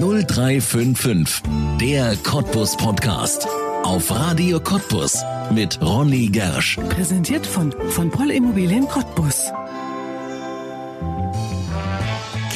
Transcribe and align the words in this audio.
0355, 0.00 1.42
der 1.80 2.16
Cottbus 2.16 2.76
Podcast. 2.76 3.48
Auf 3.82 4.10
Radio 4.10 4.60
Cottbus 4.60 5.22
mit 5.50 5.80
Ronny 5.80 6.26
Gersch. 6.26 6.76
Präsentiert 6.90 7.46
von, 7.46 7.72
von 7.88 8.10
Poll 8.10 8.30
Immobilien 8.30 8.86
Cottbus. 8.88 9.50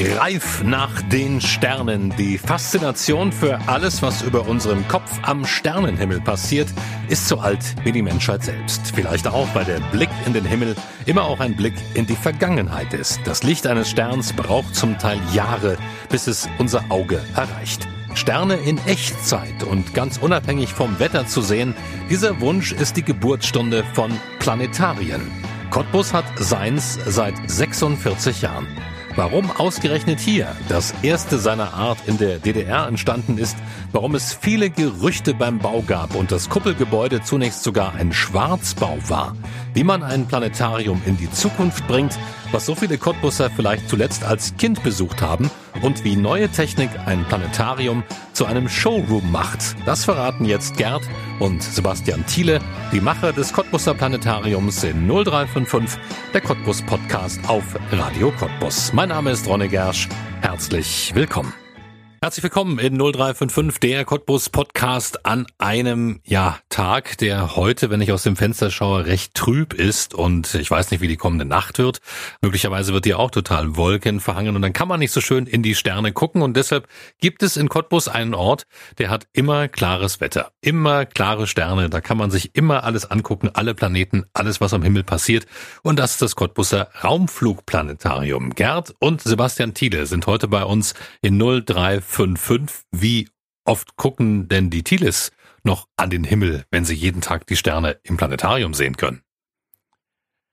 Greif 0.02 0.62
nach 0.62 1.02
den 1.02 1.42
Sternen. 1.42 2.14
Die 2.16 2.38
Faszination 2.38 3.32
für 3.32 3.60
alles, 3.66 4.00
was 4.00 4.22
über 4.22 4.48
unserem 4.48 4.88
Kopf 4.88 5.10
am 5.20 5.44
Sternenhimmel 5.44 6.22
passiert, 6.22 6.68
ist 7.08 7.28
so 7.28 7.38
alt 7.38 7.76
wie 7.84 7.92
die 7.92 8.00
Menschheit 8.00 8.42
selbst. 8.42 8.92
Vielleicht 8.94 9.28
auch, 9.28 9.46
weil 9.54 9.66
der 9.66 9.80
Blick 9.92 10.08
in 10.24 10.32
den 10.32 10.46
Himmel 10.46 10.74
immer 11.04 11.24
auch 11.24 11.40
ein 11.40 11.54
Blick 11.54 11.74
in 11.92 12.06
die 12.06 12.16
Vergangenheit 12.16 12.94
ist. 12.94 13.20
Das 13.24 13.42
Licht 13.42 13.66
eines 13.66 13.90
Sterns 13.90 14.32
braucht 14.32 14.74
zum 14.74 14.96
Teil 14.96 15.20
Jahre, 15.34 15.76
bis 16.08 16.28
es 16.28 16.48
unser 16.56 16.82
Auge 16.88 17.20
erreicht. 17.34 17.86
Sterne 18.14 18.54
in 18.54 18.78
Echtzeit 18.86 19.62
und 19.64 19.92
ganz 19.92 20.16
unabhängig 20.16 20.72
vom 20.72 20.98
Wetter 20.98 21.26
zu 21.26 21.42
sehen, 21.42 21.74
dieser 22.08 22.40
Wunsch 22.40 22.72
ist 22.72 22.96
die 22.96 23.04
Geburtsstunde 23.04 23.84
von 23.92 24.18
Planetarien. 24.38 25.30
Cottbus 25.68 26.14
hat 26.14 26.24
seins 26.38 26.98
seit 27.06 27.34
46 27.50 28.40
Jahren. 28.40 28.66
Warum 29.20 29.50
ausgerechnet 29.50 30.18
hier 30.18 30.56
das 30.70 30.94
erste 31.02 31.38
seiner 31.38 31.74
Art 31.74 31.98
in 32.06 32.16
der 32.16 32.38
DDR 32.38 32.86
entstanden 32.86 33.36
ist, 33.36 33.54
warum 33.92 34.14
es 34.14 34.32
viele 34.32 34.70
Gerüchte 34.70 35.34
beim 35.34 35.58
Bau 35.58 35.82
gab 35.86 36.14
und 36.14 36.32
das 36.32 36.48
Kuppelgebäude 36.48 37.20
zunächst 37.20 37.62
sogar 37.62 37.92
ein 37.96 38.14
Schwarzbau 38.14 38.96
war, 39.08 39.36
wie 39.74 39.84
man 39.84 40.02
ein 40.02 40.26
Planetarium 40.26 41.00
in 41.06 41.16
die 41.16 41.30
Zukunft 41.30 41.86
bringt, 41.86 42.18
was 42.52 42.66
so 42.66 42.74
viele 42.74 42.98
Cottbusser 42.98 43.50
vielleicht 43.50 43.88
zuletzt 43.88 44.24
als 44.24 44.56
Kind 44.56 44.82
besucht 44.82 45.22
haben 45.22 45.50
und 45.82 46.04
wie 46.04 46.16
neue 46.16 46.48
Technik 46.48 46.90
ein 47.06 47.24
Planetarium 47.24 48.02
zu 48.32 48.46
einem 48.46 48.68
Showroom 48.68 49.30
macht. 49.30 49.76
Das 49.86 50.04
verraten 50.04 50.44
jetzt 50.44 50.76
Gerd 50.76 51.02
und 51.38 51.62
Sebastian 51.62 52.26
Thiele, 52.26 52.60
die 52.92 53.00
Macher 53.00 53.32
des 53.32 53.52
Cottbusser 53.52 53.94
Planetariums 53.94 54.82
in 54.84 55.06
0355, 55.06 56.00
der 56.34 56.40
Cottbus 56.40 56.82
Podcast 56.82 57.40
auf 57.48 57.64
Radio 57.92 58.32
Cottbus. 58.32 58.92
Mein 58.92 59.10
Name 59.10 59.30
ist 59.30 59.46
Ronne 59.46 59.68
Gersch. 59.68 60.08
Herzlich 60.40 61.12
willkommen. 61.14 61.52
Herzlich 62.22 62.42
willkommen 62.42 62.78
in 62.78 62.98
0355, 62.98 63.80
der 63.80 64.04
Cottbus 64.04 64.50
Podcast 64.50 65.24
an 65.24 65.46
einem, 65.56 66.20
ja, 66.22 66.58
Tag, 66.68 67.16
der 67.16 67.56
heute, 67.56 67.88
wenn 67.88 68.02
ich 68.02 68.12
aus 68.12 68.24
dem 68.24 68.36
Fenster 68.36 68.70
schaue, 68.70 69.06
recht 69.06 69.32
trüb 69.32 69.72
ist 69.72 70.12
und 70.12 70.54
ich 70.54 70.70
weiß 70.70 70.90
nicht, 70.90 71.00
wie 71.00 71.08
die 71.08 71.16
kommende 71.16 71.46
Nacht 71.46 71.78
wird. 71.78 72.02
Möglicherweise 72.42 72.92
wird 72.92 73.06
die 73.06 73.14
auch 73.14 73.30
total 73.30 73.74
Wolken 73.76 74.20
verhangen 74.20 74.54
und 74.54 74.60
dann 74.60 74.74
kann 74.74 74.86
man 74.86 75.00
nicht 75.00 75.12
so 75.12 75.22
schön 75.22 75.46
in 75.46 75.62
die 75.62 75.74
Sterne 75.74 76.12
gucken 76.12 76.42
und 76.42 76.58
deshalb 76.58 76.88
gibt 77.20 77.42
es 77.42 77.56
in 77.56 77.70
Cottbus 77.70 78.06
einen 78.06 78.34
Ort, 78.34 78.66
der 78.98 79.08
hat 79.08 79.26
immer 79.32 79.68
klares 79.68 80.20
Wetter, 80.20 80.52
immer 80.60 81.06
klare 81.06 81.46
Sterne, 81.46 81.88
da 81.88 82.02
kann 82.02 82.18
man 82.18 82.30
sich 82.30 82.54
immer 82.54 82.84
alles 82.84 83.10
angucken, 83.10 83.48
alle 83.54 83.72
Planeten, 83.72 84.26
alles, 84.34 84.60
was 84.60 84.74
am 84.74 84.82
Himmel 84.82 85.04
passiert 85.04 85.46
und 85.82 85.98
das 85.98 86.12
ist 86.12 86.22
das 86.22 86.36
Cottbuser 86.36 86.90
Raumflugplanetarium. 87.02 88.50
Gerd 88.50 88.94
und 88.98 89.22
Sebastian 89.22 89.72
Thiele 89.72 90.04
sind 90.04 90.26
heute 90.26 90.48
bei 90.48 90.64
uns 90.64 90.92
in 91.22 91.38
03 91.38 92.02
5,5. 92.10 92.82
Wie 92.92 93.28
oft 93.64 93.96
gucken 93.96 94.48
denn 94.48 94.70
die 94.70 94.82
Thieles 94.82 95.30
noch 95.62 95.86
an 95.96 96.10
den 96.10 96.24
Himmel, 96.24 96.64
wenn 96.70 96.84
sie 96.84 96.94
jeden 96.94 97.20
Tag 97.20 97.46
die 97.46 97.56
Sterne 97.56 97.98
im 98.02 98.16
Planetarium 98.16 98.74
sehen 98.74 98.96
können? 98.96 99.22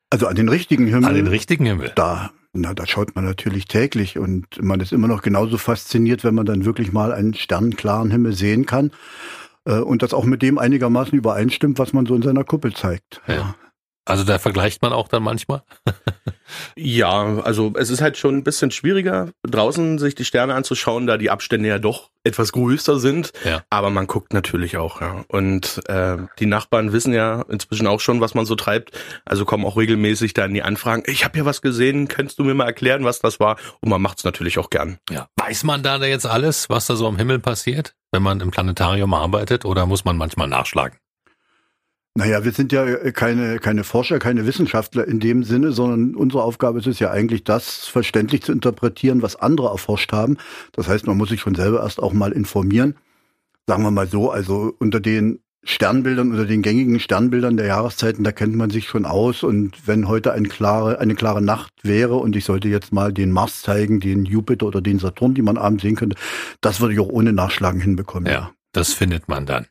Also 0.09 0.27
an 0.27 0.35
den 0.35 0.49
richtigen 0.49 0.87
Himmel. 0.87 1.05
An 1.05 1.15
den 1.15 1.27
richtigen 1.27 1.65
Himmel. 1.65 1.91
Da, 1.95 2.31
na, 2.53 2.73
da 2.73 2.87
schaut 2.87 3.15
man 3.15 3.25
natürlich 3.25 3.65
täglich 3.65 4.17
und 4.17 4.61
man 4.61 4.79
ist 4.79 4.93
immer 4.93 5.07
noch 5.07 5.21
genauso 5.21 5.57
fasziniert, 5.57 6.23
wenn 6.23 6.35
man 6.35 6.45
dann 6.45 6.65
wirklich 6.65 6.91
mal 6.93 7.11
einen 7.11 7.33
sternenklaren 7.33 8.11
Himmel 8.11 8.33
sehen 8.33 8.65
kann 8.65 8.91
äh, 9.65 9.79
und 9.79 10.01
das 10.03 10.13
auch 10.13 10.25
mit 10.25 10.41
dem 10.41 10.57
einigermaßen 10.57 11.17
übereinstimmt, 11.17 11.79
was 11.79 11.91
man 11.93 12.05
so 12.05 12.15
in 12.15 12.21
seiner 12.21 12.43
Kuppel 12.43 12.73
zeigt. 12.73 13.21
Ja. 13.27 13.55
Ja. 14.07 14.11
Also 14.11 14.23
da 14.23 14.39
vergleicht 14.39 14.81
man 14.81 14.93
auch 14.93 15.07
dann 15.07 15.23
manchmal? 15.23 15.63
ja, 16.75 17.39
also 17.39 17.73
es 17.77 17.89
ist 17.89 18.01
halt 18.01 18.17
schon 18.17 18.37
ein 18.37 18.43
bisschen 18.43 18.71
schwieriger, 18.71 19.31
draußen 19.43 19.99
sich 19.99 20.15
die 20.15 20.25
Sterne 20.25 20.55
anzuschauen, 20.55 21.07
da 21.07 21.17
die 21.17 21.29
Abstände 21.29 21.69
ja 21.69 21.79
doch 21.79 22.09
etwas 22.23 22.51
größer 22.51 22.99
sind. 22.99 23.31
Ja. 23.45 23.63
Aber 23.69 23.89
man 23.89 24.07
guckt 24.07 24.33
natürlich 24.33 24.77
auch, 24.77 25.01
ja. 25.01 25.25
Und 25.27 25.81
äh, 25.87 26.17
die 26.39 26.45
Nachbarn 26.45 26.93
wissen 26.93 27.13
ja 27.13 27.43
inzwischen 27.49 27.87
auch 27.87 27.99
schon, 27.99 28.21
was 28.21 28.33
man 28.33 28.45
so 28.45 28.55
treibt. 28.55 28.91
Also 29.25 29.45
kommen 29.45 29.65
auch 29.65 29.77
regelmäßig 29.77 30.33
dann 30.33 30.53
die 30.53 30.63
Anfragen, 30.63 31.03
ich 31.07 31.23
habe 31.23 31.35
hier 31.35 31.45
was 31.45 31.61
gesehen, 31.61 32.07
könntest 32.07 32.39
du 32.39 32.43
mir 32.43 32.53
mal 32.53 32.65
erklären, 32.65 33.03
was 33.03 33.19
das 33.19 33.39
war? 33.39 33.57
Und 33.81 33.89
man 33.89 34.01
macht 34.01 34.19
es 34.19 34.23
natürlich 34.23 34.59
auch 34.59 34.69
gern. 34.69 34.99
Ja. 35.09 35.27
Weiß 35.35 35.63
man 35.63 35.83
da 35.83 35.97
jetzt 36.03 36.25
alles, 36.25 36.69
was 36.69 36.87
da 36.87 36.95
so 36.95 37.07
am 37.07 37.17
Himmel 37.17 37.39
passiert, 37.39 37.95
wenn 38.11 38.23
man 38.23 38.39
im 38.39 38.51
Planetarium 38.51 39.13
arbeitet, 39.13 39.65
oder 39.65 39.85
muss 39.85 40.05
man 40.05 40.17
manchmal 40.17 40.47
nachschlagen? 40.47 40.97
Naja, 42.17 42.43
wir 42.43 42.51
sind 42.51 42.71
ja 42.71 42.83
äh, 42.83 43.11
keine, 43.11 43.59
keine 43.59 43.83
Forscher, 43.83 44.17
keine 44.17 44.47
Wissenschaftler 44.47 45.07
in 45.07 45.19
dem 45.19 45.43
Sinne, 45.43 45.71
sondern 45.71 46.15
unsere 46.15 46.41
Aufgabe 46.41 46.79
ist 46.79 46.87
es 46.87 46.97
ja 46.97 47.11
eigentlich, 47.11 47.43
das 47.43 47.85
verständlich 47.85 48.41
zu 48.41 48.51
interpretieren, 48.51 49.21
was 49.21 49.35
andere 49.35 49.67
erforscht 49.67 50.11
haben. 50.13 50.37
Das 50.71 50.87
heißt, 50.87 51.05
man 51.05 51.15
muss 51.15 51.29
sich 51.29 51.41
schon 51.41 51.53
selber 51.53 51.83
erst 51.83 52.01
auch 52.01 52.13
mal 52.13 52.31
informieren. 52.31 52.95
Sagen 53.67 53.83
wir 53.83 53.91
mal 53.91 54.07
so, 54.07 54.31
also 54.31 54.73
unter 54.79 54.99
den 54.99 55.41
Sternbildern, 55.63 56.31
unter 56.31 56.45
den 56.45 56.63
gängigen 56.63 56.99
Sternbildern 56.99 57.55
der 57.55 57.67
Jahreszeiten, 57.67 58.23
da 58.23 58.31
kennt 58.31 58.55
man 58.55 58.71
sich 58.71 58.87
schon 58.87 59.05
aus. 59.05 59.43
Und 59.43 59.85
wenn 59.85 60.07
heute 60.07 60.33
eine 60.33 60.47
klare, 60.47 60.97
eine 60.97 61.13
klare 61.13 61.43
Nacht 61.43 61.71
wäre 61.83 62.15
und 62.15 62.35
ich 62.35 62.45
sollte 62.45 62.67
jetzt 62.67 62.91
mal 62.91 63.13
den 63.13 63.29
Mars 63.29 63.61
zeigen, 63.61 63.99
den 63.99 64.25
Jupiter 64.25 64.65
oder 64.65 64.81
den 64.81 64.97
Saturn, 64.97 65.35
die 65.35 65.43
man 65.43 65.59
abends 65.59 65.83
sehen 65.83 65.95
könnte, 65.95 66.17
das 66.61 66.81
würde 66.81 66.95
ich 66.95 66.99
auch 66.99 67.09
ohne 67.09 67.31
Nachschlagen 67.31 67.79
hinbekommen. 67.79 68.25
Ja, 68.25 68.33
ja. 68.33 68.51
das 68.71 68.93
findet 68.93 69.27
man 69.27 69.45
dann. 69.45 69.67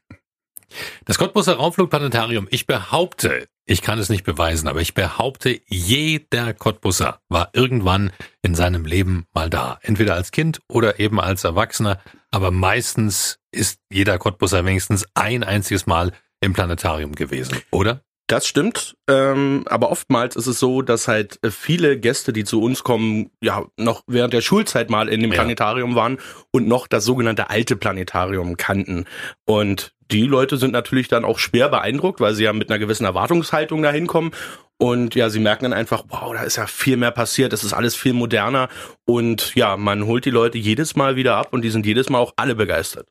Das 1.05 1.19
Cottbuser 1.19 1.55
Raumflugplanetarium, 1.55 2.49
ich 2.51 2.67
behaupte, 2.67 3.49
ich 3.65 3.83
kann 3.83 3.99
es 3.99 4.09
nicht 4.09 4.25
beweisen, 4.25 4.69
aber 4.69 4.81
ich 4.81 4.95
behaupte, 4.95 5.61
jeder 5.67 6.55
Cottbusser 6.55 7.21
war 7.29 7.51
irgendwann 7.53 8.13
in 8.43 8.55
seinem 8.55 8.85
Leben 8.85 9.27
mal 9.33 9.51
da. 9.51 9.79
Entweder 9.83 10.15
als 10.15 10.31
Kind 10.31 10.61
oder 10.69 11.01
eben 11.01 11.21
als 11.21 11.45
Erwachsener. 11.45 12.01
Aber 12.31 12.51
meistens 12.51 13.39
ist 13.51 13.81
jeder 13.91 14.19
Cottbusser 14.19 14.65
wenigstens 14.65 15.07
ein 15.15 15.43
einziges 15.43 15.87
Mal 15.87 16.13
im 16.41 16.53
Planetarium 16.53 17.15
gewesen, 17.15 17.61
oder? 17.71 18.03
Das 18.29 18.49
stimmt, 18.49 18.97
ähm, 19.09 19.65
aber 19.67 19.93
oftmals 19.93 20.35
ist 20.35 20.49
es 20.49 20.59
so, 20.59 20.83
dass 20.83 21.07
halt 21.07 21.39
viele 21.49 21.97
Gäste, 21.97 22.33
die 22.33 22.43
zu 22.43 22.61
uns 22.61 22.83
kommen, 22.83 23.31
ja 23.41 23.65
noch 23.77 24.03
während 24.09 24.33
der 24.33 24.41
Schulzeit 24.41 24.91
mal 24.91 25.09
in 25.09 25.21
dem 25.21 25.31
ja. 25.31 25.37
Planetarium 25.37 25.95
waren 25.95 26.19
und 26.51 26.67
noch 26.67 26.89
das 26.89 27.05
sogenannte 27.05 27.51
alte 27.51 27.77
Planetarium 27.77 28.57
kannten. 28.57 29.05
Und 29.45 29.95
die 30.11 30.27
Leute 30.27 30.57
sind 30.57 30.73
natürlich 30.73 31.09
dann 31.09 31.25
auch 31.25 31.39
schwer 31.39 31.69
beeindruckt, 31.69 32.21
weil 32.21 32.35
sie 32.35 32.45
ja 32.45 32.53
mit 32.53 32.71
einer 32.71 32.79
gewissen 32.79 33.05
Erwartungshaltung 33.05 33.83
da 33.83 33.91
hinkommen. 33.91 34.33
Und 34.79 35.15
ja, 35.15 35.31
sie 35.31 35.41
merken 35.41 35.65
dann 35.65 35.73
einfach, 35.73 36.05
wow, 36.09 36.35
da 36.35 36.43
ist 36.43 36.57
ja 36.57 36.67
viel 36.67 36.99
mehr 36.99 37.11
passiert, 37.11 37.55
es 37.55 37.65
ist 37.65 37.73
alles 37.73 37.97
viel 37.97 38.13
moderner. 38.13 38.69
Und 39.07 39.55
ja, 39.55 39.77
man 39.79 40.05
holt 40.05 40.27
die 40.27 40.31
Leute 40.31 40.59
jedes 40.59 40.97
Mal 40.97 41.17
wieder 41.17 41.37
ab 41.37 41.49
und 41.53 41.63
die 41.63 41.71
sind 41.71 41.87
jedes 41.87 42.11
Mal 42.11 42.19
auch 42.19 42.35
alle 42.37 42.55
begeistert. 42.55 43.09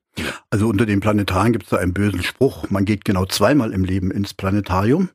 Also 0.52 0.68
unter 0.68 0.86
den 0.86 1.00
Planetaren 1.00 1.52
gibt 1.54 1.66
es 1.66 1.72
da 1.72 1.78
einen 1.78 1.94
bösen 1.94 2.24
Spruch. 2.24 2.70
Man 2.70 2.86
geht 2.86 3.04
genau 3.04 3.26
zweimal 3.26 3.74
im 3.74 3.84
Leben 3.84 4.12
ins 4.12 4.34
Planetarium. 4.34 5.10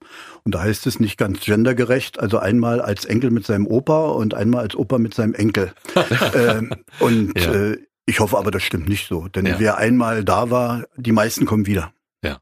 Und 0.44 0.54
da 0.54 0.62
heißt 0.62 0.86
es 0.86 0.98
nicht 0.98 1.18
ganz 1.18 1.40
gendergerecht, 1.40 2.18
also 2.18 2.38
einmal 2.38 2.80
als 2.80 3.04
Enkel 3.04 3.30
mit 3.30 3.46
seinem 3.46 3.66
Opa 3.66 4.08
und 4.08 4.34
einmal 4.34 4.62
als 4.62 4.74
Opa 4.74 4.98
mit 4.98 5.14
seinem 5.14 5.34
Enkel. 5.34 5.72
ähm, 6.34 6.72
und 6.98 7.38
ja. 7.38 7.52
äh, 7.52 7.78
ich 8.10 8.18
hoffe 8.18 8.36
aber, 8.36 8.50
das 8.50 8.64
stimmt 8.64 8.88
nicht 8.88 9.06
so. 9.06 9.28
Denn 9.28 9.46
ja. 9.46 9.60
wer 9.60 9.78
einmal 9.78 10.24
da 10.24 10.50
war, 10.50 10.84
die 10.96 11.12
meisten 11.12 11.46
kommen 11.46 11.66
wieder. 11.66 11.92
Ja. 12.24 12.40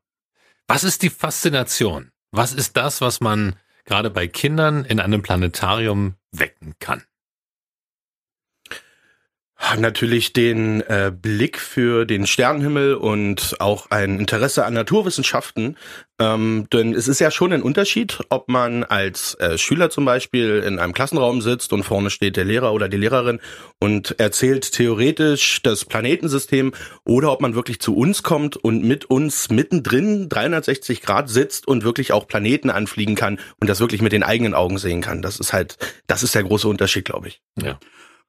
Was 0.67 0.83
ist 0.83 1.03
die 1.03 1.11
Faszination? 1.11 2.11
Was 2.31 2.55
ist 2.55 2.77
das, 2.79 3.03
was 3.03 3.21
man 3.21 3.55
gerade 3.85 4.09
bei 4.09 4.27
Kindern 4.27 4.87
in 4.87 4.99
einem 4.99 5.21
Planetarium 5.21 6.15
wecken 6.33 6.75
kann? 6.81 7.03
Natürlich 9.77 10.33
den 10.33 10.83
äh, 10.83 11.13
Blick 11.15 11.59
für 11.59 12.05
den 12.07 12.29
Sternenhimmel 12.29 12.95
und 12.95 13.57
auch 13.59 13.91
ein 13.91 14.21
Interesse 14.21 14.65
an 14.65 14.73
Naturwissenschaften. 14.73 15.77
Ähm, 16.21 16.69
denn 16.73 16.95
es 16.95 17.07
ist 17.07 17.21
ja 17.21 17.31
schon 17.31 17.53
ein 17.53 17.63
Unterschied, 17.63 18.21
ob 18.29 18.49
man 18.49 18.85
als 18.85 19.35
äh, 19.35 19.59
Schüler 19.59 19.91
zum 19.91 20.05
Beispiel 20.05 20.63
in 20.65 20.79
einem 20.79 20.93
Klassenraum 20.93 21.43
sitzt 21.43 21.73
und 21.73 21.83
vorne 21.83 22.11
steht 22.11 22.37
der 22.37 22.45
Lehrer 22.45 22.73
oder 22.73 22.89
die 22.89 22.97
Lehrerin 22.97 23.41
und 23.81 24.19
erzählt 24.19 24.73
theoretisch 24.73 25.61
das 25.63 25.85
Planetensystem 25.85 26.73
oder 27.05 27.33
ob 27.33 27.41
man 27.41 27.55
wirklich 27.55 27.81
zu 27.81 27.97
uns 27.97 28.23
kommt 28.23 28.57
und 28.57 28.85
mit 28.85 29.07
uns 29.07 29.51
mittendrin 29.51 30.29
360 30.29 31.03
Grad 31.03 31.29
sitzt 31.29 31.69
und 31.69 31.85
wirklich 31.85 32.13
auch 32.13 32.27
Planeten 32.27 32.71
anfliegen 32.71 33.17
kann 33.17 33.39
und 33.61 33.69
das 33.69 33.81
wirklich 33.81 34.03
mit 34.03 34.13
den 34.13 34.23
eigenen 34.23 34.55
Augen 34.55 34.79
sehen 34.79 35.03
kann. 35.03 35.21
Das 35.21 35.39
ist 35.39 35.53
halt, 35.53 35.77
das 36.07 36.23
ist 36.23 36.35
der 36.35 36.45
große 36.45 36.69
Unterschied, 36.69 37.05
glaube 37.05 37.29
ich. 37.29 37.41
Ja. 37.61 37.79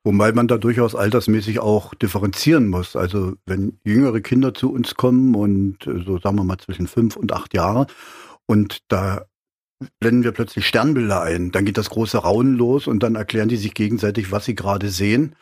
Wobei 0.04 0.32
man 0.32 0.48
da 0.48 0.58
durchaus 0.58 0.96
altersmäßig 0.96 1.60
auch 1.60 1.94
differenzieren 1.94 2.68
muss. 2.68 2.96
Also 2.96 3.34
wenn 3.46 3.80
jüngere 3.84 4.22
Kinder 4.22 4.54
zu 4.54 4.72
uns 4.72 4.96
kommen 4.96 5.36
und 5.36 5.86
äh, 5.88 6.04
so 6.06 6.20
sagen 6.20 6.38
wir 6.38 6.44
mal 6.46 6.58
zwischen 6.58 6.88
fünf 6.88 7.18
und 7.18 7.34
acht 7.34 7.54
Jahre 7.54 7.88
und 8.46 8.80
da 8.88 9.26
blenden 10.00 10.24
wir 10.24 10.32
plötzlich 10.32 10.68
Sternbilder 10.68 11.22
ein, 11.22 11.52
dann 11.52 11.66
geht 11.66 11.78
das 11.78 11.90
große 11.90 12.18
Raunen 12.18 12.56
los 12.56 12.88
und 12.88 13.04
dann 13.04 13.16
erklären 13.16 13.50
die 13.50 13.58
sich 13.58 13.74
gegenseitig, 13.74 14.32
was 14.32 14.46
sie 14.46 14.56
gerade 14.56 14.90
sehen. 14.90 15.36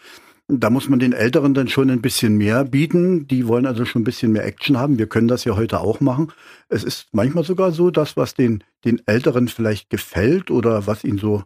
Da 0.49 0.69
muss 0.69 0.87
man 0.87 0.99
den 0.99 1.13
Älteren 1.13 1.53
dann 1.53 1.67
schon 1.67 1.89
ein 1.89 2.01
bisschen 2.01 2.37
mehr 2.37 2.63
bieten. 2.63 3.27
Die 3.27 3.47
wollen 3.47 3.65
also 3.65 3.83
schon 3.83 4.01
ein 4.01 4.05
bisschen 4.05 4.31
mehr 4.31 4.45
Action 4.45 4.77
haben. 4.77 4.97
Wir 4.97 5.07
können 5.07 5.27
das 5.27 5.43
ja 5.43 5.57
heute 5.57 5.81
auch 5.81 5.99
machen. 5.99 6.31
Es 6.69 6.83
ist 6.85 7.09
manchmal 7.11 7.43
sogar 7.43 7.71
so, 7.73 7.91
dass 7.91 8.15
was 8.15 8.33
den, 8.33 8.63
den 8.85 9.01
Älteren 9.07 9.49
vielleicht 9.49 9.89
gefällt 9.89 10.49
oder 10.49 10.87
was 10.87 11.03
ihnen 11.03 11.17
so, 11.17 11.43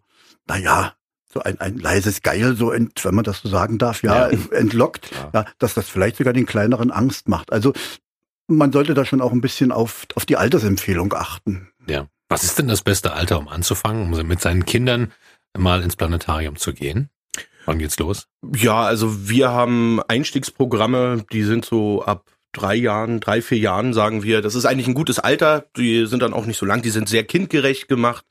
naja, 0.47 0.93
so 1.31 1.41
ein, 1.41 1.59
ein 1.59 1.77
leises 1.77 2.21
Geil, 2.21 2.55
so 2.55 2.71
ent, 2.71 3.03
wenn 3.05 3.15
man 3.15 3.23
das 3.23 3.41
so 3.41 3.49
sagen 3.49 3.77
darf, 3.77 4.03
ja, 4.03 4.29
ja. 4.29 4.37
entlockt, 4.51 5.11
ja. 5.11 5.29
ja, 5.33 5.45
dass 5.59 5.73
das 5.73 5.89
vielleicht 5.89 6.17
sogar 6.17 6.33
den 6.33 6.45
Kleineren 6.45 6.91
Angst 6.91 7.27
macht. 7.27 7.51
Also 7.51 7.73
man 8.47 8.71
sollte 8.71 8.93
da 8.93 9.05
schon 9.05 9.21
auch 9.21 9.31
ein 9.31 9.41
bisschen 9.41 9.71
auf, 9.71 10.05
auf 10.15 10.25
die 10.25 10.37
Altersempfehlung 10.37 11.13
achten. 11.13 11.69
Ja. 11.87 12.07
Was 12.29 12.43
ist 12.43 12.59
denn 12.59 12.67
das 12.67 12.81
beste 12.81 13.13
Alter, 13.13 13.39
um 13.39 13.49
anzufangen, 13.49 14.13
um 14.13 14.27
mit 14.27 14.39
seinen 14.39 14.65
Kindern 14.65 15.11
mal 15.57 15.81
ins 15.81 15.97
Planetarium 15.97 16.55
zu 16.55 16.73
gehen? 16.73 17.09
Wann 17.65 17.77
geht's 17.77 17.99
los? 17.99 18.27
Ja, 18.55 18.83
also 18.83 19.29
wir 19.29 19.51
haben 19.51 20.01
Einstiegsprogramme, 20.07 21.25
die 21.31 21.43
sind 21.43 21.65
so 21.65 22.03
ab 22.03 22.25
drei 22.53 22.75
Jahren, 22.75 23.19
drei, 23.19 23.41
vier 23.41 23.59
Jahren, 23.59 23.93
sagen 23.93 24.23
wir. 24.23 24.41
Das 24.41 24.55
ist 24.55 24.65
eigentlich 24.65 24.87
ein 24.87 24.93
gutes 24.93 25.19
Alter. 25.19 25.65
Die 25.77 26.05
sind 26.05 26.21
dann 26.21 26.33
auch 26.33 26.45
nicht 26.45 26.57
so 26.57 26.65
lang. 26.65 26.81
Die 26.81 26.89
sind 26.89 27.07
sehr 27.07 27.23
kindgerecht 27.23 27.87
gemacht. 27.87 28.25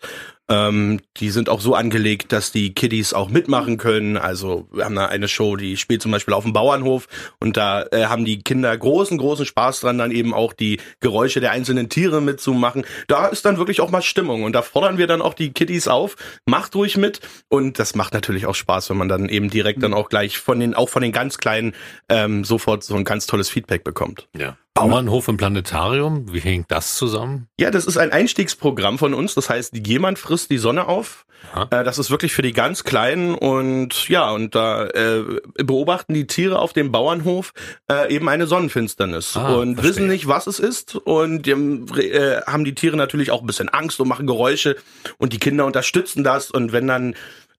Ähm, 0.51 1.01
die 1.19 1.31
sind 1.31 1.49
auch 1.49 1.61
so 1.61 1.75
angelegt, 1.75 2.33
dass 2.33 2.51
die 2.51 2.75
Kiddies 2.75 3.15
auch 3.15 3.31
mitmachen 3.31 3.79
können. 3.79 4.17
Also 4.17 4.69
wir 4.73 4.85
haben 4.85 4.97
da 4.97 5.07
eine 5.07 5.29
Show, 5.29 5.55
die 5.55 5.77
spielt 5.77 6.03
zum 6.03 6.11
Beispiel 6.11 6.35
auf 6.35 6.43
dem 6.43 6.53
Bauernhof 6.53 7.07
und 7.39 7.57
da 7.57 7.85
äh, 7.93 8.07
haben 8.07 8.25
die 8.25 8.43
Kinder 8.43 8.77
großen, 8.77 9.17
großen 9.17 9.47
Spaß 9.47 9.81
dran, 9.81 9.99
dann 9.99 10.11
eben 10.11 10.35
auch 10.35 10.53
die 10.53 10.81
Geräusche 10.99 11.41
der 11.41 11.53
einzelnen 11.53 11.89
Tiere 11.89 12.21
mitzumachen. 12.21 12.85
Da 13.07 13.29
ist 13.29 13.45
dann 13.45 13.59
wirklich 13.59 13.81
auch 13.81 13.91
mal 13.91 14.03
Stimmung 14.03 14.43
und 14.43 14.53
da 14.53 14.63
fordern 14.63 14.99
wir 14.99 15.07
dann 15.07 15.23
auch 15.23 15.35
die 15.35 15.53
Kiddies 15.53 15.87
auf, 15.87 16.17
macht 16.47 16.75
ruhig 16.75 16.97
mit 16.97 17.21
und 17.49 17.79
das 17.79 17.95
macht 17.95 18.13
natürlich 18.13 18.47
auch 18.47 18.57
Spaß, 18.57 18.91
wenn 18.91 18.97
man 18.97 19.09
dann 19.09 19.29
eben 19.29 19.51
direkt 19.51 19.83
dann 19.85 19.95
auch 19.95 20.09
gleich 20.09 20.39
von 20.39 20.59
den, 20.59 20.75
auch 20.75 20.89
von 20.89 21.03
den 21.03 21.13
ganz 21.13 21.39
Kleinen 21.39 21.75
ähm, 22.09 22.43
sofort 22.43 22.83
so 22.83 22.97
ein 22.97 23.05
ganz 23.05 23.27
tolles 23.27 23.49
Feedback 23.49 23.85
bekommt. 23.85 24.27
Ja. 24.37 24.57
Bauernhof 24.89 25.29
im 25.29 25.37
Planetarium, 25.37 26.33
wie 26.33 26.41
hängt 26.41 26.71
das 26.71 26.97
zusammen? 26.97 27.49
Ja, 27.59 27.71
das 27.71 27.87
ist 27.87 27.97
ein 27.97 28.13
Einstiegsprogramm 28.13 28.99
von 28.99 29.15
uns. 29.15 29.35
Das 29.35 29.51
heißt, 29.51 29.77
jemand 29.87 30.19
frisst 30.19 30.51
die 30.51 30.59
Sonne 30.59 30.87
auf. 30.89 31.27
Aha. 31.53 31.69
Äh, 31.71 31.85
das 31.85 31.99
ist 31.99 32.11
wirklich 32.11 32.33
für 32.33 32.43
die 32.43 32.53
ganz 32.53 32.85
Kleinen 32.85 33.35
und 33.35 34.09
ja, 34.09 34.31
und 34.31 34.55
da 34.55 34.87
äh, 34.87 35.23
beobachten 35.55 36.15
die 36.15 36.27
Tiere 36.27 36.59
auf 36.59 36.73
dem 36.73 36.93
Bauernhof 36.93 37.53
äh, 37.91 38.15
eben 38.15 38.29
eine 38.29 38.47
Sonnenfinsternis 38.47 39.37
ah, 39.37 39.55
und 39.55 39.75
verstehe. 39.75 39.91
wissen 39.91 40.07
nicht, 40.09 40.29
was 40.29 40.47
es 40.47 40.59
ist 40.59 40.97
und 40.97 41.49
äh, 41.49 42.43
haben 42.47 42.65
die 42.65 42.75
Tiere 42.75 42.97
natürlich 42.97 43.31
auch 43.31 43.41
ein 43.41 43.47
bisschen 43.47 43.69
Angst 43.69 44.01
und 44.01 44.09
machen 44.09 44.27
Geräusche 44.27 44.77
und 45.19 45.33
die 45.33 45.39
Kinder 45.39 45.65
unterstützen 45.65 46.25
das 46.25 46.51
und 46.51 46.73
wenn 46.73 46.87
dann 46.87 47.15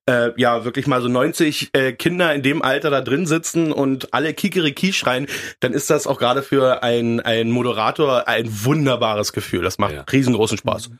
äh, 0.08 0.30
ja 0.36 0.64
wirklich 0.64 0.86
mal 0.86 1.00
so 1.00 1.08
90 1.08 1.70
äh, 1.72 1.92
Kinder 1.92 2.34
in 2.34 2.42
dem 2.42 2.62
Alter 2.62 2.90
da 2.90 3.00
drin 3.00 3.26
sitzen 3.26 3.72
und 3.72 4.12
alle 4.14 4.34
Kikeriki 4.34 4.92
schreien, 4.92 5.26
dann 5.60 5.72
ist 5.72 5.90
das 5.90 6.06
auch 6.06 6.18
gerade 6.18 6.42
für 6.42 6.82
ein, 6.82 7.20
ein 7.20 7.50
Moderator 7.50 8.28
ein 8.28 8.46
wunderbares 8.64 9.32
Gefühl. 9.32 9.62
Das 9.62 9.78
macht 9.78 9.92
ja. 9.92 10.04
riesengroßen 10.10 10.58
Spaß. 10.58 10.90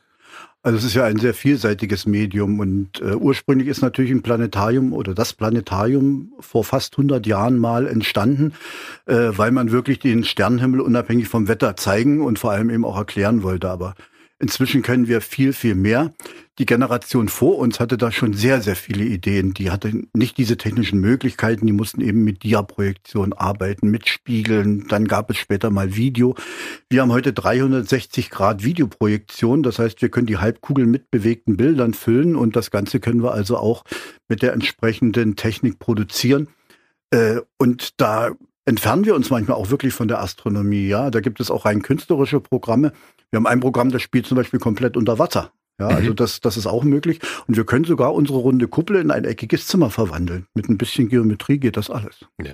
Also 0.65 0.77
es 0.77 0.85
ist 0.85 0.93
ja 0.93 1.03
ein 1.03 1.17
sehr 1.17 1.33
vielseitiges 1.33 2.05
Medium 2.05 2.61
und 2.61 3.01
äh, 3.01 3.15
ursprünglich 3.15 3.67
ist 3.67 3.81
natürlich 3.81 4.11
ein 4.11 4.21
Planetarium 4.21 4.93
oder 4.93 5.13
das 5.13 5.33
Planetarium 5.33 6.31
vor 6.39 6.63
fast 6.63 6.93
100 6.93 7.27
Jahren 7.27 7.57
mal 7.57 7.85
entstanden, 7.85 8.53
äh, 9.05 9.31
weil 9.35 9.51
man 9.51 9.73
wirklich 9.73 9.99
den 9.99 10.23
Sternenhimmel 10.23 10.79
unabhängig 10.79 11.27
vom 11.27 11.49
Wetter 11.49 11.75
zeigen 11.75 12.21
und 12.21 12.39
vor 12.39 12.51
allem 12.51 12.69
eben 12.69 12.85
auch 12.85 12.95
erklären 12.95 13.43
wollte. 13.43 13.69
Aber 13.69 13.93
Inzwischen 14.39 14.81
können 14.81 15.07
wir 15.07 15.21
viel, 15.21 15.53
viel 15.53 15.75
mehr. 15.75 16.13
Die 16.59 16.65
Generation 16.65 17.29
vor 17.29 17.57
uns 17.57 17.79
hatte 17.79 17.97
da 17.97 18.11
schon 18.11 18.33
sehr, 18.33 18.61
sehr 18.61 18.75
viele 18.75 19.05
Ideen. 19.05 19.53
Die 19.53 19.71
hatte 19.71 20.03
nicht 20.13 20.37
diese 20.37 20.57
technischen 20.57 20.99
Möglichkeiten. 20.99 21.65
Die 21.65 21.71
mussten 21.71 22.01
eben 22.01 22.23
mit 22.23 22.43
Dia-Projektion 22.43 23.33
arbeiten, 23.33 23.89
mit 23.89 24.07
Spiegeln. 24.07 24.87
Dann 24.87 25.07
gab 25.07 25.29
es 25.29 25.37
später 25.37 25.71
mal 25.71 25.95
Video. 25.95 26.35
Wir 26.89 27.01
haben 27.01 27.11
heute 27.11 27.33
360 27.33 28.29
Grad 28.29 28.63
Videoprojektion. 28.63 29.63
Das 29.63 29.79
heißt, 29.79 30.01
wir 30.01 30.09
können 30.09 30.27
die 30.27 30.37
Halbkugel 30.37 30.85
mit 30.85 31.09
bewegten 31.09 31.57
Bildern 31.57 31.93
füllen 31.93 32.35
und 32.35 32.55
das 32.55 32.69
Ganze 32.69 32.99
können 32.99 33.23
wir 33.23 33.31
also 33.33 33.57
auch 33.57 33.83
mit 34.27 34.41
der 34.41 34.53
entsprechenden 34.53 35.35
Technik 35.35 35.79
produzieren. 35.79 36.49
Äh, 37.11 37.41
und 37.57 37.99
da 38.01 38.31
entfernen 38.65 39.05
wir 39.05 39.15
uns 39.15 39.29
manchmal 39.29 39.57
auch 39.57 39.69
wirklich 39.69 39.93
von 39.93 40.07
der 40.07 40.21
Astronomie. 40.21 40.87
Ja, 40.87 41.09
da 41.09 41.19
gibt 41.19 41.39
es 41.39 41.51
auch 41.51 41.65
rein 41.65 41.81
künstlerische 41.81 42.39
Programme. 42.39 42.93
Wir 43.33 43.37
haben 43.37 43.47
ein 43.47 43.61
Programm, 43.61 43.89
das 43.89 44.03
spielt 44.03 44.27
zum 44.27 44.37
Beispiel 44.37 44.59
komplett 44.59 44.95
unter 44.95 45.17
Wasser. 45.17 45.51
Ja, 45.79 45.87
also 45.87 46.11
mhm. 46.11 46.15
das, 46.17 46.39
das 46.39 46.55
ist 46.55 46.67
auch 46.67 46.83
möglich. 46.83 47.19
Und 47.47 47.57
wir 47.57 47.65
können 47.65 47.83
sogar 47.83 48.13
unsere 48.13 48.37
runde 48.37 48.67
Kuppel 48.67 48.97
in 48.97 49.09
ein 49.09 49.25
eckiges 49.25 49.65
Zimmer 49.65 49.89
verwandeln. 49.89 50.45
Mit 50.53 50.69
ein 50.69 50.77
bisschen 50.77 51.09
Geometrie 51.09 51.57
geht 51.57 51.75
das 51.75 51.89
alles. 51.89 52.27
Ja. 52.39 52.53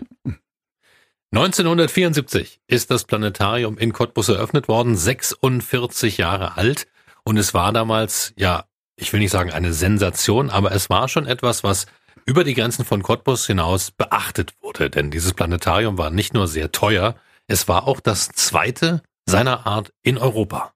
1974 1.35 2.61
ist 2.67 2.91
das 2.91 3.03
Planetarium 3.03 3.77
in 3.77 3.91
Cottbus 3.91 4.29
eröffnet 4.29 4.69
worden, 4.69 4.95
46 4.95 6.17
Jahre 6.17 6.55
alt. 6.55 6.87
Und 7.25 7.35
es 7.35 7.53
war 7.53 7.73
damals, 7.73 8.31
ja, 8.37 8.63
ich 8.95 9.11
will 9.11 9.19
nicht 9.19 9.31
sagen 9.31 9.51
eine 9.51 9.73
Sensation, 9.73 10.49
aber 10.49 10.71
es 10.71 10.89
war 10.89 11.09
schon 11.09 11.25
etwas, 11.25 11.61
was 11.61 11.87
über 12.25 12.45
die 12.45 12.53
Grenzen 12.53 12.85
von 12.85 13.03
Cottbus 13.03 13.45
hinaus 13.47 13.91
beachtet 13.91 14.53
wurde. 14.61 14.89
Denn 14.89 15.11
dieses 15.11 15.33
Planetarium 15.33 15.97
war 15.97 16.09
nicht 16.09 16.33
nur 16.33 16.47
sehr 16.47 16.71
teuer, 16.71 17.15
es 17.47 17.67
war 17.67 17.85
auch 17.85 17.99
das 17.99 18.29
zweite 18.29 19.01
seiner 19.29 19.65
Art 19.65 19.93
in 20.01 20.17
Europa. 20.17 20.73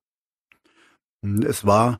Es 1.45 1.65
war, 1.65 1.99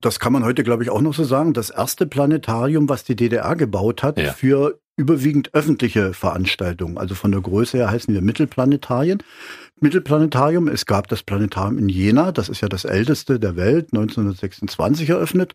das 0.00 0.18
kann 0.18 0.32
man 0.32 0.44
heute 0.44 0.64
glaube 0.64 0.82
ich 0.82 0.90
auch 0.90 1.00
noch 1.00 1.14
so 1.14 1.24
sagen, 1.24 1.52
das 1.52 1.70
erste 1.70 2.06
Planetarium, 2.06 2.88
was 2.88 3.04
die 3.04 3.16
DDR 3.16 3.56
gebaut 3.56 4.02
hat 4.02 4.18
ja. 4.18 4.32
für 4.32 4.80
überwiegend 4.96 5.54
öffentliche 5.54 6.12
Veranstaltungen. 6.12 6.98
Also 6.98 7.14
von 7.14 7.32
der 7.32 7.40
Größe 7.40 7.78
her 7.78 7.90
heißen 7.90 8.12
wir 8.12 8.20
Mittelplanetarien. 8.20 9.22
Mittelplanetarium, 9.80 10.68
es 10.68 10.84
gab 10.84 11.08
das 11.08 11.22
Planetarium 11.22 11.78
in 11.78 11.88
Jena, 11.88 12.32
das 12.32 12.50
ist 12.50 12.60
ja 12.60 12.68
das 12.68 12.84
älteste 12.84 13.40
der 13.40 13.56
Welt, 13.56 13.88
1926 13.92 15.08
eröffnet. 15.08 15.54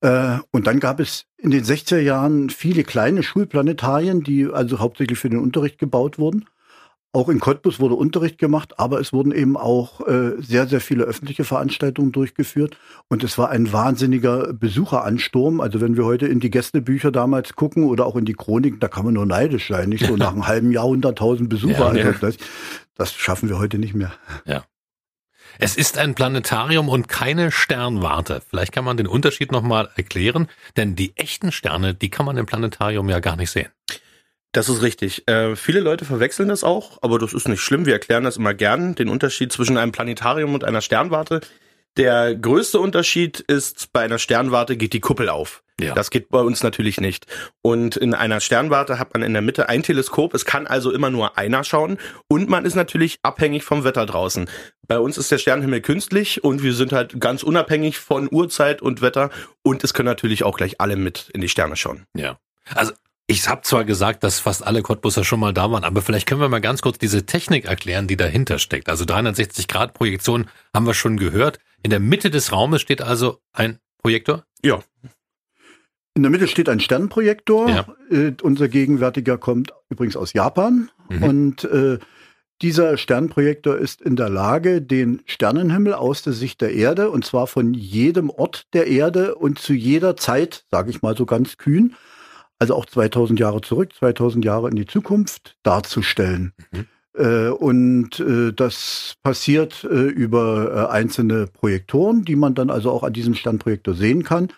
Äh, 0.00 0.38
und 0.50 0.66
dann 0.66 0.80
gab 0.80 0.98
es 0.98 1.26
in 1.38 1.50
den 1.50 1.62
60er 1.62 2.00
Jahren 2.00 2.50
viele 2.50 2.82
kleine 2.82 3.22
Schulplanetarien, 3.22 4.22
die 4.22 4.48
also 4.52 4.80
hauptsächlich 4.80 5.18
für 5.18 5.30
den 5.30 5.38
Unterricht 5.38 5.78
gebaut 5.78 6.18
wurden. 6.18 6.46
Auch 7.14 7.28
in 7.28 7.38
Cottbus 7.38 7.78
wurde 7.78 7.94
Unterricht 7.94 8.38
gemacht, 8.38 8.80
aber 8.80 8.98
es 8.98 9.12
wurden 9.12 9.30
eben 9.30 9.56
auch 9.56 10.04
äh, 10.04 10.32
sehr, 10.38 10.66
sehr 10.66 10.80
viele 10.80 11.04
öffentliche 11.04 11.44
Veranstaltungen 11.44 12.10
durchgeführt. 12.10 12.76
Und 13.08 13.22
es 13.22 13.38
war 13.38 13.50
ein 13.50 13.72
wahnsinniger 13.72 14.52
Besucheransturm. 14.52 15.60
Also 15.60 15.80
wenn 15.80 15.96
wir 15.96 16.06
heute 16.06 16.26
in 16.26 16.40
die 16.40 16.50
Gästebücher 16.50 17.12
damals 17.12 17.54
gucken 17.54 17.84
oder 17.84 18.04
auch 18.04 18.16
in 18.16 18.24
die 18.24 18.32
Chroniken, 18.32 18.80
da 18.80 18.88
kann 18.88 19.04
man 19.04 19.14
nur 19.14 19.26
neidisch 19.26 19.68
sein. 19.68 19.90
Nicht 19.90 20.04
so 20.04 20.16
nach 20.16 20.32
einem 20.32 20.48
halben 20.48 20.72
Jahr 20.72 20.86
hunderttausend 20.86 21.48
Besucher. 21.48 21.94
Ja, 21.94 22.06
also 22.06 22.18
das, 22.20 22.36
das 22.96 23.12
schaffen 23.12 23.48
wir 23.48 23.60
heute 23.60 23.78
nicht 23.78 23.94
mehr. 23.94 24.12
Ja. 24.44 24.64
Es 25.60 25.76
ist 25.76 25.98
ein 25.98 26.16
Planetarium 26.16 26.88
und 26.88 27.06
keine 27.06 27.52
Sternwarte. 27.52 28.42
Vielleicht 28.50 28.72
kann 28.72 28.84
man 28.84 28.96
den 28.96 29.06
Unterschied 29.06 29.52
nochmal 29.52 29.88
erklären, 29.94 30.48
denn 30.76 30.96
die 30.96 31.16
echten 31.16 31.52
Sterne, 31.52 31.94
die 31.94 32.10
kann 32.10 32.26
man 32.26 32.36
im 32.38 32.46
Planetarium 32.46 33.08
ja 33.08 33.20
gar 33.20 33.36
nicht 33.36 33.52
sehen. 33.52 33.68
Das 34.54 34.68
ist 34.68 34.82
richtig. 34.82 35.26
Äh, 35.28 35.56
viele 35.56 35.80
Leute 35.80 36.04
verwechseln 36.04 36.48
das 36.48 36.62
auch, 36.62 36.98
aber 37.02 37.18
das 37.18 37.34
ist 37.34 37.48
nicht 37.48 37.60
schlimm. 37.60 37.86
Wir 37.86 37.94
erklären 37.94 38.22
das 38.22 38.36
immer 38.36 38.54
gern, 38.54 38.94
den 38.94 39.08
Unterschied 39.08 39.52
zwischen 39.52 39.76
einem 39.76 39.90
Planetarium 39.90 40.54
und 40.54 40.62
einer 40.62 40.80
Sternwarte. 40.80 41.40
Der 41.96 42.34
größte 42.36 42.78
Unterschied 42.78 43.40
ist, 43.40 43.92
bei 43.92 44.00
einer 44.00 44.18
Sternwarte 44.18 44.76
geht 44.76 44.92
die 44.92 45.00
Kuppel 45.00 45.28
auf. 45.28 45.62
Ja. 45.80 45.92
Das 45.94 46.10
geht 46.10 46.28
bei 46.28 46.40
uns 46.40 46.62
natürlich 46.62 47.00
nicht. 47.00 47.26
Und 47.62 47.96
in 47.96 48.14
einer 48.14 48.38
Sternwarte 48.38 49.00
hat 49.00 49.12
man 49.12 49.24
in 49.24 49.32
der 49.32 49.42
Mitte 49.42 49.68
ein 49.68 49.82
Teleskop. 49.82 50.34
Es 50.34 50.44
kann 50.44 50.68
also 50.68 50.92
immer 50.92 51.10
nur 51.10 51.36
einer 51.36 51.64
schauen. 51.64 51.98
Und 52.28 52.48
man 52.48 52.64
ist 52.64 52.76
natürlich 52.76 53.18
abhängig 53.22 53.64
vom 53.64 53.82
Wetter 53.82 54.06
draußen. 54.06 54.48
Bei 54.86 55.00
uns 55.00 55.18
ist 55.18 55.32
der 55.32 55.38
Sternenhimmel 55.38 55.80
künstlich 55.80 56.44
und 56.44 56.62
wir 56.62 56.74
sind 56.74 56.92
halt 56.92 57.18
ganz 57.20 57.42
unabhängig 57.42 57.98
von 57.98 58.28
Uhrzeit 58.30 58.82
und 58.82 59.02
Wetter. 59.02 59.30
Und 59.62 59.82
es 59.82 59.94
können 59.94 60.06
natürlich 60.06 60.44
auch 60.44 60.56
gleich 60.56 60.80
alle 60.80 60.94
mit 60.94 61.28
in 61.32 61.40
die 61.40 61.48
Sterne 61.48 61.74
schauen. 61.74 62.06
Ja. 62.16 62.38
Also 62.72 62.92
ich 63.26 63.48
habe 63.48 63.62
zwar 63.62 63.84
gesagt, 63.84 64.22
dass 64.22 64.38
fast 64.38 64.66
alle 64.66 64.82
Cottbusser 64.82 65.24
schon 65.24 65.40
mal 65.40 65.54
da 65.54 65.70
waren, 65.70 65.84
aber 65.84 66.02
vielleicht 66.02 66.26
können 66.26 66.40
wir 66.40 66.48
mal 66.48 66.60
ganz 66.60 66.82
kurz 66.82 66.98
diese 66.98 67.24
Technik 67.24 67.64
erklären, 67.64 68.06
die 68.06 68.16
dahinter 68.16 68.58
steckt. 68.58 68.88
Also 68.88 69.04
360 69.04 69.66
Grad 69.66 69.94
Projektion 69.94 70.46
haben 70.74 70.86
wir 70.86 70.94
schon 70.94 71.16
gehört. 71.16 71.58
In 71.82 71.90
der 71.90 72.00
Mitte 72.00 72.30
des 72.30 72.52
Raumes 72.52 72.82
steht 72.82 73.00
also 73.00 73.38
ein 73.52 73.78
Projektor? 74.02 74.44
Ja. 74.62 74.80
In 76.14 76.22
der 76.22 76.30
Mitte 76.30 76.46
steht 76.46 76.68
ein 76.68 76.80
Sternprojektor. 76.80 77.68
Ja. 77.68 77.86
Äh, 78.10 78.32
unser 78.42 78.68
gegenwärtiger 78.68 79.38
kommt 79.38 79.72
übrigens 79.88 80.16
aus 80.16 80.32
Japan. 80.34 80.90
Mhm. 81.08 81.22
Und 81.22 81.64
äh, 81.64 81.98
dieser 82.62 82.96
Sternprojektor 82.96 83.76
ist 83.76 84.00
in 84.00 84.16
der 84.16 84.28
Lage, 84.28 84.80
den 84.80 85.22
Sternenhimmel 85.26 85.94
aus 85.94 86.22
der 86.22 86.34
Sicht 86.34 86.60
der 86.60 86.72
Erde, 86.72 87.10
und 87.10 87.24
zwar 87.24 87.46
von 87.46 87.74
jedem 87.74 88.30
Ort 88.30 88.66
der 88.74 88.86
Erde 88.86 89.34
und 89.34 89.58
zu 89.58 89.72
jeder 89.72 90.16
Zeit, 90.16 90.64
sage 90.70 90.90
ich 90.90 91.02
mal 91.02 91.16
so 91.16 91.26
ganz 91.26 91.56
kühn, 91.56 91.94
also 92.58 92.74
auch 92.74 92.86
2000 92.86 93.38
Jahre 93.40 93.60
zurück, 93.60 93.92
2000 93.94 94.44
Jahre 94.44 94.68
in 94.70 94.76
die 94.76 94.86
Zukunft 94.86 95.56
darzustellen. 95.62 96.52
Mhm. 96.72 96.86
Äh, 97.16 97.48
und 97.48 98.18
äh, 98.20 98.52
das 98.52 99.14
passiert 99.22 99.84
äh, 99.84 100.08
über 100.08 100.88
äh, 100.90 100.92
einzelne 100.92 101.46
Projektoren, 101.46 102.24
die 102.24 102.36
man 102.36 102.54
dann 102.54 102.70
also 102.70 102.90
auch 102.90 103.02
an 103.02 103.12
diesem 103.12 103.34
Standprojektor 103.34 103.94
sehen 103.94 104.24
kann. 104.24 104.48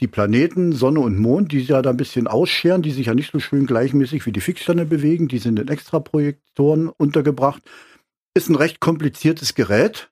die 0.00 0.06
Planeten, 0.06 0.72
Sonne 0.72 1.00
und 1.00 1.18
Mond, 1.18 1.50
die 1.50 1.58
sich 1.58 1.68
ja 1.68 1.82
da 1.82 1.90
ein 1.90 1.96
bisschen 1.96 2.28
ausscheren, 2.28 2.82
die 2.82 2.92
sich 2.92 3.06
ja 3.06 3.14
nicht 3.14 3.32
so 3.32 3.40
schön 3.40 3.66
gleichmäßig 3.66 4.24
wie 4.26 4.32
die 4.32 4.40
Fixsterne 4.40 4.84
bewegen, 4.84 5.26
die 5.26 5.38
sind 5.38 5.58
in 5.58 5.66
Extraprojektoren 5.66 6.88
untergebracht. 6.88 7.62
Ist 8.32 8.48
ein 8.48 8.54
recht 8.54 8.78
kompliziertes 8.78 9.56
Gerät, 9.56 10.10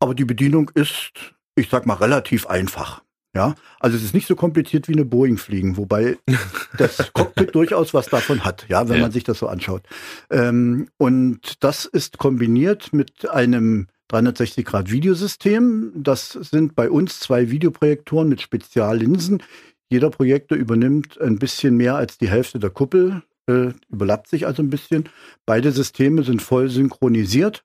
aber 0.00 0.14
die 0.14 0.24
Bedienung 0.24 0.70
ist, 0.74 1.12
ich 1.54 1.68
sag 1.68 1.86
mal, 1.86 1.94
relativ 1.94 2.48
einfach. 2.48 3.04
Ja, 3.34 3.56
also 3.80 3.96
es 3.96 4.04
ist 4.04 4.14
nicht 4.14 4.28
so 4.28 4.36
kompliziert 4.36 4.86
wie 4.86 4.92
eine 4.92 5.04
Boeing 5.04 5.38
fliegen, 5.38 5.76
wobei 5.76 6.18
das 6.78 7.12
Cockpit 7.12 7.54
durchaus 7.54 7.92
was 7.92 8.06
davon 8.06 8.44
hat, 8.44 8.66
ja, 8.68 8.88
wenn 8.88 8.96
ja. 8.96 9.02
man 9.02 9.10
sich 9.10 9.24
das 9.24 9.38
so 9.40 9.48
anschaut. 9.48 9.82
Ähm, 10.30 10.88
und 10.98 11.64
das 11.64 11.84
ist 11.84 12.18
kombiniert 12.18 12.92
mit 12.92 13.28
einem 13.28 13.88
360 14.08 14.64
Grad 14.64 14.90
Videosystem. 14.90 15.92
Das 15.96 16.30
sind 16.30 16.76
bei 16.76 16.88
uns 16.88 17.18
zwei 17.18 17.50
Videoprojektoren 17.50 18.28
mit 18.28 18.40
Speziallinsen. 18.40 19.42
Jeder 19.88 20.10
Projektor 20.10 20.56
übernimmt 20.56 21.20
ein 21.20 21.38
bisschen 21.38 21.76
mehr 21.76 21.96
als 21.96 22.18
die 22.18 22.28
Hälfte 22.28 22.60
der 22.60 22.70
Kuppel, 22.70 23.22
äh, 23.48 23.72
überlappt 23.90 24.28
sich 24.28 24.46
also 24.46 24.62
ein 24.62 24.70
bisschen. 24.70 25.08
Beide 25.44 25.72
Systeme 25.72 26.22
sind 26.22 26.40
voll 26.40 26.68
synchronisiert, 26.68 27.64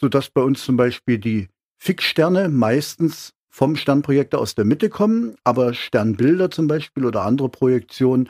sodass 0.00 0.28
bei 0.30 0.42
uns 0.42 0.64
zum 0.64 0.76
Beispiel 0.76 1.18
die 1.18 1.48
Fixsterne 1.78 2.48
meistens 2.48 3.33
vom 3.54 3.76
Sternprojektor 3.76 4.40
aus 4.40 4.56
der 4.56 4.64
Mitte 4.64 4.88
kommen, 4.88 5.36
aber 5.44 5.74
Sternbilder 5.74 6.50
zum 6.50 6.66
Beispiel 6.66 7.04
oder 7.04 7.22
andere 7.22 7.48
Projektionen, 7.48 8.28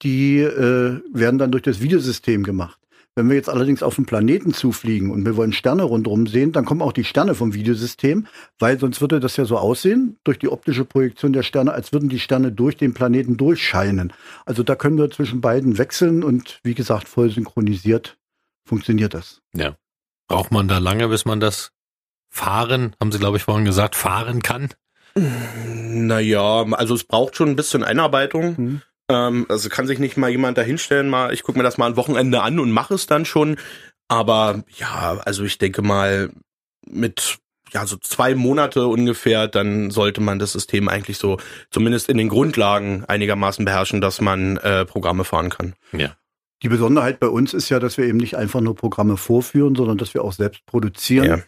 die 0.00 0.38
äh, 0.38 0.98
werden 1.12 1.36
dann 1.36 1.52
durch 1.52 1.62
das 1.62 1.82
Videosystem 1.82 2.42
gemacht. 2.42 2.80
Wenn 3.14 3.28
wir 3.28 3.36
jetzt 3.36 3.50
allerdings 3.50 3.82
auf 3.82 3.96
den 3.96 4.06
Planeten 4.06 4.54
zufliegen 4.54 5.10
und 5.10 5.26
wir 5.26 5.36
wollen 5.36 5.52
Sterne 5.52 5.82
rundherum 5.82 6.26
sehen, 6.26 6.52
dann 6.52 6.64
kommen 6.64 6.80
auch 6.80 6.94
die 6.94 7.04
Sterne 7.04 7.34
vom 7.34 7.52
Videosystem, 7.52 8.26
weil 8.58 8.80
sonst 8.80 9.02
würde 9.02 9.20
das 9.20 9.36
ja 9.36 9.44
so 9.44 9.58
aussehen, 9.58 10.16
durch 10.24 10.38
die 10.38 10.48
optische 10.48 10.86
Projektion 10.86 11.34
der 11.34 11.42
Sterne, 11.42 11.74
als 11.74 11.92
würden 11.92 12.08
die 12.08 12.18
Sterne 12.18 12.50
durch 12.50 12.78
den 12.78 12.94
Planeten 12.94 13.36
durchscheinen. 13.36 14.14
Also 14.46 14.62
da 14.62 14.74
können 14.74 14.96
wir 14.96 15.10
zwischen 15.10 15.42
beiden 15.42 15.76
wechseln 15.76 16.24
und 16.24 16.60
wie 16.62 16.74
gesagt, 16.74 17.08
voll 17.08 17.28
synchronisiert 17.28 18.16
funktioniert 18.64 19.12
das. 19.12 19.42
Ja. 19.54 19.76
Braucht 20.28 20.50
man 20.50 20.66
da 20.66 20.78
lange, 20.78 21.08
bis 21.08 21.26
man 21.26 21.40
das 21.40 21.72
fahren, 22.32 22.96
haben 22.98 23.12
Sie, 23.12 23.18
glaube 23.18 23.36
ich, 23.36 23.44
vorhin 23.44 23.66
gesagt, 23.66 23.94
fahren 23.94 24.42
kann? 24.42 24.70
Naja, 25.14 26.64
also 26.72 26.94
es 26.94 27.04
braucht 27.04 27.36
schon 27.36 27.50
ein 27.50 27.56
bisschen 27.56 27.84
Einarbeitung. 27.84 28.54
Mhm. 28.56 28.82
Ähm, 29.08 29.46
also 29.48 29.68
kann 29.68 29.86
sich 29.86 29.98
nicht 29.98 30.16
mal 30.16 30.30
jemand 30.30 30.56
dahinstellen, 30.56 31.10
mal, 31.10 31.34
ich 31.34 31.42
gucke 31.42 31.58
mir 31.58 31.64
das 31.64 31.76
mal 31.76 31.86
ein 31.86 31.96
Wochenende 31.96 32.42
an 32.42 32.58
und 32.58 32.70
mache 32.72 32.94
es 32.94 33.06
dann 33.06 33.26
schon. 33.26 33.58
Aber 34.08 34.64
ja, 34.78 35.20
also 35.24 35.44
ich 35.44 35.58
denke 35.58 35.82
mal, 35.82 36.30
mit 36.86 37.38
ja, 37.72 37.86
so 37.86 37.96
zwei 37.96 38.34
Monate 38.34 38.86
ungefähr, 38.86 39.46
dann 39.46 39.90
sollte 39.90 40.20
man 40.20 40.38
das 40.38 40.52
System 40.52 40.88
eigentlich 40.88 41.18
so 41.18 41.38
zumindest 41.70 42.08
in 42.08 42.16
den 42.16 42.28
Grundlagen 42.28 43.04
einigermaßen 43.06 43.64
beherrschen, 43.64 44.00
dass 44.00 44.20
man 44.20 44.56
äh, 44.58 44.84
Programme 44.86 45.24
fahren 45.24 45.50
kann. 45.50 45.74
Ja. 45.92 46.16
Die 46.62 46.68
Besonderheit 46.68 47.18
bei 47.20 47.28
uns 47.28 47.54
ist 47.54 47.68
ja, 47.70 47.80
dass 47.80 47.98
wir 47.98 48.04
eben 48.06 48.18
nicht 48.18 48.36
einfach 48.36 48.60
nur 48.60 48.74
Programme 48.74 49.16
vorführen, 49.16 49.74
sondern 49.74 49.98
dass 49.98 50.14
wir 50.14 50.22
auch 50.22 50.32
selbst 50.32 50.64
produzieren. 50.64 51.24
Ja. 51.26 51.38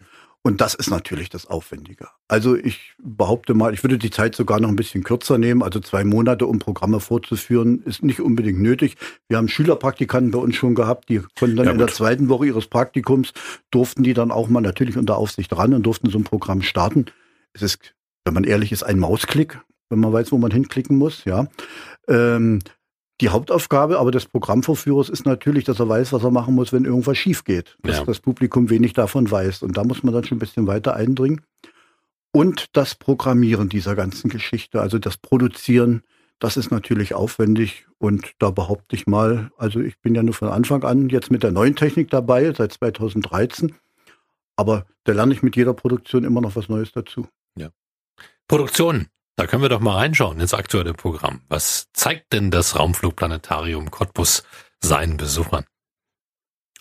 Und 0.47 0.61
das 0.61 0.75
ist 0.75 0.91
natürlich 0.91 1.31
das 1.31 1.47
Aufwendige. 1.47 2.09
Also 2.29 2.55
ich 2.55 2.93
behaupte 3.03 3.55
mal, 3.55 3.73
ich 3.73 3.83
würde 3.83 3.97
die 3.97 4.11
Zeit 4.11 4.35
sogar 4.35 4.61
noch 4.61 4.69
ein 4.69 4.77
bisschen 4.77 5.03
kürzer 5.03 5.39
nehmen. 5.39 5.63
Also 5.63 5.81
zwei 5.81 6.05
Monate, 6.05 6.45
um 6.47 6.59
Programme 6.59 7.01
vorzuführen, 7.01 7.83
ist 7.87 8.03
nicht 8.03 8.21
unbedingt 8.21 8.61
nötig. 8.61 8.97
Wir 9.27 9.39
haben 9.39 9.49
Schülerpraktikanten 9.49 10.33
bei 10.33 10.39
uns 10.39 10.55
schon 10.55 10.75
gehabt, 10.75 11.09
die 11.09 11.23
konnten 11.39 11.57
dann 11.57 11.67
ja, 11.67 11.73
in 11.73 11.79
der 11.79 11.87
zweiten 11.87 12.29
Woche 12.29 12.45
ihres 12.45 12.67
Praktikums, 12.67 13.33
durften 13.71 14.03
die 14.03 14.13
dann 14.13 14.31
auch 14.31 14.49
mal 14.49 14.61
natürlich 14.61 14.99
unter 14.99 15.17
Aufsicht 15.17 15.51
ran 15.57 15.73
und 15.73 15.83
durften 15.83 16.11
so 16.11 16.19
ein 16.19 16.25
Programm 16.25 16.61
starten. 16.61 17.07
Es 17.55 17.63
ist, 17.63 17.95
wenn 18.27 18.35
man 18.35 18.45
ehrlich 18.45 18.71
ist, 18.71 18.83
ein 18.83 18.99
Mausklick, 18.99 19.59
wenn 19.89 20.01
man 20.01 20.13
weiß, 20.13 20.31
wo 20.31 20.37
man 20.37 20.51
hinklicken 20.51 20.99
muss, 20.99 21.25
ja. 21.25 21.47
Ähm, 22.07 22.59
die 23.21 23.29
Hauptaufgabe 23.29 23.99
aber 23.99 24.11
des 24.11 24.27
Programmvorführers 24.27 25.09
ist 25.09 25.25
natürlich, 25.25 25.65
dass 25.65 25.79
er 25.79 25.89
weiß, 25.89 26.13
was 26.13 26.25
er 26.25 26.31
machen 26.31 26.55
muss, 26.55 26.73
wenn 26.73 26.85
irgendwas 26.85 27.17
schief 27.17 27.45
geht. 27.45 27.77
Dass 27.83 27.99
ja. 27.99 28.05
das 28.05 28.21
Publikum 28.21 28.71
wenig 28.71 28.93
davon 28.93 29.31
weiß. 29.31 29.63
Und 29.63 29.77
da 29.77 29.85
muss 29.85 30.03
man 30.03 30.13
dann 30.13 30.25
schon 30.25 30.37
ein 30.37 30.41
bisschen 30.41 30.67
weiter 30.67 30.97
eindringen. 30.97 31.43
Und 32.33 32.77
das 32.77 32.97
Programmieren 32.97 33.69
dieser 33.69 33.95
ganzen 33.95 34.29
Geschichte, 34.29 34.81
also 34.81 34.99
das 34.99 35.17
Produzieren, 35.17 36.03
das 36.41 36.57
ist 36.57 36.73
natürlich 36.73 37.15
aufwendig. 37.15 37.87
Und 37.99 38.33
da 38.41 38.51
behaupte 38.51 38.97
ich 38.97 39.07
mal, 39.07 39.53
also 39.57 39.79
ich 39.79 40.01
bin 40.01 40.17
ja 40.17 40.23
nur 40.25 40.35
von 40.35 40.49
Anfang 40.49 40.83
an 40.83 41.09
jetzt 41.09 41.31
mit 41.31 41.45
der 41.45 41.53
neuen 41.53 41.77
Technik 41.77 42.11
dabei, 42.11 42.53
seit 42.53 42.73
2013. 42.73 43.77
Aber 44.57 44.87
da 45.05 45.13
lerne 45.13 45.35
ich 45.35 45.43
mit 45.45 45.55
jeder 45.55 45.75
Produktion 45.75 46.25
immer 46.25 46.41
noch 46.41 46.57
was 46.57 46.69
Neues 46.69 46.91
dazu. 46.91 47.29
Ja. 47.57 47.71
Produktion. 48.49 49.07
Da 49.37 49.47
können 49.47 49.63
wir 49.63 49.69
doch 49.69 49.81
mal 49.81 49.97
reinschauen 49.97 50.39
ins 50.39 50.55
aktuelle 50.55 50.95
Programm. 50.95 51.41
Was 51.49 51.89
zeigt 51.93 52.33
denn 52.33 52.51
das 52.51 52.79
Raumflugplanetarium 52.79 53.91
Cottbus 53.91 54.45
seinen 54.81 55.17
Besuchern? 55.17 55.65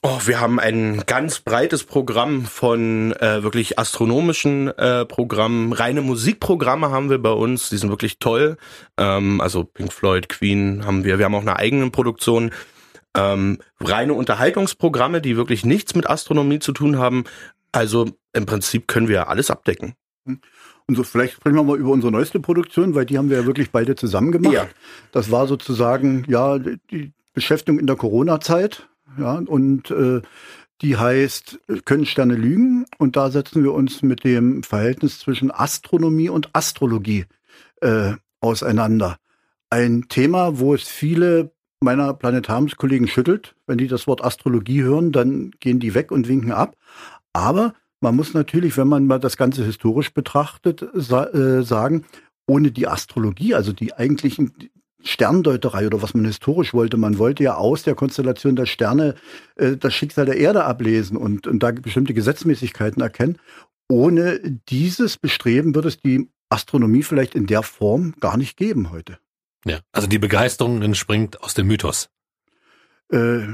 Oh, 0.06 0.20
wir 0.26 0.42
haben 0.42 0.60
ein 0.60 1.04
ganz 1.08 1.40
breites 1.40 1.86
Programm 1.86 2.46
von 2.46 3.14
äh, 3.14 3.42
wirklich 3.42 3.80
astronomischen 3.80 4.68
äh, 4.68 5.06
Programmen. 5.06 5.72
Reine 5.72 6.02
Musikprogramme 6.02 6.92
haben 6.92 7.10
wir 7.10 7.20
bei 7.20 7.32
uns, 7.32 7.70
die 7.70 7.78
sind 7.78 7.90
wirklich 7.90 8.20
toll. 8.20 8.58
Ähm, 8.98 9.40
also 9.40 9.64
Pink 9.64 9.94
Floyd, 9.94 10.28
Queen 10.28 10.86
haben 10.86 11.06
wir. 11.06 11.20
Wir 11.20 11.26
haben 11.26 11.36
auch 11.36 11.42
eine 11.42 11.56
eigene 11.56 11.90
Produktion. 11.90 12.52
Ähm, 13.16 13.60
reine 13.80 14.14
Unterhaltungsprogramme, 14.14 15.22
die 15.22 15.38
wirklich 15.38 15.64
nichts 15.64 15.96
mit 15.96 16.10
Astronomie 16.10 16.60
zu 16.60 16.74
tun 16.74 17.00
haben. 17.00 17.24
Also 17.72 18.10
im 18.34 18.46
Prinzip 18.46 18.90
können 18.90 19.08
wir 19.08 19.30
alles 19.30 19.50
abdecken. 19.50 19.96
Und 20.88 20.96
so, 20.96 21.04
vielleicht 21.04 21.36
sprechen 21.36 21.56
wir 21.56 21.64
mal 21.64 21.78
über 21.78 21.92
unsere 21.92 22.12
neueste 22.12 22.40
Produktion, 22.40 22.96
weil 22.96 23.06
die 23.06 23.18
haben 23.18 23.30
wir 23.30 23.38
ja 23.38 23.46
wirklich 23.46 23.72
beide 23.72 23.96
zusammen 23.96 24.32
gemacht. 24.32 24.54
Ja. 24.54 24.68
Das 25.12 25.32
war 25.32 25.48
sozusagen, 25.48 26.26
ja, 26.28 26.60
die 26.60 27.14
Beschäftigung 27.34 27.80
in 27.80 27.88
der 27.88 27.96
Corona-Zeit. 27.96 28.88
Ja, 29.18 29.36
und 29.36 29.92
äh, 29.92 30.22
die 30.82 30.98
heißt, 30.98 31.60
können 31.86 32.06
Sterne 32.06 32.36
lügen? 32.36 32.86
Und 32.98 33.16
da 33.16 33.32
setzen 33.32 33.64
wir 33.64 33.74
uns 33.74 34.02
mit 34.02 34.24
dem 34.24 34.64
Verhältnis 34.64 35.20
zwischen 35.20 35.52
Astronomie 35.52 36.30
und 36.30 36.50
Astrologie 36.54 37.26
äh, 37.82 38.14
auseinander. 38.42 39.18
Ein 39.70 40.06
Thema, 40.10 40.60
wo 40.60 40.74
es 40.74 40.84
viele 40.84 41.52
meiner 41.80 42.14
Planetariumskollegen 42.14 43.08
schüttelt. 43.08 43.56
Wenn 43.68 43.78
die 43.78 43.88
das 43.88 44.08
Wort 44.08 44.24
Astrologie 44.24 44.84
hören, 44.84 45.12
dann 45.12 45.52
gehen 45.60 45.80
die 45.80 45.94
weg 45.94 46.12
und 46.12 46.28
winken 46.28 46.52
ab. 46.52 46.76
Aber 47.34 47.74
man 48.04 48.16
muss 48.16 48.34
natürlich, 48.34 48.78
wenn 48.78 48.90
man 48.90 49.08
mal 49.08 49.20
das 49.20 49.38
Ganze 49.38 49.66
historisch 49.66 50.14
betrachtet, 50.14 50.86
sa 50.94 51.26
äh, 51.28 51.64
sagen, 51.64 52.06
ohne 52.46 52.72
die 52.72 52.88
Astrologie, 52.88 53.56
also 53.56 53.72
die 53.72 53.94
eigentlichen 53.94 54.52
Sterndeuterei 55.02 55.88
oder 55.88 56.02
was 56.02 56.14
man 56.14 56.26
historisch 56.26 56.74
wollte, 56.74 56.98
man 56.98 57.18
wollte 57.18 57.44
ja 57.44 57.56
aus 57.56 57.84
der 57.84 57.96
Konstellation 57.96 58.56
der 58.56 58.66
Sterne 58.66 59.16
äh, 59.56 59.78
das 59.78 59.94
Schicksal 59.94 60.26
der 60.26 60.38
Erde 60.38 60.66
ablesen 60.66 61.18
und, 61.18 61.48
und 61.48 61.64
da 61.64 61.72
bestimmte 61.72 62.14
Gesetzmäßigkeiten 62.14 63.02
erkennen. 63.02 63.40
Ohne 63.90 64.40
dieses 64.70 65.18
Bestreben 65.18 65.74
wird 65.74 65.86
es 65.86 65.98
die 65.98 66.30
Astronomie 66.50 67.04
vielleicht 67.04 67.36
in 67.36 67.48
der 67.48 67.64
Form 67.64 68.14
gar 68.20 68.38
nicht 68.38 68.58
geben 68.58 68.92
heute. 68.92 69.18
Ja, 69.66 69.80
also 69.94 70.08
die 70.08 70.20
Begeisterung 70.20 70.82
entspringt 70.82 71.42
aus 71.42 71.54
dem 71.54 71.68
Mythos. 71.68 72.10
Äh, 73.12 73.48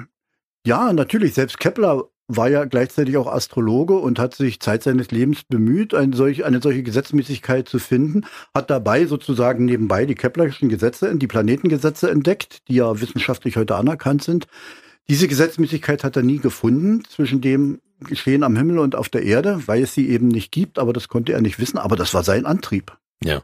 ja, 0.65 0.91
natürlich. 0.91 1.35
Selbst 1.35 1.59
Kepler 1.59 2.09
war 2.29 2.48
ja 2.48 2.65
gleichzeitig 2.65 3.17
auch 3.17 3.27
Astrologe 3.27 3.95
und 3.95 4.19
hat 4.19 4.36
sich 4.36 4.59
Zeit 4.59 4.83
seines 4.83 5.09
Lebens 5.09 5.43
bemüht, 5.43 5.95
eine 5.95 6.15
solche, 6.15 6.45
eine 6.45 6.62
solche 6.62 6.83
Gesetzmäßigkeit 6.83 7.67
zu 7.67 7.79
finden, 7.79 8.25
hat 8.53 8.69
dabei 8.69 9.07
sozusagen 9.07 9.65
nebenbei 9.65 10.05
die 10.05 10.13
Keplerischen 10.13 10.69
Gesetze, 10.69 11.13
die 11.15 11.27
Planetengesetze 11.27 12.09
entdeckt, 12.09 12.67
die 12.67 12.75
ja 12.75 13.01
wissenschaftlich 13.01 13.57
heute 13.57 13.75
anerkannt 13.75 14.24
sind. 14.24 14.45
Diese 15.09 15.27
Gesetzmäßigkeit 15.27 16.03
hat 16.03 16.15
er 16.17 16.24
nie 16.24 16.38
gefunden 16.38 17.03
zwischen 17.09 17.41
dem 17.41 17.81
Geschehen 18.01 18.43
am 18.43 18.55
Himmel 18.55 18.77
und 18.77 18.95
auf 18.95 19.09
der 19.09 19.24
Erde, 19.24 19.67
weil 19.67 19.81
es 19.81 19.95
sie 19.95 20.07
eben 20.07 20.27
nicht 20.27 20.51
gibt, 20.51 20.77
aber 20.77 20.93
das 20.93 21.07
konnte 21.07 21.33
er 21.33 21.41
nicht 21.41 21.57
wissen, 21.57 21.79
aber 21.79 21.95
das 21.95 22.13
war 22.13 22.24
sein 22.24 22.45
Antrieb. 22.45 22.95
Ja. 23.24 23.41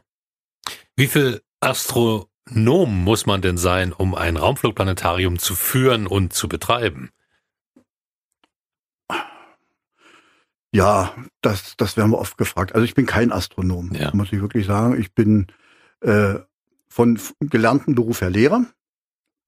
Wie 0.94 1.08
viel 1.08 1.42
Astronom 1.58 3.02
muss 3.02 3.26
man 3.26 3.42
denn 3.42 3.58
sein, 3.58 3.92
um 3.92 4.14
ein 4.14 4.36
Raumflugplanetarium 4.36 5.40
zu 5.40 5.56
führen 5.56 6.06
und 6.06 6.32
zu 6.32 6.48
betreiben? 6.48 7.10
Ja, 10.76 11.14
das, 11.40 11.74
das 11.78 11.96
werden 11.96 12.10
wir 12.10 12.18
oft 12.18 12.36
gefragt. 12.36 12.74
Also 12.74 12.84
ich 12.84 12.94
bin 12.94 13.06
kein 13.06 13.32
Astronom, 13.32 13.92
ja. 13.94 14.10
muss 14.14 14.30
ich 14.30 14.42
wirklich 14.42 14.66
sagen. 14.66 15.00
Ich 15.00 15.14
bin 15.14 15.46
äh, 16.00 16.34
von 16.88 17.18
gelernten 17.40 17.94
Beruf 17.94 18.20
her 18.20 18.28
Lehrer, 18.28 18.66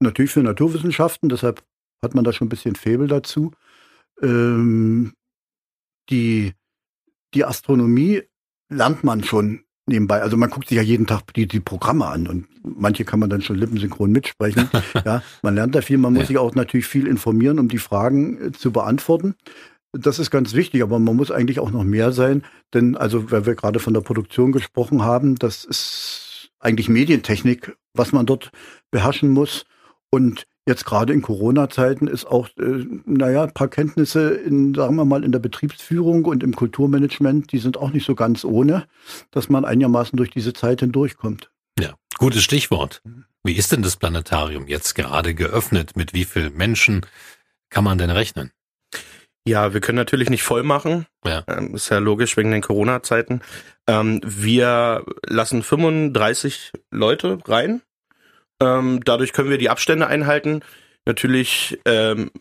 natürlich 0.01 0.31
für 0.31 0.43
Naturwissenschaften, 0.43 1.29
deshalb 1.29 1.63
hat 2.03 2.15
man 2.15 2.25
da 2.25 2.33
schon 2.33 2.47
ein 2.47 2.49
bisschen 2.49 2.77
Febel 2.77 3.09
dazu. 3.09 3.53
Ähm, 4.23 5.13
die, 6.09 6.55
die 7.35 7.45
Astronomie 7.45 8.23
lernt 8.71 9.05
man 9.05 9.23
schon 9.23 9.65
nebenbei. 9.87 10.23
Also 10.23 10.39
man 10.39 10.49
guckt 10.49 10.69
sich 10.69 10.77
ja 10.77 10.83
jeden 10.83 11.07
Tag 11.07 11.35
die, 11.35 11.47
die 11.47 11.61
Programme 11.61 12.07
an 12.07 12.27
und 12.27 12.47
manche 12.63 13.05
kann 13.05 13.21
man 13.21 13.29
dann 13.29 13.43
schon 13.43 13.57
lippensynchron 13.57 14.13
mitsprechen. 14.13 14.71
ja, 15.05 15.23
man 15.43 15.55
lernt 15.55 15.75
da 15.75 15.83
viel. 15.83 15.99
Man 15.99 16.15
muss 16.15 16.23
ja. 16.23 16.27
sich 16.29 16.39
auch 16.39 16.55
natürlich 16.55 16.87
viel 16.87 17.07
informieren, 17.07 17.59
um 17.59 17.69
die 17.69 17.79
Fragen 17.79 18.49
äh, 18.49 18.53
zu 18.53 18.71
beantworten. 18.71 19.35
Das 19.93 20.19
ist 20.19 20.31
ganz 20.31 20.55
wichtig, 20.55 20.83
aber 20.83 20.99
man 20.99 21.17
muss 21.17 21.31
eigentlich 21.31 21.61
auch 21.61 21.71
noch 21.71 21.85
mehr 21.85 22.13
sein, 22.13 22.45
denn 22.75 22.97
also, 22.97 23.31
weil 23.31 23.47
wir 23.47 23.55
gerade 23.55 23.79
von 23.79 23.95
der 23.95 24.03
Produktion 24.03 24.53
gesprochen 24.53 25.03
haben, 25.03 25.37
das 25.37 25.65
ist 25.65 26.51
eigentlich 26.61 26.89
Medientechnik, 26.89 27.77
was 27.95 28.13
man 28.13 28.27
dort 28.27 28.51
beherrschen 28.91 29.31
muss. 29.31 29.65
Und 30.11 30.47
jetzt 30.67 30.85
gerade 30.85 31.13
in 31.13 31.23
Corona-Zeiten 31.23 32.07
ist 32.07 32.27
auch, 32.27 32.49
äh, 32.59 32.85
naja, 33.07 33.45
ein 33.45 33.55
paar 33.55 33.69
Kenntnisse 33.69 34.31
in, 34.31 34.75
sagen 34.75 34.97
wir 34.97 35.05
mal, 35.05 35.25
in 35.25 35.33
der 35.33 35.39
Betriebsführung 35.39 36.25
und 36.25 36.43
im 36.43 36.55
Kulturmanagement, 36.55 37.53
die 37.53 37.59
sind 37.59 37.77
auch 37.77 37.91
nicht 37.91 38.07
so 38.07 38.15
ganz 38.15 38.45
ohne, 38.45 38.87
dass 39.31 39.49
man 39.49 39.65
einigermaßen 39.65 40.17
durch 40.17 40.31
diese 40.31 40.53
Zeit 40.53 40.81
hindurchkommt. 40.81 41.51
Ja, 41.79 41.95
gutes 42.19 42.43
Stichwort. 42.43 43.03
Wie 43.45 43.55
ist 43.55 43.73
denn 43.73 43.83
das 43.83 43.97
Planetarium 43.97 44.67
jetzt 44.67 44.95
gerade 44.95 45.35
geöffnet? 45.35 45.97
Mit 45.97 46.13
wie 46.13 46.25
vielen 46.25 46.57
Menschen 46.57 47.07
kann 47.71 47.85
man 47.85 47.99
denn 47.99 48.11
rechnen? 48.11 48.51
Ja, 49.49 49.73
wir 49.73 49.81
können 49.81 49.97
natürlich 49.97 50.29
nicht 50.29 50.43
voll 50.43 50.63
machen. 50.63 51.07
Ja. 51.25 51.43
Ähm, 51.49 51.75
ist 51.75 51.89
ja 51.89 51.99
logisch 51.99 52.37
wegen 52.37 52.51
den 52.51 52.61
Corona-Zeiten. 52.61 53.41
Ähm, 53.87 54.21
wir 54.25 55.05
lassen 55.27 55.63
35 55.63 56.73
Leute 56.91 57.39
rein. 57.47 57.81
Ähm, 58.61 59.01
dadurch 59.05 59.33
können 59.33 59.51
wir 59.51 59.59
die 59.59 59.71
Abstände 59.71 60.07
einhalten. 60.07 60.61
Natürlich 61.07 61.81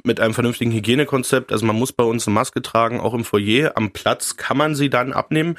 mit 0.04 0.20
einem 0.20 0.34
vernünftigen 0.34 0.74
Hygienekonzept. 0.74 1.54
Also 1.54 1.66
man 1.66 1.78
muss 1.78 1.94
bei 1.94 2.04
uns 2.04 2.28
eine 2.28 2.34
Maske 2.34 2.62
tragen, 2.62 3.00
auch 3.00 3.14
im 3.14 3.24
Foyer. 3.24 3.78
Am 3.78 3.92
Platz 3.92 4.36
kann 4.36 4.58
man 4.58 4.76
sie 4.76 4.90
dann 4.90 5.14
abnehmen. 5.14 5.58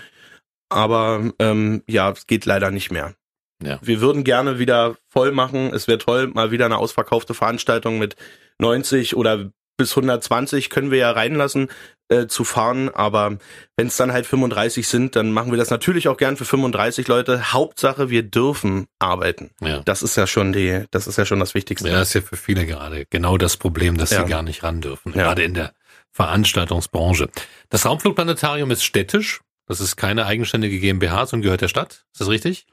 Aber 0.68 1.32
ähm, 1.38 1.82
ja, 1.86 2.10
es 2.10 2.26
geht 2.26 2.44
leider 2.44 2.70
nicht 2.70 2.90
mehr. 2.90 3.14
Ja. 3.62 3.78
Wir 3.82 4.00
würden 4.02 4.24
gerne 4.24 4.58
wieder 4.58 4.96
voll 5.08 5.32
machen. 5.32 5.72
Es 5.72 5.88
wäre 5.88 5.98
toll, 5.98 6.28
mal 6.28 6.50
wieder 6.50 6.66
eine 6.66 6.76
ausverkaufte 6.76 7.32
Veranstaltung 7.32 7.98
mit 7.98 8.16
90 8.58 9.16
oder 9.16 9.50
bis 9.78 9.92
120 9.92 10.68
können 10.68 10.90
wir 10.90 10.98
ja 10.98 11.10
reinlassen 11.10 11.68
äh, 12.10 12.26
zu 12.26 12.44
fahren, 12.44 12.88
aber 12.90 13.38
wenn 13.76 13.86
es 13.86 13.96
dann 13.96 14.12
halt 14.12 14.26
35 14.26 14.86
sind, 14.86 15.16
dann 15.16 15.30
machen 15.32 15.50
wir 15.50 15.58
das 15.58 15.70
natürlich 15.70 16.08
auch 16.08 16.16
gern 16.18 16.36
für 16.36 16.44
35 16.44 17.08
Leute. 17.08 17.52
Hauptsache, 17.52 18.10
wir 18.10 18.22
dürfen 18.22 18.86
arbeiten. 18.98 19.50
Ja. 19.60 19.80
Das 19.80 20.02
ist 20.02 20.16
ja 20.16 20.26
schon 20.26 20.52
die, 20.52 20.84
das 20.90 21.06
ist 21.06 21.16
ja 21.16 21.24
schon 21.24 21.40
das 21.40 21.54
Wichtigste. 21.54 21.88
Ja, 21.88 21.98
das 21.98 22.08
ist 22.08 22.14
ja 22.14 22.20
für 22.22 22.36
viele 22.36 22.66
gerade 22.66 23.06
genau 23.08 23.38
das 23.38 23.56
Problem, 23.56 23.96
dass 23.96 24.10
Ja. 24.10 24.24
sie 24.24 24.28
gar 24.30 24.42
nicht 24.42 24.62
ran 24.62 24.80
dürfen, 24.82 25.12
Ja. 25.14 25.22
gerade 25.22 25.42
in 25.44 25.54
der 25.54 25.72
Veranstaltungsbranche. 26.12 27.28
Das 27.70 27.86
Raumflugplanetarium 27.86 28.70
ist 28.70 28.84
städtisch. 28.84 29.40
Das 29.66 29.80
ist 29.80 29.96
keine 29.96 30.26
eigenständige 30.26 30.78
GmbH, 30.80 31.26
sondern 31.26 31.44
gehört 31.44 31.60
der 31.60 31.68
Stadt. 31.68 32.04
Ist 32.12 32.20
das 32.20 32.28
richtig? 32.28 32.66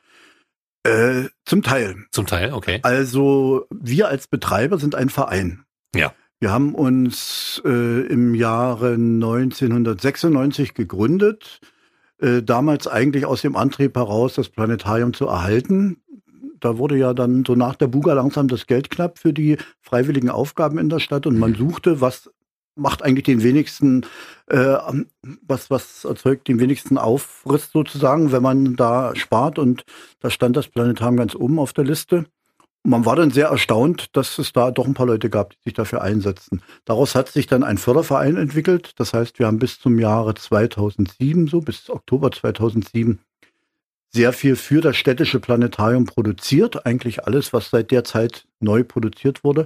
Äh, 0.84 1.30
zum 1.46 1.64
Teil. 1.64 2.06
Zum 2.12 2.26
Teil, 2.28 2.54
okay. 2.54 2.80
Also 2.84 3.66
wir 3.72 4.08
als 4.08 4.28
Betreiber 4.28 4.78
sind 4.78 4.96
ein 4.96 5.10
Verein. 5.10 5.66
Ja. 5.96 6.14
Wir 6.46 6.52
haben 6.52 6.76
uns 6.76 7.60
äh, 7.66 8.06
im 8.06 8.36
Jahre 8.36 8.94
1996 8.94 10.76
gegründet, 10.76 11.60
äh, 12.20 12.44
damals 12.44 12.88
eigentlich 12.88 13.26
aus 13.26 13.42
dem 13.42 13.56
Antrieb 13.56 13.96
heraus, 13.96 14.36
das 14.36 14.50
Planetarium 14.50 15.14
zu 15.14 15.26
erhalten. 15.26 16.04
Da 16.60 16.78
wurde 16.78 17.00
ja 17.00 17.16
dann 17.16 17.46
so 17.46 17.56
nach 17.56 17.74
der 17.74 17.88
Buga 17.88 18.14
langsam 18.14 18.48
das 18.48 18.68
Geld 18.68 18.92
knapp 18.92 19.18
für 19.18 19.34
die 19.34 19.58
freiwilligen 19.82 20.30
Aufgaben 20.30 20.78
in 20.78 20.88
der 20.88 21.00
Stadt 21.00 21.26
und 21.26 21.40
man 21.40 21.56
suchte, 21.56 22.00
was 22.00 22.30
macht 22.76 23.02
eigentlich 23.02 23.26
den 23.26 23.42
wenigsten, 23.42 24.06
äh, 24.46 24.78
was, 25.42 25.72
was 25.72 26.06
erzeugt 26.06 26.48
den 26.48 26.60
wenigsten 26.60 27.00
Aufriss 27.00 27.72
sozusagen, 27.72 28.32
wenn 28.32 28.44
man 28.44 28.76
da 28.76 29.16
spart 29.16 29.58
und 29.58 29.84
da 30.20 30.30
stand 30.30 30.56
das 30.56 30.68
Planetarium 30.68 31.18
ganz 31.18 31.34
oben 31.34 31.58
auf 31.58 31.74
der 31.74 31.86
Liste. 31.86 32.26
Man 32.88 33.04
war 33.04 33.16
dann 33.16 33.32
sehr 33.32 33.48
erstaunt, 33.48 34.16
dass 34.16 34.38
es 34.38 34.54
da 34.54 34.70
doch 34.70 34.86
ein 34.86 34.94
paar 34.94 35.08
Leute 35.08 35.32
gab, 35.32 35.50
die 35.50 35.58
sich 35.64 35.74
dafür 35.74 36.04
einsetzen. 36.04 36.62
Daraus 36.86 37.16
hat 37.16 37.30
sich 37.30 37.48
dann 37.48 37.64
ein 37.64 37.80
Förderverein 37.80 38.38
entwickelt. 38.38 38.92
Das 38.98 39.12
heißt, 39.12 39.40
wir 39.40 39.48
haben 39.48 39.58
bis 39.58 39.80
zum 39.80 39.98
Jahre 39.98 40.36
2007, 40.36 41.48
so 41.48 41.62
bis 41.62 41.90
Oktober 41.90 42.32
2007, 42.32 43.18
sehr 44.14 44.34
viel 44.34 44.56
für 44.56 44.82
das 44.82 44.98
städtische 44.98 45.40
Planetarium 45.40 46.06
produziert. 46.06 46.86
Eigentlich 46.86 47.26
alles, 47.26 47.54
was 47.54 47.72
seit 47.72 47.90
der 47.90 48.04
Zeit 48.04 48.46
neu 48.60 48.84
produziert 48.84 49.44
wurde. 49.44 49.66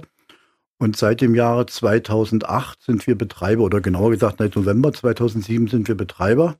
Und 0.78 0.96
seit 0.96 1.20
dem 1.20 1.34
Jahre 1.34 1.66
2008 1.66 2.82
sind 2.82 3.06
wir 3.06 3.18
Betreiber, 3.18 3.64
oder 3.64 3.82
genauer 3.82 4.12
gesagt, 4.12 4.38
seit 4.38 4.56
November 4.56 4.94
2007 4.94 5.68
sind 5.68 5.88
wir 5.88 5.94
Betreiber 5.94 6.56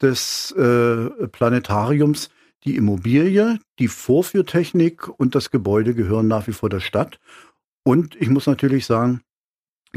des 0.00 0.52
äh, 0.52 1.28
Planetariums. 1.28 2.30
Die 2.64 2.76
Immobilie, 2.76 3.58
die 3.78 3.88
Vorführtechnik 3.88 5.08
und 5.08 5.34
das 5.34 5.50
Gebäude 5.50 5.94
gehören 5.94 6.28
nach 6.28 6.46
wie 6.46 6.52
vor 6.52 6.68
der 6.68 6.80
Stadt. 6.80 7.18
Und 7.84 8.14
ich 8.20 8.28
muss 8.28 8.46
natürlich 8.46 8.86
sagen, 8.86 9.22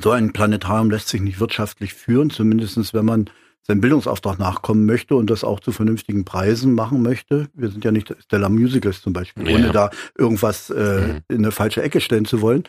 so 0.01 0.11
ein 0.11 0.33
Planetarium 0.33 0.89
lässt 0.89 1.07
sich 1.07 1.21
nicht 1.21 1.39
wirtschaftlich 1.39 1.93
führen, 1.93 2.29
zumindestens 2.29 2.93
wenn 2.93 3.05
man 3.05 3.29
seinem 3.61 3.81
Bildungsauftrag 3.81 4.37
nachkommen 4.39 4.85
möchte 4.85 5.15
und 5.15 5.29
das 5.29 5.43
auch 5.43 5.59
zu 5.59 5.71
vernünftigen 5.71 6.25
Preisen 6.25 6.73
machen 6.73 7.01
möchte. 7.01 7.47
Wir 7.53 7.69
sind 7.69 7.83
ja 7.85 7.91
nicht 7.91 8.15
Stella 8.23 8.49
Musicals 8.49 9.01
zum 9.01 9.13
Beispiel, 9.13 9.47
Ja. 9.47 9.55
ohne 9.55 9.71
da 9.71 9.89
irgendwas 10.17 10.69
äh, 10.69 11.07
Mhm. 11.07 11.21
in 11.29 11.37
eine 11.37 11.51
falsche 11.51 11.81
Ecke 11.81 12.01
stellen 12.01 12.25
zu 12.25 12.41
wollen. 12.41 12.63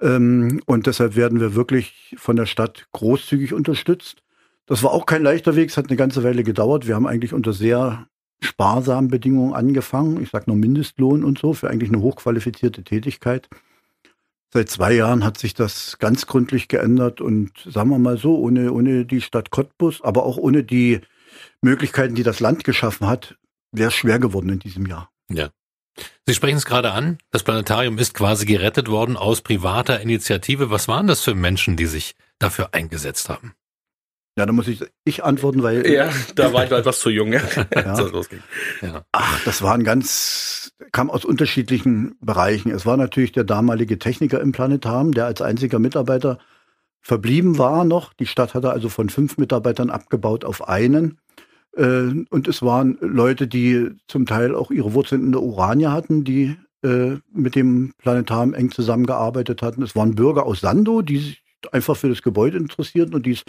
Ähm, 0.00 0.62
und 0.66 0.86
deshalb 0.86 1.16
werden 1.16 1.40
wir 1.40 1.54
wirklich 1.54 2.14
von 2.18 2.36
der 2.36 2.46
Stadt 2.46 2.86
großzügig 2.92 3.52
unterstützt. 3.52 4.22
Das 4.66 4.82
war 4.82 4.92
auch 4.92 5.04
kein 5.04 5.22
leichter 5.22 5.56
Weg, 5.56 5.68
es 5.70 5.76
hat 5.76 5.88
eine 5.88 5.96
ganze 5.96 6.22
Weile 6.24 6.42
gedauert. 6.44 6.86
Wir 6.86 6.94
haben 6.94 7.06
eigentlich 7.06 7.34
unter 7.34 7.52
sehr 7.52 8.06
sparsamen 8.42 9.10
Bedingungen 9.10 9.54
angefangen. 9.54 10.22
Ich 10.22 10.30
sage 10.30 10.44
nur 10.48 10.56
Mindestlohn 10.56 11.24
und 11.24 11.38
so 11.38 11.52
für 11.52 11.70
eigentlich 11.70 11.90
eine 11.90 12.00
hochqualifizierte 12.00 12.82
Tätigkeit. 12.82 13.48
Seit 14.52 14.68
zwei 14.68 14.92
Jahren 14.92 15.24
hat 15.24 15.38
sich 15.38 15.54
das 15.54 15.98
ganz 15.98 16.26
gründlich 16.26 16.66
geändert 16.66 17.20
und 17.20 17.52
sagen 17.66 17.90
wir 17.90 17.98
mal 17.98 18.18
so, 18.18 18.36
ohne, 18.36 18.72
ohne 18.72 19.04
die 19.04 19.20
Stadt 19.20 19.50
Cottbus, 19.50 20.02
aber 20.02 20.24
auch 20.24 20.36
ohne 20.36 20.64
die 20.64 21.00
Möglichkeiten, 21.62 22.16
die 22.16 22.24
das 22.24 22.40
Land 22.40 22.64
geschaffen 22.64 23.06
hat, 23.06 23.36
wäre 23.70 23.88
es 23.88 23.94
schwer 23.94 24.18
geworden 24.18 24.48
in 24.48 24.58
diesem 24.58 24.86
Jahr. 24.86 25.10
Sie 26.26 26.34
sprechen 26.34 26.56
es 26.56 26.64
gerade 26.64 26.92
an. 26.92 27.18
Das 27.30 27.42
Planetarium 27.44 27.98
ist 27.98 28.14
quasi 28.14 28.46
gerettet 28.46 28.88
worden 28.88 29.16
aus 29.16 29.40
privater 29.42 30.00
Initiative. 30.00 30.70
Was 30.70 30.88
waren 30.88 31.06
das 31.06 31.22
für 31.22 31.34
Menschen, 31.34 31.76
die 31.76 31.86
sich 31.86 32.14
dafür 32.38 32.70
eingesetzt 32.72 33.28
haben? 33.28 33.54
Ja, 34.40 34.46
da 34.46 34.52
muss 34.52 34.68
ich, 34.68 34.80
ich 35.04 35.22
antworten, 35.22 35.62
weil 35.62 35.86
Ja, 35.86 36.08
da 36.34 36.50
war 36.54 36.64
ich 36.64 36.70
noch 36.70 36.78
etwas 36.78 36.98
zu 37.00 37.10
jung, 37.10 37.30
ja. 37.32 37.42
Ja. 37.74 37.82
als 37.82 37.98
das 37.98 38.10
losging. 38.10 38.40
Ja. 38.80 39.04
Ach, 39.12 39.44
das 39.44 39.60
waren 39.60 39.84
ganz, 39.84 40.72
kam 40.92 41.10
aus 41.10 41.26
unterschiedlichen 41.26 42.16
Bereichen. 42.22 42.70
Es 42.70 42.86
war 42.86 42.96
natürlich 42.96 43.32
der 43.32 43.44
damalige 43.44 43.98
Techniker 43.98 44.40
im 44.40 44.52
Planetarium, 44.52 45.12
der 45.12 45.26
als 45.26 45.42
einziger 45.42 45.78
Mitarbeiter 45.78 46.38
verblieben 47.02 47.58
war 47.58 47.84
noch. 47.84 48.14
Die 48.14 48.24
Stadt 48.24 48.54
hatte 48.54 48.70
also 48.70 48.88
von 48.88 49.10
fünf 49.10 49.36
Mitarbeitern 49.36 49.90
abgebaut 49.90 50.46
auf 50.46 50.66
einen. 50.68 51.18
Äh, 51.76 52.24
Und 52.30 52.48
es 52.48 52.62
waren 52.62 52.96
Leute, 53.02 53.46
die 53.46 53.90
zum 54.08 54.24
Teil 54.24 54.54
auch 54.54 54.70
ihre 54.70 54.94
Wurzeln 54.94 55.22
in 55.26 55.32
der 55.32 55.42
Urania 55.42 55.92
hatten, 55.92 56.24
die 56.24 56.56
äh, 56.82 57.16
mit 57.30 57.56
dem 57.56 57.92
Planetarium 57.98 58.54
eng 58.54 58.70
zusammengearbeitet 58.70 59.60
hatten. 59.60 59.82
Es 59.82 59.94
waren 59.94 60.14
Bürger 60.14 60.46
aus 60.46 60.60
Sando, 60.60 61.02
die 61.02 61.18
sich 61.18 61.42
einfach 61.72 61.94
für 61.94 62.08
das 62.08 62.22
Gebäude 62.22 62.56
interessierten 62.56 63.14
und 63.14 63.26
die 63.26 63.32
es 63.32 63.44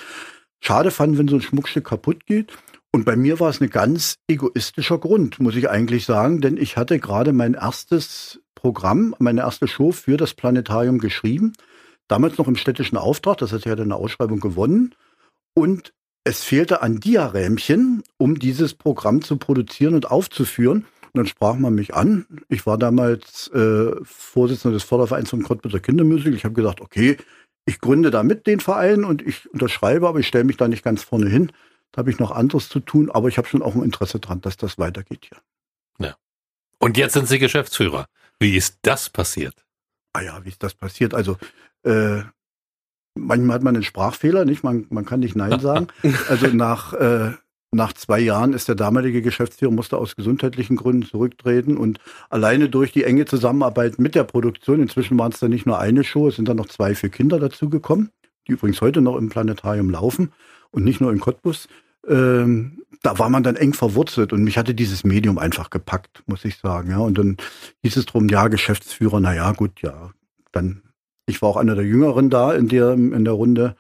schade 0.62 0.92
fanden, 0.92 1.18
wenn 1.18 1.28
so 1.28 1.36
ein 1.36 1.42
Schmuckstück 1.42 1.86
kaputt 1.86 2.26
geht. 2.26 2.54
Und 2.94 3.06
bei 3.06 3.16
mir 3.16 3.40
war 3.40 3.50
es 3.50 3.62
ein 3.62 3.70
ganz 3.70 4.16
egoistischer 4.28 4.98
Grund, 4.98 5.40
muss 5.40 5.56
ich 5.56 5.70
eigentlich 5.70 6.06
sagen, 6.06 6.42
denn 6.42 6.58
ich 6.58 6.78
hatte 6.78 7.00
gerade 7.00 7.34
mein 7.34 7.54
erstes 7.54 8.42
Programm, 8.54 9.16
meine 9.18 9.42
erste 9.42 9.68
Show 9.68 9.92
für 9.92 10.18
das 10.18 10.34
Planetarium 10.34 11.00
geschrieben, 11.00 11.54
damals 12.08 12.38
noch 12.38 12.48
im 12.48 12.58
städtischen 12.58 12.98
Auftrag, 12.98 13.38
das 13.38 13.54
heißt, 13.54 13.66
ich 13.66 13.72
hatte 13.72 13.84
eine 13.84 13.96
Ausschreibung 13.96 14.42
gewonnen 14.42 14.94
und 15.54 15.94
es 16.24 16.44
fehlte 16.44 16.82
an 16.82 17.00
Diarämchen, 17.00 18.04
um 18.18 18.38
dieses 18.38 18.74
Programm 18.74 19.22
zu 19.22 19.38
produzieren 19.38 19.96
und 19.96 20.12
aufzuführen. 20.12 20.86
Und 21.14 21.18
dann 21.18 21.26
sprach 21.26 21.56
man 21.56 21.74
mich 21.74 21.94
an. 21.96 22.26
Ich 22.48 22.66
war 22.66 22.78
damals 22.78 23.50
äh, 23.50 23.92
Vorsitzender 24.04 24.76
des 24.76 24.84
Fördervereins 24.84 25.30
von 25.30 25.44
Cottbuser 25.44 25.80
Kindermusik. 25.80 26.34
Ich 26.36 26.46
habe 26.46 26.54
gesagt, 26.54 26.80
okay, 26.80 27.18
ich 27.66 27.80
gründe 27.80 28.12
da 28.12 28.24
mit 28.24 28.48
den 28.48 28.60
Verein 28.60 29.04
und 29.04 29.22
ich 29.22 29.50
unterschreibe, 29.52 30.08
aber 30.08 30.20
ich 30.20 30.28
stelle 30.28 30.44
mich 30.44 30.58
da 30.58 30.68
nicht 30.68 30.84
ganz 30.84 31.04
vorne 31.04 31.30
hin. 31.30 31.52
Da 31.92 32.00
habe 32.00 32.10
ich 32.10 32.20
noch 32.20 32.32
anderes 32.32 32.70
zu 32.70 32.80
tun, 32.80 33.12
aber 33.12 33.28
ich 33.28 33.38
habe 33.38 33.48
schon 33.48 33.62
auch 33.62 33.76
ein 33.76 33.84
Interesse 33.84 34.20
dran, 34.20 34.42
dass 34.42 34.58
das 34.58 34.78
weitergeht 34.78 35.26
hier. 35.30 35.38
Und 36.82 36.98
jetzt 36.98 37.14
sind 37.14 37.28
Sie 37.28 37.38
Geschäftsführer. 37.38 38.08
Wie 38.40 38.58
ist 38.58 38.80
das 38.82 39.10
passiert? 39.10 39.54
Ah 40.14 40.22
ja, 40.22 40.44
wie 40.44 40.50
ist 40.50 40.64
das 40.64 40.74
passiert? 40.74 41.14
Also 41.14 41.38
äh, 41.84 42.24
manchmal 43.14 43.56
hat 43.56 43.64
man 43.64 43.76
einen 43.76 43.84
Sprachfehler, 43.84 44.46
nicht? 44.46 44.64
Man, 44.64 44.88
man 44.90 45.06
kann 45.06 45.20
nicht 45.20 45.36
Nein 45.36 45.60
sagen. 45.60 45.88
Also 46.28 46.48
nach, 46.48 46.94
äh, 46.94 47.34
nach 47.74 47.94
zwei 47.94 48.20
Jahren 48.20 48.54
ist 48.54 48.68
der 48.68 48.76
damalige 48.76 49.22
Geschäftsführer, 49.22 49.72
musste 49.72 49.98
aus 49.98 50.18
gesundheitlichen 50.18 50.76
Gründen 50.76 51.04
zurücktreten 51.04 51.78
und 51.78 52.00
alleine 52.30 52.70
durch 52.70 52.92
die 52.92 53.06
enge 53.06 53.26
Zusammenarbeit 53.26 53.98
mit 53.98 54.14
der 54.14 54.26
Produktion, 54.26 54.82
inzwischen 54.82 55.18
waren 55.18 55.32
es 55.32 55.40
dann 55.40 55.52
nicht 55.52 55.66
nur 55.66 55.80
eine 55.80 56.04
Show, 56.04 56.28
es 56.28 56.36
sind 56.36 56.50
dann 56.50 56.58
noch 56.58 56.68
zwei 56.68 56.96
für 56.96 57.10
Kinder 57.10 57.40
dazugekommen, 57.40 58.12
die 58.48 58.54
übrigens 58.54 58.82
heute 58.82 59.00
noch 59.00 59.16
im 59.16 59.30
Planetarium 59.30 59.90
laufen 59.90 60.34
und 60.72 60.84
nicht 60.84 61.00
nur 61.00 61.14
in 61.14 61.22
Cottbus. 61.22 61.70
Ähm, 62.08 62.82
da 63.04 63.18
war 63.20 63.30
man 63.30 63.44
dann 63.44 63.56
eng 63.56 63.74
verwurzelt 63.74 64.34
und 64.34 64.44
mich 64.44 64.58
hatte 64.58 64.76
dieses 64.76 65.06
Medium 65.06 65.38
einfach 65.38 65.70
gepackt, 65.70 66.24
muss 66.26 66.44
ich 66.44 66.58
sagen. 66.58 66.92
Ja, 66.92 66.98
und 66.98 67.18
dann 67.18 67.38
hieß 67.84 67.96
es 67.96 68.06
drum, 68.06 68.28
ja, 68.28 68.50
Geschäftsführer, 68.50 69.22
na 69.22 69.34
ja, 69.34 69.54
gut, 69.54 69.82
ja, 69.82 70.12
dann, 70.52 70.82
ich 71.26 71.42
war 71.42 71.50
auch 71.50 71.58
einer 71.58 71.76
der 71.76 71.86
Jüngeren 71.86 72.30
da 72.30 72.54
in 72.54 72.68
der, 72.68 72.94
in 72.94 73.24
der 73.24 73.34
Runde 73.34 73.76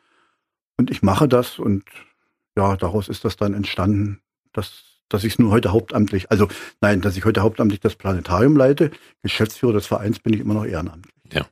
und 0.78 0.90
ich 0.90 1.04
mache 1.04 1.28
das 1.28 1.60
und 1.60 1.84
ja, 2.58 2.76
daraus 2.78 3.10
ist 3.10 3.26
das 3.26 3.38
dann 3.38 3.54
entstanden, 3.54 4.22
dass 4.54 4.92
dass 5.12 5.24
ich 5.24 5.34
es 5.34 5.40
nur 5.40 5.52
heute 5.52 5.72
hauptamtlich, 5.72 6.32
also 6.32 6.48
nein, 6.80 7.02
dass 7.02 7.18
ich 7.18 7.26
heute 7.26 7.42
hauptamtlich 7.42 7.80
das 7.80 7.96
Planetarium 7.96 8.56
leite. 8.56 8.92
Geschäftsführer 9.22 9.74
des 9.74 9.88
Vereins 9.88 10.20
bin 10.20 10.34
ich 10.34 10.40
immer 10.40 10.54
noch 10.54 10.66
ehrenamtlich. 10.66 11.14
Ja. 11.34 11.46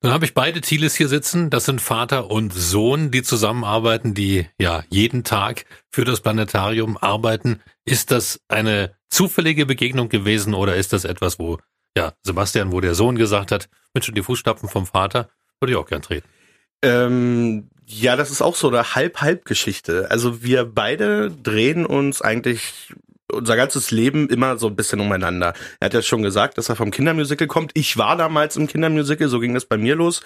Dann 0.00 0.12
habe 0.12 0.24
ich 0.24 0.34
beide 0.34 0.60
Thieles 0.60 0.94
hier 0.94 1.08
sitzen. 1.08 1.50
Das 1.50 1.64
sind 1.64 1.80
Vater 1.80 2.30
und 2.30 2.52
Sohn, 2.52 3.10
die 3.10 3.22
zusammenarbeiten, 3.22 4.14
die 4.14 4.46
ja 4.60 4.84
jeden 4.88 5.24
Tag 5.24 5.64
für 5.90 6.04
das 6.04 6.20
Planetarium 6.20 6.96
arbeiten. 6.96 7.60
Ist 7.84 8.10
das 8.10 8.40
eine 8.48 8.94
zufällige 9.08 9.66
Begegnung 9.66 10.08
gewesen 10.08 10.54
oder 10.54 10.76
ist 10.76 10.92
das 10.92 11.04
etwas, 11.04 11.38
wo 11.38 11.58
ja 11.96 12.12
Sebastian, 12.22 12.72
wo 12.72 12.80
der 12.80 12.94
Sohn 12.94 13.16
gesagt 13.16 13.52
hat, 13.52 13.68
Mensch, 13.94 14.10
die 14.12 14.22
Fußstapfen 14.22 14.68
vom 14.68 14.86
Vater 14.86 15.30
würde 15.60 15.72
ich 15.72 15.78
auch 15.78 15.86
gern 15.86 16.02
treten? 16.02 16.28
Ähm, 16.82 17.70
ja, 17.86 18.16
das 18.16 18.30
ist 18.30 18.42
auch 18.42 18.56
so 18.56 18.68
eine 18.68 18.94
Halb-Halb-Geschichte. 18.94 20.10
Also 20.10 20.42
wir 20.42 20.64
beide 20.64 21.30
drehen 21.30 21.86
uns 21.86 22.20
eigentlich 22.20 22.92
unser 23.32 23.56
ganzes 23.56 23.90
Leben 23.90 24.28
immer 24.28 24.56
so 24.56 24.66
ein 24.68 24.76
bisschen 24.76 25.00
umeinander. 25.00 25.52
Er 25.80 25.86
hat 25.86 25.94
ja 25.94 26.02
schon 26.02 26.22
gesagt, 26.22 26.58
dass 26.58 26.68
er 26.68 26.76
vom 26.76 26.90
Kindermusical 26.90 27.46
kommt. 27.46 27.72
Ich 27.74 27.96
war 27.96 28.16
damals 28.16 28.56
im 28.56 28.66
Kindermusical, 28.66 29.28
so 29.28 29.40
ging 29.40 29.54
das 29.54 29.66
bei 29.66 29.78
mir 29.78 29.96
los. 29.96 30.22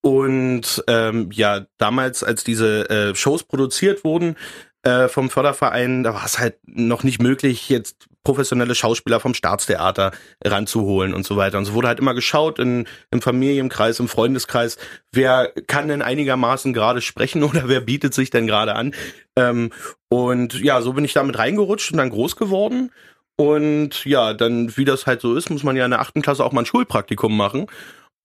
Und 0.00 0.82
ähm, 0.86 1.30
ja, 1.32 1.66
damals, 1.78 2.22
als 2.22 2.44
diese 2.44 2.88
äh, 2.90 3.14
Shows 3.14 3.44
produziert 3.44 4.04
wurden, 4.04 4.36
äh, 4.82 5.08
vom 5.08 5.30
Förderverein, 5.30 6.02
da 6.02 6.14
war 6.14 6.24
es 6.24 6.38
halt 6.38 6.56
noch 6.66 7.02
nicht 7.02 7.20
möglich, 7.20 7.68
jetzt 7.68 8.06
professionelle 8.28 8.74
Schauspieler 8.74 9.20
vom 9.20 9.32
Staatstheater 9.32 10.10
ranzuholen 10.44 11.14
und 11.14 11.24
so 11.24 11.38
weiter. 11.38 11.56
Und 11.56 11.64
so 11.64 11.72
wurde 11.72 11.88
halt 11.88 11.98
immer 11.98 12.12
geschaut 12.12 12.58
in, 12.58 12.86
im 13.10 13.22
Familienkreis, 13.22 14.00
im 14.00 14.08
Freundeskreis, 14.08 14.76
wer 15.12 15.50
kann 15.66 15.88
denn 15.88 16.02
einigermaßen 16.02 16.74
gerade 16.74 17.00
sprechen 17.00 17.42
oder 17.48 17.68
wer 17.68 17.80
bietet 17.80 18.12
sich 18.12 18.28
denn 18.28 18.46
gerade 18.46 18.74
an. 18.74 18.94
Ähm, 19.34 19.70
und 20.10 20.60
ja, 20.60 20.82
so 20.82 20.92
bin 20.92 21.06
ich 21.06 21.14
damit 21.14 21.38
reingerutscht 21.38 21.90
und 21.92 21.96
dann 21.96 22.10
groß 22.10 22.36
geworden. 22.36 22.92
Und 23.36 24.04
ja, 24.04 24.34
dann, 24.34 24.76
wie 24.76 24.84
das 24.84 25.06
halt 25.06 25.22
so 25.22 25.34
ist, 25.34 25.48
muss 25.48 25.62
man 25.62 25.76
ja 25.76 25.86
in 25.86 25.90
der 25.90 26.00
achten 26.00 26.20
Klasse 26.20 26.44
auch 26.44 26.52
mal 26.52 26.62
ein 26.62 26.66
Schulpraktikum 26.66 27.34
machen. 27.34 27.64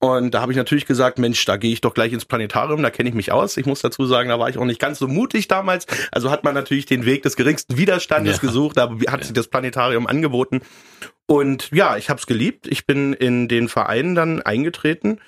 Und 0.03 0.33
da 0.33 0.41
habe 0.41 0.51
ich 0.51 0.57
natürlich 0.57 0.85
gesagt, 0.85 1.17
Mensch, 1.17 1.45
da 1.45 1.55
gehe 1.55 1.71
ich 1.71 1.79
doch 1.79 1.93
gleich 1.93 2.11
ins 2.11 2.25
Planetarium, 2.25 2.83
da 2.83 2.89
kenne 2.89 3.07
ich 3.07 3.15
mich 3.15 3.31
aus. 3.31 3.55
Ich 3.55 3.65
muss 3.65 3.79
dazu 3.79 4.05
sagen, 4.05 4.27
da 4.27 4.37
war 4.37 4.49
ich 4.49 4.57
auch 4.57 4.65
nicht 4.65 4.81
ganz 4.81 4.99
so 4.99 5.07
mutig 5.07 5.47
damals. 5.47 5.87
Also 6.11 6.29
hat 6.29 6.43
man 6.43 6.53
natürlich 6.53 6.85
den 6.85 7.05
Weg 7.05 7.23
des 7.23 7.37
geringsten 7.37 7.77
Widerstandes 7.77 8.35
ja. 8.35 8.41
gesucht, 8.41 8.75
da 8.75 8.89
hat 8.89 9.21
ja. 9.21 9.23
sich 9.23 9.31
das 9.31 9.47
Planetarium 9.47 10.05
angeboten. 10.05 10.59
Und 11.25 11.69
ja, 11.71 11.95
ich 11.95 12.09
habe 12.09 12.19
es 12.19 12.27
geliebt. 12.27 12.67
Ich 12.67 12.85
bin 12.85 13.13
in 13.13 13.47
den 13.47 13.69
Verein 13.69 14.13
dann 14.13 14.41
eingetreten 14.41 15.21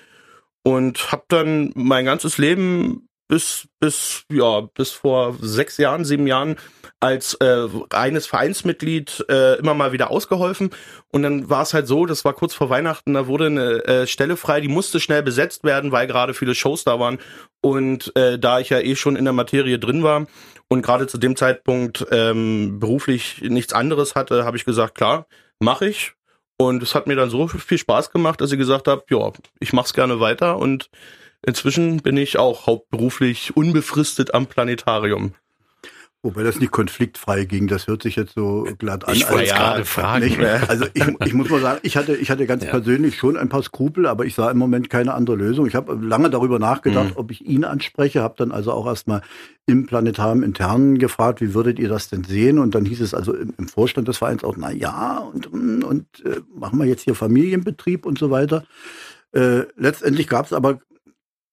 und 0.62 1.10
habe 1.14 1.24
dann 1.30 1.72
mein 1.76 2.04
ganzes 2.04 2.38
Leben 2.38 3.05
bis 3.28 3.68
bis 3.80 4.24
ja 4.32 4.62
bis 4.62 4.92
vor 4.92 5.36
sechs 5.42 5.78
Jahren, 5.78 6.06
sieben 6.06 6.28
Jahren 6.28 6.56
als 7.00 7.36
äh, 7.36 7.68
reines 7.92 8.26
Vereinsmitglied 8.26 9.26
äh, 9.30 9.58
immer 9.60 9.74
mal 9.74 9.92
wieder 9.92 10.12
ausgeholfen. 10.12 10.72
Und 11.12 11.24
dann 11.24 11.50
war 11.50 11.62
es 11.62 11.74
halt 11.74 11.88
so, 11.88 12.06
das 12.06 12.26
war 12.26 12.34
kurz 12.34 12.54
vor 12.54 12.70
Weihnachten, 12.70 13.14
da 13.14 13.28
wurde 13.28 13.48
eine 13.48 13.86
äh, 13.86 14.08
Stelle 14.08 14.38
frei, 14.38 14.62
die 14.62 14.68
musste 14.68 15.00
schnell 15.00 15.22
besetzt 15.22 15.64
werden, 15.64 15.92
weil 15.92 16.08
gerade 16.08 16.34
viele 16.34 16.56
Shows 16.56 16.84
da 16.84 17.00
waren. 17.00 17.20
Und 17.62 18.16
äh, 18.16 18.40
da 18.40 18.60
ich 18.60 18.70
ja 18.70 18.80
eh 18.80 18.96
schon 18.96 19.16
in 19.16 19.26
der 19.26 19.34
Materie 19.34 19.80
drin 19.80 20.04
war 20.04 20.28
und 20.68 20.82
gerade 20.82 21.08
zu 21.08 21.18
dem 21.18 21.36
Zeitpunkt 21.36 22.06
ähm, 22.12 22.80
beruflich 22.80 23.42
nichts 23.42 23.74
anderes 23.74 24.16
hatte, 24.16 24.46
habe 24.46 24.58
ich 24.58 24.66
gesagt, 24.66 24.96
klar, 24.96 25.28
mache 25.60 25.88
ich. 25.88 26.14
Und 26.58 26.82
es 26.82 26.96
hat 26.96 27.08
mir 27.08 27.16
dann 27.16 27.30
so 27.30 27.48
viel 27.48 27.78
Spaß 27.78 28.12
gemacht, 28.12 28.40
dass 28.40 28.52
ich 28.52 28.58
gesagt 28.58 28.88
habe, 28.88 29.04
ja, 29.10 29.32
ich 29.60 29.74
mach's 29.74 29.94
gerne 29.94 30.20
weiter 30.20 30.58
und 30.58 30.90
Inzwischen 31.46 32.02
bin 32.02 32.18
ich 32.18 32.38
auch 32.38 32.68
hauptberuflich 32.68 33.56
unbefristet 33.56 34.34
am 34.34 34.48
Planetarium. 34.48 35.34
Wobei 36.26 36.42
das 36.42 36.60
nicht 36.60 36.72
konfliktfrei 36.72 37.46
ging, 37.46 37.68
das 37.68 37.86
hört 37.86 38.02
sich 38.02 38.16
jetzt 38.16 38.34
so 38.34 38.68
glatt 38.80 39.08
an. 39.08 39.14
Ich 39.14 39.30
wollte 39.30 39.46
ja, 39.46 39.58
gerade 39.58 39.86
fragen. 39.86 40.36
Also 40.68 40.86
ich, 40.96 41.04
ich, 41.24 41.34
muss 41.36 41.50
mal 41.50 41.62
sagen, 41.62 41.80
ich 41.84 41.98
hatte, 41.98 42.16
ich 42.16 42.32
hatte 42.32 42.48
ganz 42.48 42.64
ja. 42.64 42.72
persönlich 42.72 43.18
schon 43.18 43.38
ein 43.38 43.48
paar 43.48 43.62
Skrupel, 43.62 44.08
aber 44.08 44.26
ich 44.26 44.34
sah 44.34 44.50
im 44.50 44.58
Moment 44.58 44.90
keine 44.90 45.14
andere 45.14 45.36
Lösung. 45.36 45.68
Ich 45.68 45.76
habe 45.76 45.94
lange 45.94 46.32
darüber 46.32 46.58
nachgedacht, 46.58 47.12
mhm. 47.12 47.18
ob 47.18 47.30
ich 47.30 47.46
ihn 47.46 47.64
anspreche, 47.64 48.24
habe 48.24 48.34
dann 48.40 48.52
also 48.52 48.72
auch 48.72 48.88
erstmal 48.88 49.22
im 49.68 49.86
Planetarium 49.86 50.42
intern 50.42 50.98
gefragt, 50.98 51.42
wie 51.42 51.54
würdet 51.54 51.78
ihr 51.78 51.90
das 51.90 52.10
denn 52.10 52.24
sehen? 52.24 52.58
Und 52.58 52.74
dann 52.74 52.86
hieß 52.86 53.02
es 53.02 53.14
also 53.14 53.36
im, 53.36 53.54
im 53.60 53.68
Vorstand 53.68 54.08
des 54.08 54.18
Vereins 54.18 54.44
auch, 54.44 54.56
na 54.58 54.72
ja, 54.72 55.20
und, 55.20 55.46
und 55.54 56.08
äh, 56.26 56.42
machen 56.56 56.80
wir 56.80 56.88
jetzt 56.88 57.04
hier 57.04 57.14
Familienbetrieb 57.14 58.04
und 58.04 58.18
so 58.18 58.32
weiter. 58.32 58.64
Äh, 59.32 59.66
letztendlich 59.78 60.28
gab 60.28 60.48
es 60.48 60.54
aber 60.54 60.80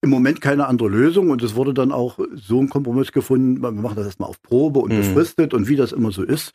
im 0.02 0.10
Moment 0.10 0.40
keine 0.40 0.66
andere 0.66 0.88
Lösung 0.88 1.30
und 1.30 1.42
es 1.42 1.54
wurde 1.54 1.72
dann 1.72 1.92
auch 1.92 2.18
so 2.34 2.60
ein 2.60 2.68
Kompromiss 2.68 3.12
gefunden, 3.12 3.62
wir 3.62 3.70
machen 3.70 3.96
das 3.96 4.06
erstmal 4.06 4.28
auf 4.28 4.42
Probe 4.42 4.80
und 4.80 4.92
mhm. 4.92 4.98
befristet 4.98 5.54
und 5.54 5.68
wie 5.68 5.76
das 5.76 5.92
immer 5.92 6.10
so 6.10 6.22
ist. 6.22 6.52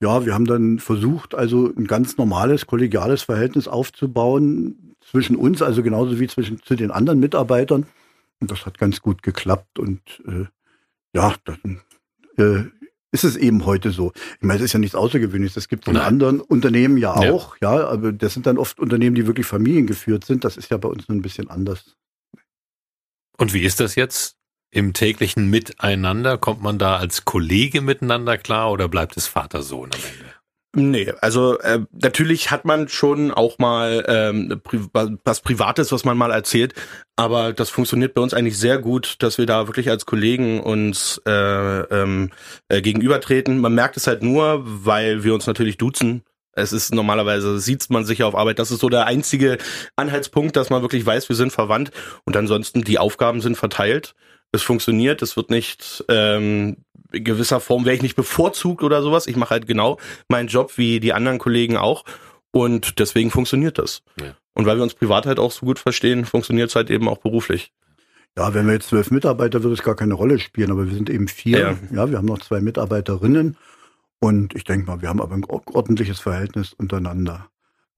Ja, 0.00 0.26
wir 0.26 0.34
haben 0.34 0.46
dann 0.46 0.78
versucht, 0.78 1.34
also 1.34 1.72
ein 1.76 1.86
ganz 1.86 2.16
normales, 2.16 2.66
kollegiales 2.66 3.22
Verhältnis 3.22 3.68
aufzubauen 3.68 4.96
zwischen 5.00 5.36
uns, 5.36 5.62
also 5.62 5.82
genauso 5.82 6.18
wie 6.18 6.26
zwischen 6.26 6.60
zu 6.62 6.74
den 6.74 6.90
anderen 6.90 7.20
Mitarbeitern. 7.20 7.86
Und 8.40 8.50
das 8.50 8.66
hat 8.66 8.78
ganz 8.78 9.00
gut 9.00 9.22
geklappt 9.22 9.78
und 9.78 10.00
äh, 10.26 10.46
ja, 11.14 11.34
dann 11.44 11.80
äh, 12.38 12.64
ist 13.12 13.24
es 13.24 13.36
eben 13.36 13.66
heute 13.66 13.90
so. 13.90 14.12
Ich 14.40 14.42
meine, 14.42 14.58
es 14.58 14.64
ist 14.64 14.72
ja 14.72 14.78
nichts 14.80 14.94
Außergewöhnliches. 14.96 15.54
Das 15.54 15.68
gibt 15.68 15.86
es 15.86 15.92
in 15.92 15.98
anderen 15.98 16.40
Unternehmen 16.40 16.96
ja 16.96 17.12
auch, 17.12 17.56
ja. 17.60 17.78
ja, 17.78 17.88
aber 17.88 18.12
das 18.12 18.34
sind 18.34 18.46
dann 18.46 18.58
oft 18.58 18.80
Unternehmen, 18.80 19.14
die 19.14 19.26
wirklich 19.26 19.46
familiengeführt 19.46 20.24
sind. 20.24 20.44
Das 20.44 20.56
ist 20.56 20.70
ja 20.70 20.76
bei 20.76 20.88
uns 20.88 21.08
ein 21.08 21.22
bisschen 21.22 21.50
anders. 21.50 21.96
Und 23.40 23.54
wie 23.54 23.62
ist 23.62 23.80
das 23.80 23.94
jetzt 23.94 24.36
im 24.70 24.92
täglichen 24.92 25.48
Miteinander? 25.48 26.36
Kommt 26.36 26.60
man 26.60 26.78
da 26.78 26.98
als 26.98 27.24
Kollege 27.24 27.80
miteinander 27.80 28.36
klar 28.36 28.70
oder 28.70 28.86
bleibt 28.86 29.16
es 29.16 29.26
Vater-Sohn 29.26 29.88
am 29.94 29.98
Ende? 29.98 30.34
Nee, 30.76 31.12
also 31.22 31.58
äh, 31.60 31.80
natürlich 31.90 32.50
hat 32.50 32.66
man 32.66 32.88
schon 32.88 33.32
auch 33.32 33.58
mal 33.58 34.04
ähm, 34.06 34.60
was 35.24 35.40
Privates, 35.40 35.90
was 35.90 36.04
man 36.04 36.18
mal 36.18 36.30
erzählt, 36.30 36.74
aber 37.16 37.54
das 37.54 37.70
funktioniert 37.70 38.12
bei 38.12 38.20
uns 38.20 38.34
eigentlich 38.34 38.58
sehr 38.58 38.78
gut, 38.78 39.16
dass 39.20 39.38
wir 39.38 39.46
da 39.46 39.66
wirklich 39.66 39.88
als 39.88 40.04
Kollegen 40.04 40.60
uns 40.60 41.20
äh, 41.26 41.30
ähm, 41.30 42.30
äh, 42.68 42.82
gegenübertreten. 42.82 43.58
Man 43.58 43.74
merkt 43.74 43.96
es 43.96 44.06
halt 44.06 44.22
nur, 44.22 44.62
weil 44.64 45.24
wir 45.24 45.32
uns 45.32 45.46
natürlich 45.46 45.78
duzen 45.78 46.24
es 46.60 46.72
ist 46.72 46.94
normalerweise, 46.94 47.58
sieht 47.58 47.88
man 47.90 48.04
sich 48.04 48.22
auf 48.22 48.34
Arbeit. 48.34 48.58
Das 48.58 48.70
ist 48.70 48.80
so 48.80 48.88
der 48.88 49.06
einzige 49.06 49.58
Anhaltspunkt, 49.96 50.56
dass 50.56 50.70
man 50.70 50.82
wirklich 50.82 51.04
weiß, 51.04 51.28
wir 51.28 51.36
sind 51.36 51.52
verwandt. 51.52 51.90
Und 52.24 52.36
ansonsten, 52.36 52.82
die 52.82 52.98
Aufgaben 52.98 53.40
sind 53.40 53.56
verteilt. 53.56 54.14
Es 54.52 54.62
funktioniert, 54.62 55.22
es 55.22 55.36
wird 55.36 55.50
nicht 55.50 56.04
ähm, 56.08 56.78
in 57.12 57.24
gewisser 57.24 57.60
Form, 57.60 57.84
wäre 57.84 57.94
ich 57.94 58.02
nicht 58.02 58.16
bevorzugt 58.16 58.82
oder 58.82 59.02
sowas. 59.02 59.26
Ich 59.26 59.36
mache 59.36 59.50
halt 59.50 59.66
genau 59.66 59.98
meinen 60.28 60.48
Job 60.48 60.76
wie 60.76 61.00
die 61.00 61.12
anderen 61.12 61.38
Kollegen 61.38 61.76
auch. 61.76 62.04
Und 62.52 62.98
deswegen 62.98 63.30
funktioniert 63.30 63.78
das. 63.78 64.02
Ja. 64.20 64.34
Und 64.54 64.66
weil 64.66 64.76
wir 64.76 64.82
uns 64.82 64.94
privat 64.94 65.26
halt 65.26 65.38
auch 65.38 65.52
so 65.52 65.66
gut 65.66 65.78
verstehen, 65.78 66.24
funktioniert 66.24 66.70
es 66.70 66.76
halt 66.76 66.90
eben 66.90 67.08
auch 67.08 67.18
beruflich. 67.18 67.72
Ja, 68.36 68.54
wenn 68.54 68.66
wir 68.66 68.74
jetzt 68.74 68.88
zwölf 68.88 69.10
Mitarbeiter, 69.10 69.62
würde 69.62 69.74
es 69.74 69.82
gar 69.82 69.96
keine 69.96 70.14
Rolle 70.14 70.38
spielen, 70.38 70.70
aber 70.70 70.86
wir 70.86 70.94
sind 70.94 71.10
eben 71.10 71.28
vier. 71.28 71.58
Ja, 71.58 71.76
ja 71.92 72.10
wir 72.10 72.18
haben 72.18 72.26
noch 72.26 72.40
zwei 72.40 72.60
Mitarbeiterinnen 72.60 73.56
und 74.20 74.54
ich 74.54 74.64
denke 74.64 74.86
mal, 74.86 75.02
wir 75.02 75.08
haben 75.08 75.20
aber 75.20 75.34
ein 75.34 75.44
ordentliches 75.44 76.20
Verhältnis 76.20 76.72
untereinander. 76.74 77.48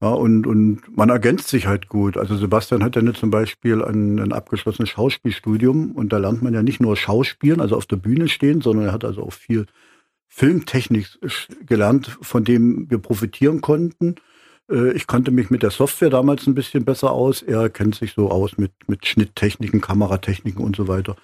Ja, 0.01 0.09
und, 0.09 0.45
und 0.47 0.97
man 0.97 1.09
ergänzt 1.09 1.47
sich 1.47 1.67
halt 1.67 1.87
gut. 1.87 2.17
Also 2.17 2.35
Sebastian 2.35 2.83
hat 2.83 2.95
ja 2.97 3.01
nicht 3.01 3.17
zum 3.17 3.29
Beispiel 3.29 3.81
ein, 3.83 4.19
ein 4.19 4.33
abgeschlossenes 4.33 4.89
Schauspielstudium 4.89 5.91
und 5.91 6.11
da 6.11 6.17
lernt 6.17 6.41
man 6.41 6.53
ja 6.53 6.61
nicht 6.61 6.81
nur 6.81 6.97
Schauspielen, 6.97 7.61
also 7.61 7.77
auf 7.77 7.85
der 7.85 7.95
Bühne 7.95 8.27
stehen, 8.27 8.59
sondern 8.59 8.87
er 8.87 8.91
hat 8.91 9.05
also 9.05 9.23
auch 9.23 9.31
viel 9.31 9.65
Filmtechnik 10.27 11.07
gelernt, 11.65 12.17
von 12.21 12.43
dem 12.43 12.89
wir 12.89 12.97
profitieren 12.97 13.61
konnten. 13.61 14.15
Äh, 14.69 14.91
ich 14.93 15.07
kannte 15.07 15.31
mich 15.31 15.49
mit 15.49 15.63
der 15.63 15.71
Software 15.71 16.09
damals 16.09 16.47
ein 16.47 16.55
bisschen 16.55 16.83
besser 16.85 17.11
aus. 17.11 17.41
Er 17.41 17.69
kennt 17.69 17.95
sich 17.95 18.13
so 18.13 18.29
aus 18.29 18.57
mit, 18.57 18.71
mit 18.87 19.05
Schnitttechniken, 19.05 19.79
Kameratechniken 19.79 20.63
und 20.63 20.75
so 20.75 20.87
weiter. 20.87 21.15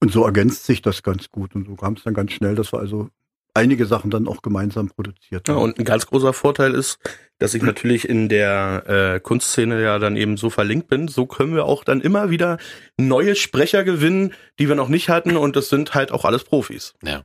Und 0.00 0.12
so 0.12 0.24
ergänzt 0.24 0.66
sich 0.66 0.82
das 0.82 1.02
ganz 1.02 1.30
gut. 1.30 1.54
Und 1.54 1.66
so 1.66 1.74
kam 1.76 1.94
es 1.94 2.04
dann 2.04 2.14
ganz 2.14 2.32
schnell, 2.32 2.54
dass 2.54 2.72
wir 2.72 2.78
also 2.78 3.08
einige 3.54 3.86
Sachen 3.86 4.10
dann 4.10 4.28
auch 4.28 4.42
gemeinsam 4.42 4.88
produziert 4.88 5.48
haben. 5.48 5.56
Ja, 5.56 5.62
und 5.62 5.78
ein 5.78 5.84
ganz 5.84 6.06
großer 6.06 6.32
Vorteil 6.32 6.74
ist, 6.74 6.98
dass 7.38 7.54
ich 7.54 7.62
natürlich 7.62 8.08
in 8.08 8.28
der 8.28 8.84
äh, 8.86 9.20
Kunstszene 9.20 9.82
ja 9.82 9.98
dann 9.98 10.16
eben 10.16 10.36
so 10.36 10.48
verlinkt 10.48 10.88
bin. 10.88 11.08
So 11.08 11.26
können 11.26 11.54
wir 11.54 11.64
auch 11.64 11.84
dann 11.84 12.00
immer 12.00 12.30
wieder 12.30 12.58
neue 12.96 13.34
Sprecher 13.34 13.84
gewinnen, 13.84 14.32
die 14.58 14.68
wir 14.68 14.76
noch 14.76 14.88
nicht 14.88 15.08
hatten. 15.08 15.36
Und 15.36 15.56
das 15.56 15.68
sind 15.68 15.94
halt 15.94 16.12
auch 16.12 16.24
alles 16.24 16.44
Profis. 16.44 16.94
Ja. 17.02 17.22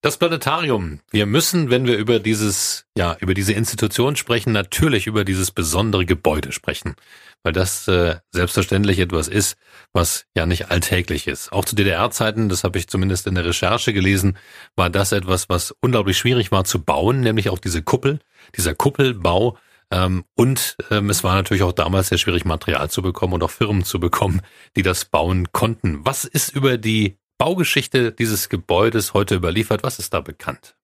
Das 0.00 0.16
Planetarium. 0.16 1.00
Wir 1.10 1.26
müssen, 1.26 1.70
wenn 1.70 1.84
wir 1.84 1.96
über 1.96 2.20
dieses, 2.20 2.86
ja, 2.96 3.16
über 3.18 3.34
diese 3.34 3.52
Institution 3.52 4.14
sprechen, 4.14 4.52
natürlich 4.52 5.08
über 5.08 5.24
dieses 5.24 5.50
besondere 5.50 6.06
Gebäude 6.06 6.52
sprechen, 6.52 6.94
weil 7.42 7.52
das 7.52 7.88
äh, 7.88 8.14
selbstverständlich 8.30 9.00
etwas 9.00 9.26
ist, 9.26 9.56
was 9.92 10.26
ja 10.36 10.46
nicht 10.46 10.70
alltäglich 10.70 11.26
ist. 11.26 11.50
Auch 11.50 11.64
zu 11.64 11.74
DDR-Zeiten, 11.74 12.48
das 12.48 12.62
habe 12.62 12.78
ich 12.78 12.86
zumindest 12.86 13.26
in 13.26 13.34
der 13.34 13.44
Recherche 13.44 13.92
gelesen, 13.92 14.38
war 14.76 14.88
das 14.88 15.10
etwas, 15.10 15.48
was 15.48 15.74
unglaublich 15.80 16.16
schwierig 16.16 16.52
war 16.52 16.62
zu 16.62 16.80
bauen, 16.80 17.18
nämlich 17.18 17.50
auch 17.50 17.58
diese 17.58 17.82
Kuppel, 17.82 18.20
dieser 18.56 18.76
Kuppelbau. 18.76 19.58
Ähm, 19.90 20.24
und 20.36 20.76
ähm, 20.92 21.10
es 21.10 21.24
war 21.24 21.34
natürlich 21.34 21.64
auch 21.64 21.72
damals 21.72 22.10
sehr 22.10 22.18
schwierig, 22.18 22.44
Material 22.44 22.88
zu 22.88 23.02
bekommen 23.02 23.32
und 23.32 23.42
auch 23.42 23.50
Firmen 23.50 23.82
zu 23.82 23.98
bekommen, 23.98 24.42
die 24.76 24.82
das 24.82 25.06
bauen 25.06 25.50
konnten. 25.50 26.06
Was 26.06 26.24
ist 26.24 26.54
über 26.54 26.78
die 26.78 27.18
Baugeschichte 27.38 28.12
dieses 28.12 28.48
Gebäudes 28.48 29.14
heute 29.14 29.36
überliefert? 29.36 29.82
Was 29.84 29.98
ist 29.98 30.12
da 30.12 30.20
bekannt? 30.20 30.76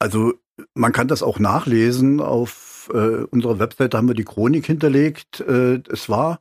Also 0.00 0.34
man 0.74 0.92
kann 0.92 1.08
das 1.08 1.22
auch 1.22 1.38
nachlesen. 1.38 2.20
Auf 2.20 2.90
äh, 2.92 3.24
unserer 3.24 3.58
Webseite 3.58 3.96
haben 3.96 4.08
wir 4.08 4.14
die 4.14 4.24
Chronik 4.24 4.66
hinterlegt. 4.66 5.40
Äh, 5.40 5.80
es 5.88 6.08
war 6.08 6.40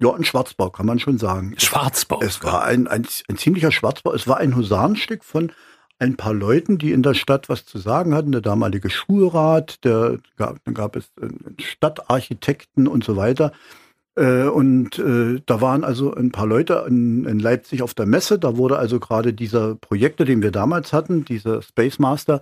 ja 0.00 0.12
ein 0.12 0.24
Schwarzbau, 0.24 0.70
kann 0.70 0.86
man 0.86 0.98
schon 0.98 1.18
sagen. 1.18 1.54
Schwarzbau. 1.58 2.20
Es 2.22 2.42
war 2.42 2.64
ein, 2.64 2.86
ein, 2.88 3.06
ein 3.28 3.36
ziemlicher 3.36 3.70
Schwarzbau. 3.70 4.12
Es 4.12 4.26
war 4.26 4.38
ein 4.38 4.56
Husarenstück 4.56 5.24
von 5.24 5.52
ein 5.98 6.16
paar 6.16 6.34
Leuten, 6.34 6.78
die 6.78 6.92
in 6.92 7.02
der 7.02 7.14
Stadt 7.14 7.48
was 7.48 7.64
zu 7.64 7.78
sagen 7.78 8.14
hatten. 8.14 8.32
Der 8.32 8.40
damalige 8.40 8.90
Schulrat, 8.90 9.84
der 9.84 10.18
gab, 10.36 10.56
dann 10.64 10.74
gab 10.74 10.96
es 10.96 11.12
einen 11.20 11.56
Stadtarchitekten 11.60 12.88
und 12.88 13.04
so 13.04 13.16
weiter. 13.16 13.52
Äh, 14.16 14.44
und 14.44 14.98
äh, 14.98 15.40
da 15.44 15.60
waren 15.60 15.82
also 15.82 16.14
ein 16.14 16.30
paar 16.30 16.46
Leute 16.46 16.84
in, 16.86 17.24
in, 17.24 17.40
Leipzig 17.40 17.82
auf 17.82 17.94
der 17.94 18.06
Messe. 18.06 18.38
Da 18.38 18.56
wurde 18.56 18.78
also 18.78 19.00
gerade 19.00 19.32
dieser 19.32 19.74
Projektor, 19.74 20.24
den 20.24 20.42
wir 20.42 20.52
damals 20.52 20.92
hatten, 20.92 21.24
dieser 21.24 21.62
Space 21.62 21.98
Master, 21.98 22.40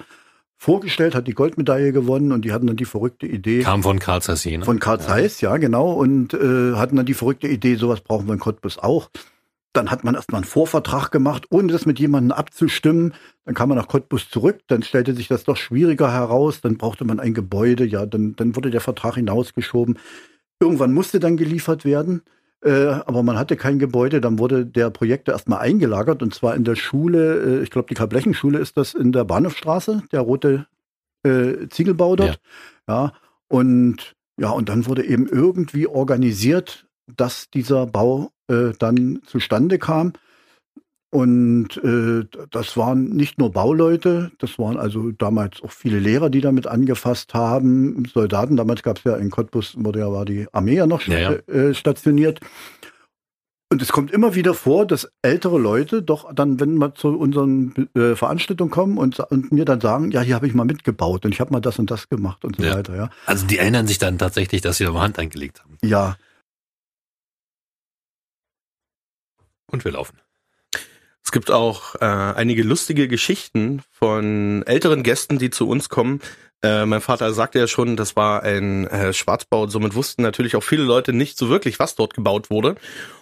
vorgestellt, 0.58 1.14
hat 1.14 1.26
die 1.26 1.35
Goldmedaille 1.35 1.92
gewonnen 1.92 2.30
und 2.30 2.44
die 2.44 2.52
hatten 2.52 2.68
dann 2.68 2.76
die 2.76 2.85
verrückte 2.85 3.26
Idee. 3.26 3.62
Kam 3.62 3.82
von 3.82 3.98
Karl 3.98 4.22
Zeiss, 4.22 4.44
ne? 4.44 4.64
Von 4.64 4.78
Karl 4.78 5.00
Zeiss, 5.00 5.40
ja. 5.40 5.50
ja, 5.50 5.56
genau. 5.56 5.92
Und 5.92 6.35
äh, 6.35 6.74
hatten 6.74 6.96
dann 6.96 7.06
die 7.06 7.14
verrückte 7.14 7.48
Idee, 7.48 7.74
sowas 7.74 8.00
brauchen 8.00 8.26
wir 8.26 8.35
in 8.35 8.38
Cottbus 8.38 8.78
auch. 8.78 9.11
Dann 9.72 9.90
hat 9.90 10.04
man 10.04 10.14
erstmal 10.14 10.40
einen 10.40 10.48
Vorvertrag 10.48 11.11
gemacht, 11.11 11.46
ohne 11.50 11.72
das 11.72 11.87
mit 11.87 11.98
jemandem 11.98 12.32
abzustimmen. 12.32 13.14
Dann 13.46 13.54
kam 13.54 13.70
man 13.70 13.78
nach 13.78 13.88
Cottbus 13.88 14.28
zurück, 14.28 14.61
dann 14.68 14.82
stellte 14.82 15.14
sich 15.14 15.26
das 15.26 15.44
doch 15.44 15.56
schwieriger 15.56 16.12
heraus, 16.12 16.61
dann 16.61 16.76
brauchte 16.76 17.06
man 17.06 17.18
ein 17.18 17.32
Gebäude, 17.32 17.85
ja, 17.85 18.04
dann, 18.04 18.37
dann 18.37 18.54
wurde 18.54 18.70
der 18.70 18.82
Vertrag 18.82 19.14
hinausgeschoben. 19.14 19.98
Irgendwann 20.62 20.92
musste 20.92 21.18
dann 21.18 21.37
geliefert 21.37 21.85
werden, 21.85 22.22
äh, 22.64 22.87
aber 22.87 23.25
man 23.25 23.37
hatte 23.37 23.57
kein 23.57 23.81
Gebäude, 23.81 24.20
dann 24.20 24.38
wurde 24.38 24.64
der 24.64 24.90
Projektor 24.90 25.35
erstmal 25.35 25.59
eingelagert 25.59 26.22
und 26.22 26.33
zwar 26.33 26.55
in 26.55 26.62
der 26.62 26.77
Schule, 26.77 27.61
äh, 27.61 27.62
ich 27.64 27.70
glaube 27.70 27.88
die 27.88 27.94
Karl-Blechen-Schule 27.94 28.59
ist 28.59 28.77
das 28.77 28.94
in 28.94 29.11
der 29.11 29.25
Bahnhofstraße, 29.25 30.05
der 30.12 30.20
rote 30.20 30.66
äh, 31.25 31.68
Ziegelbau 31.68 32.14
dort. 32.14 32.40
Ja. 32.87 33.07
ja. 33.07 33.12
Und 33.48 34.14
ja, 34.38 34.51
und 34.51 34.68
dann 34.68 34.87
wurde 34.87 35.05
eben 35.05 35.27
irgendwie 35.27 35.87
organisiert, 35.87 36.87
dass 37.07 37.51
dieser 37.51 37.87
Bau 37.87 38.31
äh, 38.48 38.72
dann 38.79 39.20
zustande 39.27 39.79
kam. 39.79 40.12
Und 41.14 41.77
äh, 41.85 42.25
das 42.51 42.75
waren 42.79 43.11
nicht 43.11 43.38
nur 43.38 43.53
Bauleute, 43.53 44.33
das 44.38 44.59
waren 44.59 44.79
also 44.79 45.11
damals 45.11 45.62
auch 45.62 45.70
viele 45.70 45.98
Lehrer, 45.98 46.31
die 46.31 46.40
damit 46.40 46.66
angefasst 46.66 47.35
haben, 47.35 48.07
Soldaten. 48.07 48.57
Damals 48.57 48.83
gab 48.83 48.96
es 48.96 49.05
ja 49.05 49.16
in 49.16 49.29
Cottbus, 49.29 49.75
wurde 49.77 49.98
ja 49.98 50.11
war 50.11 50.25
die 50.25 50.46
Armee 50.53 50.77
ja 50.77 50.87
noch 50.87 51.03
ja, 51.03 51.18
ja. 51.18 51.33
Äh, 51.53 51.75
stationiert. 51.75 52.40
Und 53.70 53.83
es 53.83 53.92
kommt 53.92 54.11
immer 54.11 54.35
wieder 54.35 54.55
vor, 54.55 54.87
dass 54.87 55.12
ältere 55.20 55.59
Leute 55.59 56.03
doch 56.03 56.33
dann, 56.33 56.59
wenn 56.61 56.77
wir 56.77 56.94
zu 56.94 57.09
unseren 57.09 57.90
äh, 57.94 58.16
Veranstaltungen 58.16 58.70
kommen 58.70 58.96
und, 58.96 59.20
und, 59.20 59.53
mir 59.53 59.66
dann 59.66 59.83
sagen, 59.83 60.12
ja, 60.12 60.22
hier 60.22 60.35
habe 60.35 60.46
ich 60.46 60.55
mal 60.55 60.64
mitgebaut 60.64 61.27
und 61.27 61.33
ich 61.33 61.40
habe 61.40 61.53
mal 61.53 61.61
das 61.61 61.79
und 61.79 61.90
das 61.90 62.09
gemacht 62.09 62.42
und 62.42 62.57
so 62.57 62.62
ja. 62.62 62.75
weiter. 62.75 62.96
Ja. 62.96 63.11
Also 63.27 63.46
die 63.46 63.59
erinnern 63.59 63.87
sich 63.87 63.98
dann 63.98 64.16
tatsächlich, 64.16 64.62
dass 64.62 64.79
sie 64.79 64.85
da 64.85 64.92
mal 64.92 65.03
Hand 65.03 65.18
eingelegt 65.18 65.61
haben. 65.62 65.77
Ja. 65.83 66.16
Und 69.70 69.85
wir 69.85 69.92
laufen. 69.92 70.16
Es 71.33 71.35
gibt 71.35 71.51
auch 71.51 71.95
äh, 71.95 72.05
einige 72.05 72.62
lustige 72.62 73.09
Geschichten 73.09 73.81
von 73.90 74.62
älteren 74.66 75.03
Gästen, 75.03 75.38
die 75.38 75.49
zu 75.49 75.66
uns 75.66 75.88
kommen. 75.88 76.21
Äh, 76.62 76.85
mein 76.85 77.01
Vater 77.01 77.33
sagte 77.33 77.59
ja 77.59 77.66
schon, 77.66 77.97
das 77.97 78.16
war 78.16 78.42
ein 78.42 78.87
äh, 78.88 79.14
Schwarzbau. 79.14 79.66
Somit 79.66 79.95
wussten 79.95 80.21
natürlich 80.21 80.57
auch 80.57 80.62
viele 80.62 80.83
Leute 80.83 81.14
nicht 81.14 81.38
so 81.38 81.49
wirklich, 81.49 81.79
was 81.79 81.95
dort 81.95 82.12
gebaut 82.12 82.51
wurde. 82.51 82.75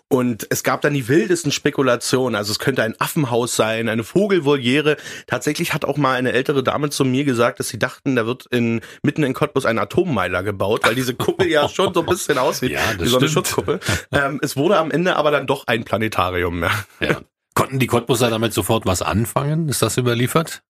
Und 0.08 0.44
es 0.50 0.64
gab 0.64 0.80
dann 0.80 0.92
die 0.92 1.06
wildesten 1.06 1.52
Spekulationen. 1.52 2.34
Also 2.34 2.50
es 2.50 2.58
könnte 2.58 2.82
ein 2.82 2.96
Affenhaus 2.98 3.54
sein, 3.54 3.88
eine 3.88 4.02
Vogelvoliere. 4.02 4.96
Tatsächlich 5.28 5.72
hat 5.72 5.84
auch 5.84 5.96
mal 5.96 6.14
eine 6.16 6.32
ältere 6.32 6.64
Dame 6.64 6.90
zu 6.90 7.04
mir 7.04 7.22
gesagt, 7.22 7.60
dass 7.60 7.68
sie 7.68 7.78
dachten, 7.78 8.16
da 8.16 8.26
wird 8.26 8.46
in, 8.46 8.80
mitten 9.04 9.22
in 9.22 9.34
Cottbus 9.34 9.66
ein 9.66 9.78
Atommeiler 9.78 10.42
gebaut, 10.42 10.80
weil 10.82 10.96
diese 10.96 11.14
Kuppel 11.14 11.46
ja 11.46 11.68
schon 11.72 11.94
so 11.94 12.00
ein 12.00 12.06
bisschen 12.06 12.38
aussieht 12.38 12.72
ja, 12.72 12.80
wie 12.98 13.06
so 13.06 13.18
eine 13.18 13.28
Schutzkuppel. 13.28 13.78
Ähm, 14.10 14.40
es 14.42 14.56
wurde 14.56 14.78
am 14.78 14.90
Ende 14.90 15.14
aber 15.14 15.30
dann 15.30 15.46
doch 15.46 15.68
ein 15.68 15.84
Planetarium. 15.84 16.64
Ja. 16.64 16.70
ja. 16.98 17.20
Konnten 17.60 17.78
die 17.78 17.86
Cottbuser 17.86 18.30
damit 18.30 18.54
sofort 18.54 18.86
was 18.86 19.02
anfangen? 19.02 19.68
Ist 19.68 19.82
das 19.82 19.98
überliefert? 19.98 20.62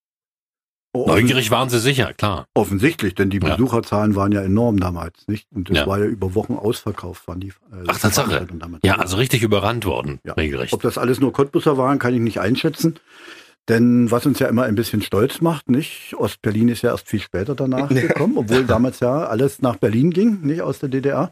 Oh, 0.93 1.07
Neugierig 1.07 1.53
waren 1.53 1.71
sie 1.71 1.79
sicher, 1.79 2.13
klar. 2.15 2.47
Offensichtlich, 2.53 3.15
denn 3.15 3.31
die 3.31 3.39
Besucherzahlen 3.39 4.11
ja. 4.11 4.17
waren 4.17 4.33
ja 4.33 4.43
enorm 4.43 4.81
damals, 4.81 5.29
nicht? 5.29 5.47
Und 5.55 5.71
das 5.71 5.77
ja. 5.77 5.87
war 5.87 6.01
ja 6.01 6.07
über 6.07 6.35
Wochen 6.35 6.55
ausverkauft, 6.55 7.29
waren 7.29 7.39
die. 7.39 7.51
Äh, 7.71 7.85
Ach, 7.87 7.97
Tatsache. 7.97 8.45
Ja, 8.83 8.97
also 8.97 9.19
richtig 9.19 9.45
überrannt 9.45 9.85
worden, 9.85 10.19
ja. 10.25 10.33
regelrecht. 10.33 10.73
Ob 10.73 10.83
das 10.83 10.99
alles 10.99 11.21
nur 11.21 11.33
Cottbuser 11.33 11.79
waren, 11.79 12.01
kann 12.01 12.13
ich 12.13 12.21
nicht 12.21 12.41
einschätzen. 12.41 12.99
Denn 13.69 14.11
was 14.11 14.27
uns 14.27 14.41
ja 14.41 14.49
immer 14.49 14.65
ein 14.65 14.75
bisschen 14.75 15.01
stolz 15.01 15.41
macht, 15.41 15.71
nicht? 15.71 16.17
Ostberlin 16.17 16.69
ist 16.69 16.83
ja 16.83 16.91
erst 16.91 17.09
viel 17.09 17.21
später 17.21 17.55
danach 17.55 17.89
gekommen, 17.91 18.37
obwohl 18.37 18.65
damals 18.65 18.99
ja 18.99 19.29
alles 19.29 19.63
nach 19.63 19.77
Berlin 19.77 20.11
ging, 20.11 20.41
nicht 20.41 20.63
aus 20.63 20.81
der 20.81 20.89
DDR. 20.89 21.31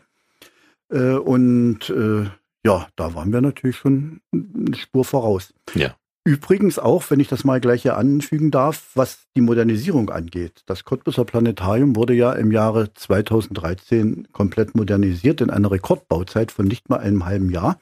Äh, 0.89 1.15
und 1.15 1.91
äh, 1.91 2.27
ja, 2.65 2.89
da 2.97 3.15
waren 3.15 3.33
wir 3.33 3.41
natürlich 3.41 3.77
schon 3.77 4.21
eine 4.33 4.77
Spur 4.77 5.05
voraus. 5.05 5.55
Ja. 5.75 5.97
Übrigens 6.25 6.79
auch, 6.79 7.11
wenn 7.11 7.21
ich 7.21 7.29
das 7.29 7.45
mal 7.45 7.61
gleich 7.61 7.83
hier 7.83 7.97
anfügen 7.97 8.51
darf, 8.51 8.91
was 8.95 9.27
die 9.35 9.41
Modernisierung 9.41 10.11
angeht. 10.11 10.63
Das 10.67 10.85
Cottbuser 10.85 11.25
Planetarium 11.25 11.97
wurde 11.97 12.13
ja 12.13 12.33
im 12.33 12.53
Jahre 12.53 12.93
2013 12.93 14.29
komplett 14.33 14.75
modernisiert 14.75 15.41
in 15.41 15.49
einer 15.49 15.71
Rekordbauzeit 15.71 16.53
von 16.53 16.67
nicht 16.67 16.91
mal 16.91 16.99
einem 16.99 17.25
halben 17.25 17.51
Jahr. 17.51 17.81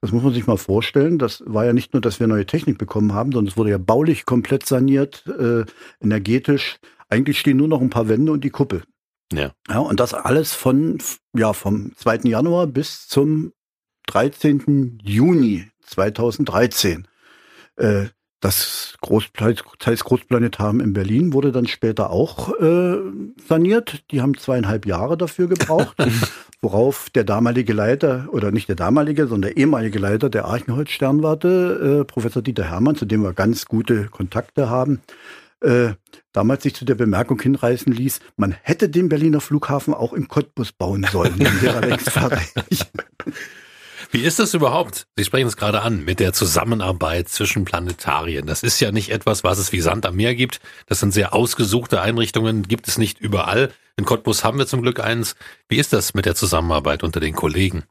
Das 0.00 0.12
muss 0.12 0.22
man 0.22 0.32
sich 0.32 0.46
mal 0.46 0.56
vorstellen. 0.56 1.18
Das 1.18 1.42
war 1.46 1.66
ja 1.66 1.74
nicht 1.74 1.92
nur, 1.92 2.00
dass 2.00 2.20
wir 2.20 2.26
neue 2.26 2.46
Technik 2.46 2.78
bekommen 2.78 3.12
haben, 3.12 3.32
sondern 3.32 3.50
es 3.50 3.56
wurde 3.58 3.70
ja 3.70 3.78
baulich 3.78 4.24
komplett 4.24 4.66
saniert, 4.66 5.26
äh, 5.26 5.64
energetisch. 6.00 6.78
Eigentlich 7.10 7.38
stehen 7.38 7.58
nur 7.58 7.68
noch 7.68 7.80
ein 7.80 7.90
paar 7.90 8.08
Wände 8.08 8.32
und 8.32 8.44
die 8.44 8.50
Kuppel. 8.50 8.82
Ja. 9.32 9.52
ja. 9.68 9.78
Und 9.78 10.00
das 10.00 10.14
alles 10.14 10.54
von, 10.54 10.98
ja, 11.36 11.52
vom 11.52 11.92
2. 11.96 12.20
Januar 12.24 12.66
bis 12.66 13.08
zum 13.08 13.52
13. 14.06 14.98
Juni 15.02 15.66
2013. 15.82 17.06
Äh, 17.76 18.06
das 18.44 18.98
Zeiss 19.78 20.04
Großplanetarium 20.04 20.80
in 20.80 20.92
Berlin 20.92 21.32
wurde 21.32 21.50
dann 21.50 21.66
später 21.66 22.10
auch 22.10 22.50
äh, 22.60 22.98
saniert. 23.48 24.04
Die 24.10 24.20
haben 24.20 24.36
zweieinhalb 24.36 24.84
Jahre 24.84 25.16
dafür 25.16 25.48
gebraucht, 25.48 25.96
worauf 26.60 27.08
der 27.08 27.24
damalige 27.24 27.72
Leiter, 27.72 28.28
oder 28.32 28.50
nicht 28.50 28.68
der 28.68 28.76
damalige, 28.76 29.28
sondern 29.28 29.52
der 29.52 29.56
ehemalige 29.56 29.98
Leiter 29.98 30.28
der 30.28 30.44
Archenholz-Sternwarte, 30.44 32.00
äh, 32.00 32.04
Professor 32.04 32.42
Dieter 32.42 32.64
Hermann, 32.64 32.96
zu 32.96 33.06
dem 33.06 33.22
wir 33.22 33.32
ganz 33.32 33.64
gute 33.64 34.08
Kontakte 34.08 34.68
haben, 34.68 35.00
äh, 35.60 35.94
damals 36.32 36.64
sich 36.64 36.74
zu 36.74 36.84
der 36.84 36.96
Bemerkung 36.96 37.40
hinreißen 37.40 37.94
ließ, 37.94 38.20
man 38.36 38.54
hätte 38.60 38.90
den 38.90 39.08
Berliner 39.08 39.40
Flughafen 39.40 39.94
auch 39.94 40.12
in 40.12 40.28
Cottbus 40.28 40.72
bauen 40.72 41.06
sollen. 41.10 41.38
Der 41.38 41.62
wäre 41.62 41.80
längst 41.80 42.10
fertig. 42.10 42.52
Wie 44.14 44.22
ist 44.22 44.38
das 44.38 44.54
überhaupt? 44.54 45.08
Sie 45.16 45.24
sprechen 45.24 45.48
es 45.48 45.56
gerade 45.56 45.82
an 45.82 46.04
mit 46.04 46.20
der 46.20 46.32
Zusammenarbeit 46.32 47.28
zwischen 47.28 47.64
Planetarien. 47.64 48.46
Das 48.46 48.62
ist 48.62 48.78
ja 48.78 48.92
nicht 48.92 49.10
etwas, 49.10 49.42
was 49.42 49.58
es 49.58 49.72
wie 49.72 49.80
Sand 49.80 50.06
am 50.06 50.14
Meer 50.14 50.36
gibt. 50.36 50.60
Das 50.86 51.00
sind 51.00 51.12
sehr 51.12 51.34
ausgesuchte 51.34 52.00
Einrichtungen, 52.00 52.62
gibt 52.62 52.86
es 52.86 52.96
nicht 52.96 53.18
überall. 53.18 53.72
In 53.96 54.04
Cottbus 54.04 54.44
haben 54.44 54.58
wir 54.58 54.68
zum 54.68 54.82
Glück 54.82 55.00
eins. 55.00 55.34
Wie 55.68 55.78
ist 55.78 55.92
das 55.92 56.14
mit 56.14 56.26
der 56.26 56.36
Zusammenarbeit 56.36 57.02
unter 57.02 57.18
den 57.18 57.34
Kollegen? 57.34 57.82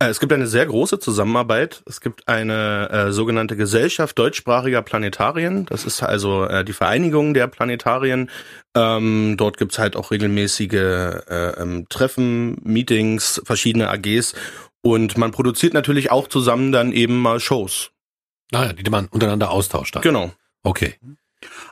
Äh, 0.00 0.08
es 0.08 0.20
gibt 0.20 0.32
eine 0.32 0.46
sehr 0.46 0.66
große 0.66 0.98
Zusammenarbeit. 0.98 1.82
Es 1.86 2.00
gibt 2.00 2.28
eine 2.28 2.90
äh, 2.90 3.12
sogenannte 3.12 3.56
Gesellschaft 3.56 4.18
deutschsprachiger 4.18 4.82
Planetarien. 4.82 5.66
Das 5.66 5.84
ist 5.84 6.02
also 6.02 6.44
äh, 6.44 6.64
die 6.64 6.72
Vereinigung 6.72 7.34
der 7.34 7.46
Planetarien. 7.46 8.30
Ähm, 8.76 9.36
dort 9.36 9.56
gibt's 9.56 9.78
halt 9.78 9.94
auch 9.94 10.10
regelmäßige 10.10 10.72
äh, 10.72 11.60
ähm, 11.60 11.86
Treffen, 11.88 12.56
Meetings, 12.64 13.40
verschiedene 13.44 13.88
AGs. 13.88 14.34
Und 14.84 15.16
man 15.16 15.30
produziert 15.30 15.72
natürlich 15.72 16.10
auch 16.10 16.28
zusammen 16.28 16.70
dann 16.70 16.92
eben 16.92 17.18
mal 17.18 17.40
Shows. 17.40 17.90
Naja, 18.52 18.70
ah 18.70 18.72
die 18.74 18.90
man 18.90 19.06
untereinander 19.06 19.50
austauscht. 19.50 19.96
Dann. 19.96 20.02
Genau. 20.02 20.30
Okay. 20.62 20.96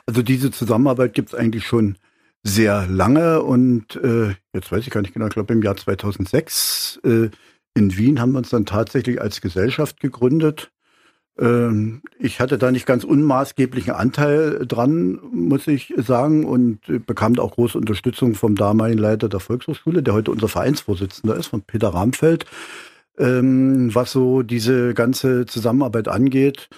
Also 0.07 0.23
diese 0.23 0.49
Zusammenarbeit 0.49 1.13
gibt 1.13 1.29
es 1.29 1.35
eigentlich 1.35 1.63
schon 1.63 1.99
sehr 2.41 2.87
lange 2.87 3.43
und 3.43 3.97
äh, 3.97 4.33
jetzt 4.51 4.71
weiß 4.71 4.83
ich 4.83 4.89
gar 4.89 5.01
nicht 5.01 5.13
genau, 5.13 5.27
ich 5.27 5.33
glaube 5.33 5.53
im 5.53 5.61
Jahr 5.61 5.77
2006 5.77 7.01
äh, 7.03 7.29
in 7.75 7.97
Wien 7.97 8.19
haben 8.19 8.31
wir 8.31 8.39
uns 8.39 8.49
dann 8.49 8.65
tatsächlich 8.65 9.21
als 9.21 9.41
Gesellschaft 9.41 9.99
gegründet. 9.99 10.71
Ähm, 11.37 12.01
ich 12.17 12.39
hatte 12.39 12.57
da 12.57 12.71
nicht 12.71 12.87
ganz 12.87 13.03
unmaßgeblichen 13.03 13.93
Anteil 13.93 14.65
dran, 14.67 15.19
muss 15.31 15.67
ich 15.67 15.93
sagen, 15.97 16.45
und 16.45 16.89
äh, 16.89 16.97
bekam 16.97 17.37
auch 17.37 17.51
große 17.51 17.77
Unterstützung 17.77 18.33
vom 18.33 18.55
damaligen 18.55 18.99
Leiter 18.99 19.29
der 19.29 19.39
Volkshochschule, 19.39 20.01
der 20.01 20.15
heute 20.15 20.31
unser 20.31 20.47
Vereinsvorsitzender 20.47 21.35
ist, 21.35 21.47
von 21.47 21.61
Peter 21.61 21.89
Ramfeld 21.89 22.47
ähm, 23.17 23.93
was 23.93 24.11
so 24.11 24.41
diese 24.43 24.93
ganze 24.93 25.45
Zusammenarbeit 25.45 26.07
angeht. 26.07 26.69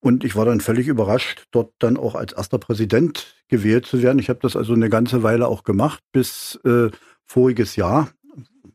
Und 0.00 0.22
ich 0.22 0.36
war 0.36 0.44
dann 0.44 0.60
völlig 0.60 0.88
überrascht, 0.88 1.46
dort 1.50 1.72
dann 1.78 1.96
auch 1.96 2.14
als 2.14 2.34
erster 2.34 2.58
Präsident 2.58 3.36
gewählt 3.48 3.86
zu 3.86 4.02
werden. 4.02 4.18
Ich 4.18 4.28
habe 4.28 4.40
das 4.42 4.54
also 4.56 4.74
eine 4.74 4.90
ganze 4.90 5.22
Weile 5.22 5.48
auch 5.48 5.64
gemacht, 5.64 6.02
bis 6.12 6.60
äh, 6.64 6.90
voriges 7.24 7.76
Jahr. 7.76 8.10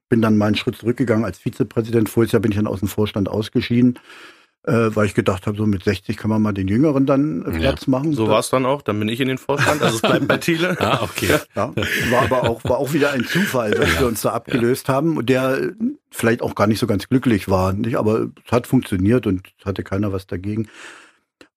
Bin 0.10 0.24
dann 0.24 0.38
mal 0.38 0.48
einen 0.48 0.56
Schritt 0.56 0.78
zurückgegangen 0.78 1.26
als 1.26 1.38
Vizepräsident. 1.38 2.10
Voriges 2.10 2.32
Jahr 2.32 2.42
bin 2.42 2.52
ich 2.52 2.58
dann 2.58 2.66
aus 2.66 2.80
dem 2.80 2.88
Vorstand 2.88 3.30
ausgeschieden. 3.30 4.00
Äh, 4.64 4.94
weil 4.94 5.06
ich 5.06 5.14
gedacht 5.14 5.48
habe, 5.48 5.58
so 5.58 5.66
mit 5.66 5.84
60 5.84 6.18
kann 6.18 6.30
man 6.30 6.42
mal 6.42 6.52
den 6.52 6.68
Jüngeren 6.68 7.06
dann 7.06 7.44
äh, 7.44 7.60
Platz 7.60 7.86
ja. 7.86 7.92
machen. 7.92 8.14
So 8.14 8.28
war 8.28 8.40
es 8.40 8.50
dann 8.50 8.66
auch, 8.66 8.82
dann 8.82 9.00
bin 9.00 9.08
ich 9.08 9.20
in 9.22 9.28
den 9.28 9.38
Vorstand, 9.38 9.82
also 9.82 9.96
es 9.96 10.02
bleibt 10.02 10.28
bei 10.28 10.38
Thiele. 10.38 10.78
ah, 10.80 11.00
okay. 11.02 11.38
Ja, 11.56 11.74
war 12.12 12.24
aber 12.24 12.50
auch, 12.50 12.64
war 12.66 12.78
auch 12.78 12.94
wieder 12.94 13.12
ein 13.12 13.26
Zufall, 13.26 13.72
dass 13.72 13.94
ja. 13.96 14.02
wir 14.02 14.08
uns 14.08 14.22
da 14.22 14.32
abgelöst 14.32 14.88
ja. 14.88 14.96
haben 14.96 15.18
und 15.18 15.30
der 15.30 15.72
vielleicht 16.12 16.42
auch 16.42 16.56
gar 16.56 16.68
nicht 16.68 16.80
so 16.80 16.88
ganz 16.88 17.08
glücklich 17.08 17.50
war, 17.50 17.74
nicht? 17.74 17.98
aber 17.98 18.28
es 18.46 18.52
hat 18.52 18.68
funktioniert 18.68 19.28
und 19.28 19.48
hatte 19.64 19.84
keiner 19.84 20.12
was 20.12 20.28
dagegen. 20.28 20.68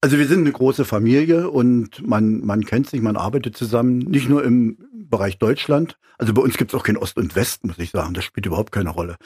Also 0.00 0.18
wir 0.18 0.26
sind 0.26 0.40
eine 0.40 0.52
große 0.52 0.84
Familie 0.84 1.50
und 1.50 2.06
man, 2.06 2.40
man 2.44 2.64
kennt 2.64 2.88
sich, 2.88 3.00
man 3.00 3.16
arbeitet 3.16 3.56
zusammen, 3.56 3.98
nicht 3.98 4.28
nur 4.28 4.44
im 4.44 4.78
Bereich 4.92 5.38
Deutschland. 5.38 5.96
Also 6.18 6.34
bei 6.34 6.42
uns 6.42 6.56
gibt 6.56 6.72
es 6.72 6.78
auch 6.78 6.84
kein 6.84 6.96
Ost 6.96 7.16
und 7.16 7.34
West, 7.34 7.64
muss 7.64 7.78
ich 7.78 7.90
sagen. 7.90 8.14
Das 8.14 8.24
spielt 8.24 8.46
überhaupt 8.46 8.72
keine 8.72 8.90
Rolle 8.90 9.16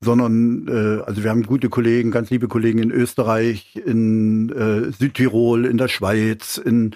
sondern 0.00 0.68
äh, 0.68 1.02
also 1.02 1.22
wir 1.22 1.30
haben 1.30 1.42
gute 1.42 1.68
Kollegen, 1.68 2.10
ganz 2.10 2.30
liebe 2.30 2.48
Kollegen 2.48 2.78
in 2.78 2.90
Österreich, 2.90 3.76
in 3.76 4.50
äh, 4.50 4.92
Südtirol, 4.92 5.64
in 5.64 5.78
der 5.78 5.88
Schweiz, 5.88 6.58
in 6.58 6.94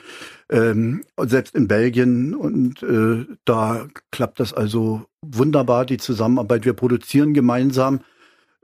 ähm, 0.51 1.03
selbst 1.17 1.55
in 1.55 1.69
Belgien 1.69 2.35
und 2.35 2.83
äh, 2.83 3.25
da 3.45 3.87
klappt 4.11 4.41
das 4.41 4.53
also 4.53 5.07
wunderbar 5.23 5.87
die 5.87 5.99
Zusammenarbeit. 5.99 6.65
Wir 6.65 6.73
produzieren 6.73 7.35
gemeinsam 7.35 8.01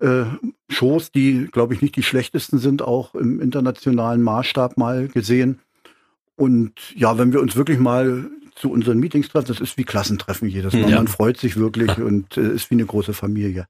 äh, 0.00 0.24
Shows, 0.68 1.12
die 1.12 1.48
glaube 1.50 1.74
ich 1.74 1.82
nicht 1.82 1.96
die 1.96 2.02
schlechtesten 2.02 2.58
sind, 2.58 2.82
auch 2.82 3.14
im 3.14 3.40
internationalen 3.40 4.22
Maßstab 4.22 4.76
mal 4.76 5.08
gesehen. 5.08 5.60
Und 6.34 6.72
ja, 6.94 7.16
wenn 7.16 7.32
wir 7.32 7.40
uns 7.40 7.56
wirklich 7.56 7.78
mal 7.78 8.30
zu 8.56 8.70
unseren 8.70 8.98
Meetings 8.98 9.28
treffen, 9.28 9.48
das 9.48 9.60
ist 9.60 9.78
wie 9.78 9.84
Klassentreffen 9.84 10.48
jedes 10.48 10.74
Mal. 10.74 10.90
Ja. 10.90 10.96
Man 10.96 11.08
freut 11.08 11.38
sich 11.38 11.56
wirklich 11.56 11.98
und 11.98 12.36
äh, 12.36 12.54
ist 12.54 12.70
wie 12.70 12.74
eine 12.74 12.86
große 12.86 13.14
Familie. 13.14 13.66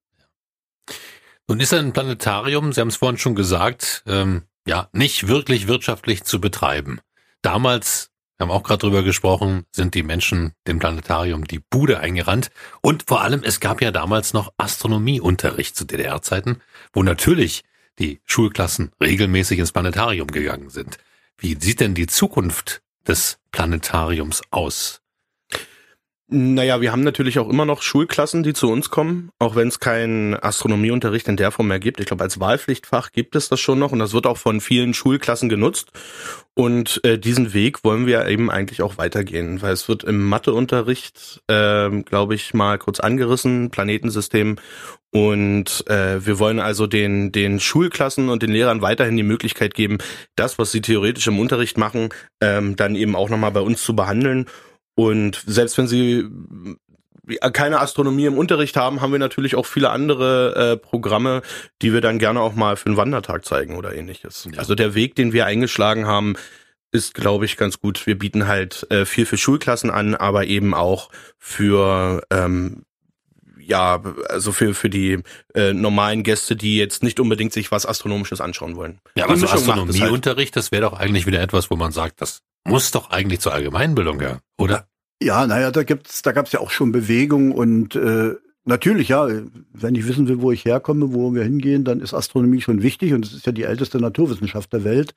Nun 1.49 1.61
ist 1.61 1.73
ein 1.73 1.93
Planetarium, 1.93 2.73
Sie 2.73 2.81
haben 2.81 2.89
es 2.89 2.97
vorhin 2.97 3.19
schon 3.19 3.37
gesagt, 3.37 4.03
ähm, 4.07 4.43
ja, 4.67 4.89
nicht 4.93 5.29
wirklich 5.29 5.69
wirtschaftlich 5.69 6.25
zu 6.25 6.41
betreiben. 6.41 7.01
Damals, 7.41 8.11
wir 8.37 8.47
haben 8.47 8.51
auch 8.51 8.65
gerade 8.65 8.81
drüber 8.81 9.05
gesprochen, 9.05 9.65
sind 9.71 9.95
die 9.95 10.03
Menschen 10.03 10.55
dem 10.67 10.81
Planetarium 10.81 11.47
die 11.47 11.61
Bude 11.61 12.01
eingerannt. 12.01 12.51
Und 12.81 13.05
vor 13.07 13.21
allem, 13.21 13.45
es 13.45 13.61
gab 13.61 13.81
ja 13.81 13.93
damals 13.93 14.33
noch 14.33 14.53
Astronomieunterricht 14.59 15.77
zu 15.77 15.85
DDR-Zeiten, 15.85 16.61
wo 16.93 17.05
natürlich 17.05 17.63
die 18.01 18.21
Schulklassen 18.25 18.91
regelmäßig 19.01 19.61
ins 19.61 19.71
Planetarium 19.71 20.27
gegangen 20.27 20.71
sind. 20.71 20.99
Wie 21.39 21.57
sieht 21.61 21.79
denn 21.79 21.95
die 21.95 22.09
Zukunft 22.09 22.83
des 23.07 23.39
Planetariums 23.53 24.43
aus? 24.51 25.01
Naja, 26.29 26.81
wir 26.81 26.91
haben 26.91 27.05
natürlich 27.05 27.39
auch 27.39 27.49
immer 27.49 27.65
noch 27.65 27.83
Schulklassen, 27.83 28.43
die 28.43 28.53
zu 28.53 28.69
uns 28.69 28.91
kommen, 28.91 29.31
auch 29.39 29.55
wenn 29.55 29.69
es 29.69 29.79
keinen 29.79 30.35
Astronomieunterricht 30.35 31.29
in 31.29 31.37
der 31.37 31.53
Form 31.53 31.69
mehr 31.69 31.79
gibt. 31.79 32.01
Ich 32.01 32.07
glaube, 32.07 32.25
als 32.25 32.41
Wahlpflichtfach 32.41 33.13
gibt 33.13 33.37
es 33.37 33.49
das 33.49 33.61
schon 33.61 33.79
noch 33.79 33.93
und 33.93 34.01
das 34.01 34.13
wird 34.13 34.27
auch 34.27 34.37
von 34.37 34.61
vielen 34.61 34.93
Schulklassen 34.93 35.49
genutzt. 35.49 35.93
Und 36.55 37.01
äh, 37.05 37.17
diesen 37.17 37.55
Weg 37.55 37.85
wollen 37.85 38.07
wir 38.07 38.27
eben 38.27 38.51
eigentlich 38.51 38.83
auch 38.83 38.99
weitergehen, 38.99 39.63
weil 39.63 39.73
es 39.73 39.89
wird 39.89 40.03
im 40.03 40.25
Matheunterricht, 40.25 41.43
äh, 41.47 41.91
glaube 42.03 42.35
ich, 42.35 42.53
mal 42.55 42.79
kurz 42.79 42.99
angerissen, 42.99 43.71
Planetensystem. 43.71 44.57
Und 45.13 45.85
äh, 45.89 46.27
wir 46.27 46.41
wollen 46.41 46.59
also 46.59 46.89
den, 46.89 47.31
den 47.31 47.61
Schulklassen 47.61 48.31
und 48.31 48.43
den 48.43 48.51
Lehrern 48.51 48.83
weiterhin 48.83 49.17
die 49.17 49.23
Möglichkeit 49.23 49.75
geben, 49.75 49.99
das, 50.35 50.59
was 50.59 50.73
sie 50.73 50.81
theoretisch 50.81 51.29
im 51.29 51.39
Unterricht 51.39 51.79
machen, 51.79 52.09
ähm, 52.41 52.75
dann 52.75 52.97
eben 52.97 53.15
auch 53.15 53.29
nochmal 53.29 53.53
bei 53.53 53.61
uns 53.61 53.81
zu 53.81 53.95
behandeln 53.95 54.47
und 54.97 55.45
selbst 55.47 55.79
wenn 55.79 55.87
sie 55.87 56.25
äh, 57.29 57.51
keine 57.53 57.81
Astronomie 57.81 58.25
im 58.25 58.39
Unterricht 58.39 58.77
haben, 58.77 59.01
haben 59.01 59.13
wir 59.13 59.19
natürlich 59.19 59.55
auch 59.55 59.67
viele 59.67 59.91
andere 59.91 60.73
äh, 60.73 60.77
Programme, 60.77 61.43
die 61.83 61.93
wir 61.93 62.01
dann 62.01 62.19
gerne 62.19 62.41
auch 62.41 62.55
mal 62.55 62.77
für 62.77 62.87
einen 62.87 62.97
Wandertag 62.97 63.45
zeigen 63.45 63.77
oder 63.77 63.95
ähnliches. 63.95 64.49
Ja. 64.51 64.59
Also 64.59 64.75
der 64.75 64.95
Weg, 64.95 65.15
den 65.15 65.33
wir 65.33 65.47
eingeschlagen 65.47 66.07
haben, 66.07 66.35
ist, 66.93 67.15
glaube 67.15 67.45
ich, 67.45 67.57
ganz 67.57 67.79
gut. 67.81 68.07
Wir 68.07 68.19
bieten 68.19 68.47
halt 68.47 68.87
äh, 68.91 69.05
viel 69.05 69.27
für 69.27 69.37
Schulklassen 69.37 69.91
an, 69.91 70.15
aber 70.15 70.47
eben 70.47 70.73
auch 70.73 71.11
für 71.39 72.23
ähm, 72.31 72.85
ja, 73.59 74.01
also 74.29 74.53
für 74.53 74.75
für 74.75 74.89
die 74.89 75.19
äh, 75.55 75.73
normalen 75.73 76.23
Gäste, 76.23 76.55
die 76.55 76.77
jetzt 76.77 77.03
nicht 77.03 77.19
unbedingt 77.19 77.53
sich 77.53 77.73
was 77.73 77.85
Astronomisches 77.85 78.41
anschauen 78.41 78.77
wollen. 78.77 79.01
Ja, 79.17 79.25
aber 79.25 79.37
so 79.37 79.49
Astronomieunterricht, 79.49 80.55
halt. 80.55 80.65
das 80.65 80.73
wäre 80.73 80.83
doch 80.83 80.93
eigentlich 80.93 81.27
wieder 81.27 81.41
etwas, 81.43 81.69
wo 81.71 81.77
man 81.77 81.91
sagt, 81.91 82.21
das 82.21 82.43
muss 82.67 82.91
doch 82.91 83.11
eigentlich 83.11 83.41
zur 83.41 83.53
Allgemeinbildung 83.53 84.21
ja, 84.21 84.39
oder? 84.59 84.89
Ja, 85.23 85.47
naja, 85.47 85.71
da 85.71 85.83
gibt's, 85.83 86.23
da 86.23 86.33
gab's 86.33 86.53
ja 86.53 86.61
auch 86.61 86.71
schon 86.71 86.93
Bewegung 86.93 87.53
und 87.53 87.97
äh, 87.97 88.35
natürlich, 88.65 89.09
ja, 89.09 89.29
wenn 89.73 89.95
ich 89.95 90.07
wissen 90.07 90.29
will, 90.29 90.43
wo 90.43 90.53
ich 90.53 90.65
herkomme, 90.65 91.15
wo 91.15 91.35
wir 91.35 91.43
hingehen, 91.43 91.85
dann 91.85 92.01
ist 92.01 92.13
Astronomie 92.13 92.61
schon 92.61 92.83
wichtig 92.83 93.15
und 93.15 93.25
es 93.25 93.33
ist 93.33 93.47
ja 93.47 93.53
die 93.53 93.63
älteste 93.63 93.99
Naturwissenschaft 93.99 94.73
der 94.73 94.85
Welt. 94.85 95.15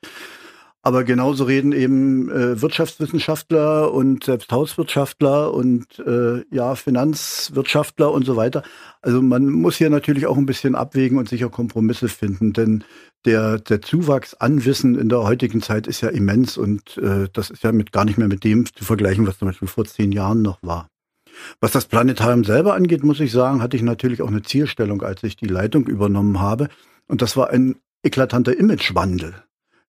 Aber 0.82 1.04
genauso 1.04 1.44
reden 1.44 1.72
eben 1.72 2.30
äh, 2.30 2.62
Wirtschaftswissenschaftler 2.62 3.92
und 3.92 4.24
selbst 4.24 4.50
Hauswirtschaftler 4.50 5.52
und 5.52 5.98
äh, 5.98 6.42
ja 6.50 6.74
Finanzwirtschaftler 6.74 8.10
und 8.10 8.24
so 8.24 8.36
weiter. 8.36 8.62
Also 9.02 9.20
man 9.20 9.50
muss 9.50 9.76
hier 9.76 9.90
natürlich 9.90 10.26
auch 10.26 10.38
ein 10.38 10.46
bisschen 10.46 10.74
abwägen 10.74 11.18
und 11.18 11.28
sicher 11.28 11.50
Kompromisse 11.50 12.08
finden, 12.08 12.54
denn 12.54 12.84
der 13.26 13.58
der 13.58 13.82
Zuwachs 13.82 14.32
an 14.34 14.64
Wissen 14.64 14.98
in 14.98 15.10
der 15.10 15.22
heutigen 15.22 15.60
Zeit 15.60 15.86
ist 15.86 16.00
ja 16.00 16.08
immens 16.08 16.56
und 16.56 16.96
äh, 16.96 17.28
das 17.30 17.50
ist 17.50 17.62
ja 17.62 17.72
mit 17.72 17.92
gar 17.92 18.06
nicht 18.06 18.16
mehr 18.16 18.28
mit 18.28 18.42
dem 18.44 18.64
zu 18.64 18.84
vergleichen, 18.84 19.26
was 19.26 19.38
zum 19.38 19.48
Beispiel 19.48 19.68
vor 19.68 19.84
zehn 19.84 20.12
Jahren 20.12 20.40
noch 20.40 20.62
war. 20.62 20.88
Was 21.60 21.72
das 21.72 21.86
Planetarium 21.86 22.44
selber 22.44 22.74
angeht, 22.74 23.04
muss 23.04 23.20
ich 23.20 23.32
sagen, 23.32 23.62
hatte 23.62 23.76
ich 23.76 23.82
natürlich 23.82 24.22
auch 24.22 24.28
eine 24.28 24.42
Zielstellung, 24.42 25.02
als 25.02 25.22
ich 25.24 25.36
die 25.36 25.46
Leitung 25.46 25.86
übernommen 25.86 26.40
habe. 26.40 26.68
Und 27.06 27.22
das 27.22 27.36
war 27.36 27.50
ein 27.50 27.76
eklatanter 28.02 28.56
Imagewandel. 28.56 29.34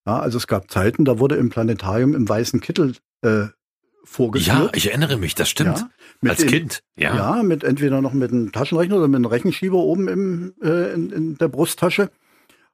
Ja, 0.06 0.20
also 0.20 0.38
es 0.38 0.48
gab 0.48 0.72
Zeiten, 0.72 1.06
da 1.06 1.20
wurde 1.20 1.36
im 1.36 1.50
Planetarium 1.50 2.16
im 2.16 2.28
weißen 2.28 2.60
Kittel 2.60 2.96
äh, 3.22 3.48
vorgeführt. 4.04 4.58
Ja, 4.58 4.70
ich 4.74 4.90
erinnere 4.90 5.18
mich, 5.18 5.36
das 5.36 5.50
stimmt. 5.50 5.86
Ja, 6.22 6.30
Als 6.30 6.40
dem, 6.40 6.50
Kind. 6.50 6.84
Ja. 6.96 7.16
ja, 7.16 7.44
mit 7.44 7.64
entweder 7.64 8.02
noch 8.02 8.14
mit 8.14 8.32
einem 8.32 8.52
Taschenrechner 8.52 8.98
oder 8.98 9.08
mit 9.08 9.18
einem 9.18 9.26
Rechenschieber 9.26 9.78
oben 9.78 10.08
im, 10.08 10.54
äh, 10.62 10.94
in, 10.94 11.12
in 11.12 11.38
der 11.38 11.48
Brusttasche. 11.48 12.10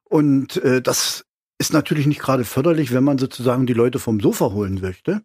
Und 0.04 0.56
äh, 0.64 0.80
das 0.80 1.26
ist 1.58 1.72
natürlich 1.72 2.06
nicht 2.06 2.20
gerade 2.20 2.44
förderlich, 2.44 2.92
wenn 2.92 3.04
man 3.04 3.18
sozusagen 3.18 3.66
die 3.66 3.74
Leute 3.74 3.98
vom 3.98 4.20
Sofa 4.20 4.52
holen 4.52 4.80
möchte. 4.80 5.22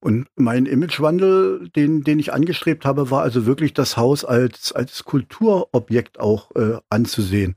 Und 0.00 0.28
mein 0.36 0.66
Imagewandel, 0.66 1.70
den, 1.74 2.04
den 2.04 2.18
ich 2.18 2.32
angestrebt 2.32 2.84
habe, 2.84 3.10
war 3.10 3.22
also 3.22 3.46
wirklich 3.46 3.74
das 3.74 3.96
Haus 3.96 4.24
als, 4.24 4.72
als 4.72 5.04
Kulturobjekt 5.04 6.20
auch 6.20 6.54
äh, 6.54 6.78
anzusehen. 6.88 7.56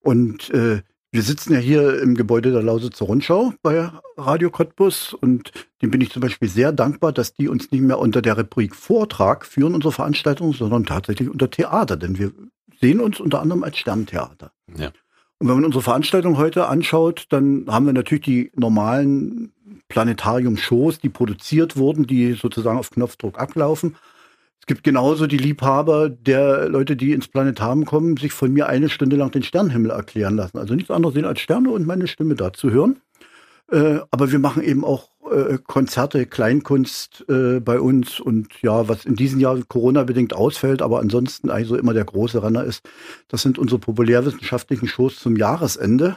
Und 0.00 0.50
äh, 0.50 0.82
wir 1.10 1.22
sitzen 1.22 1.54
ja 1.54 1.58
hier 1.58 2.00
im 2.02 2.14
Gebäude 2.14 2.52
der 2.52 2.62
Lausitzer 2.62 3.06
Rundschau 3.06 3.54
bei 3.62 3.90
Radio 4.16 4.50
Cottbus 4.50 5.14
und 5.14 5.52
dem 5.80 5.90
bin 5.90 6.00
ich 6.00 6.10
zum 6.10 6.20
Beispiel 6.20 6.48
sehr 6.48 6.70
dankbar, 6.72 7.12
dass 7.12 7.32
die 7.32 7.48
uns 7.48 7.70
nicht 7.70 7.80
mehr 7.80 7.98
unter 7.98 8.20
der 8.20 8.36
Rubrik 8.36 8.74
Vortrag 8.74 9.46
führen, 9.46 9.74
unsere 9.74 9.92
Veranstaltung, 9.92 10.52
sondern 10.52 10.84
tatsächlich 10.84 11.30
unter 11.30 11.50
Theater, 11.50 11.96
denn 11.96 12.18
wir 12.18 12.32
sehen 12.80 13.00
uns 13.00 13.20
unter 13.20 13.40
anderem 13.40 13.64
als 13.64 13.78
Sterntheater. 13.78 14.52
Ja. 14.76 14.92
Und 15.38 15.48
wenn 15.48 15.54
man 15.54 15.64
unsere 15.64 15.82
Veranstaltung 15.82 16.36
heute 16.36 16.66
anschaut, 16.66 17.26
dann 17.30 17.64
haben 17.68 17.86
wir 17.86 17.92
natürlich 17.92 18.24
die 18.24 18.52
normalen 18.54 19.52
Planetarium-Shows, 19.88 20.98
die 20.98 21.08
produziert 21.08 21.76
wurden, 21.76 22.06
die 22.06 22.34
sozusagen 22.34 22.78
auf 22.78 22.90
Knopfdruck 22.90 23.38
ablaufen 23.38 23.96
gibt 24.68 24.84
genauso 24.84 25.26
die 25.26 25.38
Liebhaber 25.38 26.08
der 26.08 26.68
Leute, 26.68 26.94
die 26.94 27.12
ins 27.12 27.26
Planetarium 27.26 27.86
kommen, 27.86 28.16
sich 28.16 28.32
von 28.32 28.52
mir 28.52 28.68
eine 28.68 28.88
Stunde 28.88 29.16
lang 29.16 29.32
den 29.32 29.42
Sternenhimmel 29.42 29.90
erklären 29.90 30.36
lassen. 30.36 30.58
Also 30.58 30.74
nichts 30.74 30.90
anderes 30.90 31.14
sehen 31.14 31.24
als 31.24 31.40
Sterne 31.40 31.70
und 31.70 31.86
meine 31.86 32.06
Stimme 32.06 32.36
da 32.36 32.52
zu 32.52 32.70
hören. 32.70 33.00
Äh, 33.72 33.98
aber 34.10 34.30
wir 34.30 34.38
machen 34.38 34.62
eben 34.62 34.84
auch 34.84 35.10
äh, 35.30 35.58
Konzerte, 35.58 36.26
Kleinkunst 36.26 37.24
äh, 37.28 37.60
bei 37.60 37.80
uns 37.80 38.20
und 38.20 38.62
ja, 38.62 38.88
was 38.88 39.04
in 39.04 39.16
diesem 39.16 39.40
Jahr 39.40 39.58
Corona-bedingt 39.66 40.34
ausfällt, 40.34 40.80
aber 40.80 41.00
ansonsten 41.00 41.50
eigentlich 41.50 41.68
so 41.68 41.76
immer 41.76 41.92
der 41.92 42.04
große 42.04 42.42
Renner 42.42 42.64
ist, 42.64 42.88
das 43.28 43.42
sind 43.42 43.58
unsere 43.58 43.78
populärwissenschaftlichen 43.78 44.88
Shows 44.88 45.18
zum 45.18 45.36
Jahresende, 45.36 46.16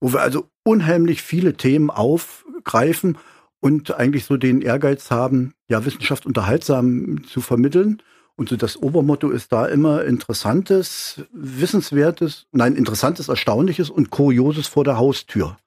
wo 0.00 0.12
wir 0.12 0.20
also 0.20 0.48
unheimlich 0.62 1.22
viele 1.22 1.54
Themen 1.54 1.90
aufgreifen 1.90 3.16
und 3.60 3.94
eigentlich 3.94 4.24
so 4.24 4.36
den 4.36 4.62
Ehrgeiz 4.62 5.10
haben, 5.10 5.54
ja, 5.68 5.84
Wissenschaft 5.84 6.26
unterhaltsam 6.26 7.24
zu 7.24 7.40
vermitteln. 7.40 8.02
Und 8.36 8.48
so 8.48 8.56
das 8.56 8.78
Obermotto 8.78 9.28
ist 9.30 9.52
da 9.52 9.66
immer 9.66 10.04
Interessantes, 10.04 11.22
Wissenswertes, 11.32 12.46
nein, 12.52 12.74
Interessantes, 12.74 13.28
Erstaunliches 13.28 13.90
und 13.90 14.10
Kurioses 14.10 14.66
vor 14.66 14.84
der 14.84 14.96
Haustür. 14.96 15.58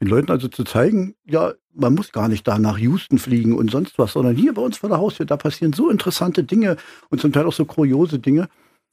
Den 0.00 0.08
Leuten 0.08 0.30
also 0.30 0.48
zu 0.48 0.62
zeigen, 0.64 1.14
ja, 1.24 1.52
man 1.74 1.94
muss 1.94 2.12
gar 2.12 2.28
nicht 2.28 2.46
da 2.46 2.58
nach 2.58 2.78
Houston 2.78 3.18
fliegen 3.18 3.56
und 3.56 3.70
sonst 3.70 3.98
was, 3.98 4.12
sondern 4.12 4.36
hier 4.36 4.54
bei 4.54 4.62
uns 4.62 4.78
vor 4.78 4.88
der 4.88 4.98
Haustür, 4.98 5.26
da 5.26 5.36
passieren 5.36 5.72
so 5.72 5.90
interessante 5.90 6.44
Dinge 6.44 6.76
und 7.10 7.20
zum 7.20 7.32
Teil 7.32 7.46
auch 7.46 7.52
so 7.52 7.64
kuriose 7.64 8.18
Dinge. 8.18 8.48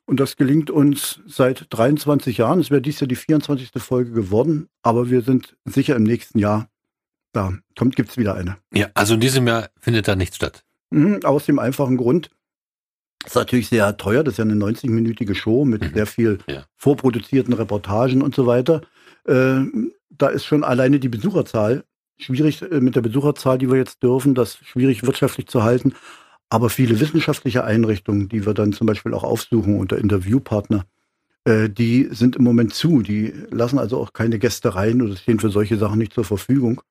Und 0.05 0.19
das 0.19 0.37
gelingt 0.37 0.71
uns 0.71 1.19
seit 1.27 1.67
23 1.69 2.37
Jahren. 2.37 2.59
Es 2.59 2.71
wäre 2.71 2.81
dies 2.81 2.99
Jahr 2.99 3.07
die 3.07 3.15
24. 3.15 3.69
Folge 3.77 4.11
geworden, 4.11 4.69
aber 4.81 5.11
wir 5.11 5.21
sind 5.21 5.55
sicher 5.65 5.95
im 5.95 6.03
nächsten 6.03 6.39
Jahr 6.39 6.67
da 7.39 7.53
kommt, 7.77 7.95
gibt's 7.95 8.17
wieder 8.17 8.35
eine. 8.35 8.57
Ja, 8.73 8.87
also 8.93 9.13
in 9.13 9.19
diesem 9.19 9.47
Jahr 9.47 9.69
findet 9.79 10.07
da 10.07 10.15
nichts 10.15 10.35
statt. 10.35 10.63
Mhm, 10.91 11.21
aus 11.23 11.45
dem 11.45 11.59
einfachen 11.59 11.97
Grund, 11.97 12.29
ist 13.25 13.35
natürlich 13.35 13.67
sehr 13.67 13.97
teuer, 13.97 14.23
das 14.23 14.33
ist 14.33 14.37
ja 14.37 14.45
eine 14.45 14.53
90-minütige 14.53 15.35
Show 15.35 15.65
mit 15.65 15.81
mhm. 15.81 15.93
sehr 15.93 16.05
viel 16.05 16.39
ja. 16.47 16.65
vorproduzierten 16.75 17.53
Reportagen 17.53 18.21
und 18.21 18.33
so 18.35 18.45
weiter. 18.47 18.81
Äh, 19.25 19.61
da 20.09 20.27
ist 20.27 20.45
schon 20.45 20.63
alleine 20.63 20.99
die 20.99 21.09
Besucherzahl 21.09 21.83
schwierig 22.17 22.61
äh, 22.61 22.79
mit 22.79 22.95
der 22.95 23.01
Besucherzahl, 23.01 23.57
die 23.57 23.69
wir 23.69 23.77
jetzt 23.77 24.03
dürfen, 24.03 24.35
das 24.35 24.57
schwierig 24.57 25.03
wirtschaftlich 25.03 25.47
zu 25.47 25.63
halten. 25.63 25.93
Aber 26.49 26.69
viele 26.69 26.99
wissenschaftliche 26.99 27.63
Einrichtungen, 27.63 28.27
die 28.27 28.45
wir 28.45 28.53
dann 28.53 28.73
zum 28.73 28.87
Beispiel 28.87 29.13
auch 29.13 29.23
aufsuchen 29.23 29.77
unter 29.77 29.97
Interviewpartner, 29.97 30.85
äh, 31.45 31.69
die 31.69 32.07
sind 32.11 32.35
im 32.35 32.43
Moment 32.43 32.73
zu. 32.73 33.01
Die 33.01 33.33
lassen 33.51 33.79
also 33.79 33.99
auch 33.99 34.13
keine 34.13 34.39
Gäste 34.39 34.75
rein 34.75 35.01
oder 35.01 35.15
stehen 35.15 35.39
für 35.39 35.49
solche 35.49 35.77
Sachen 35.77 35.99
nicht 35.99 36.13
zur 36.13 36.25
Verfügung. 36.25 36.81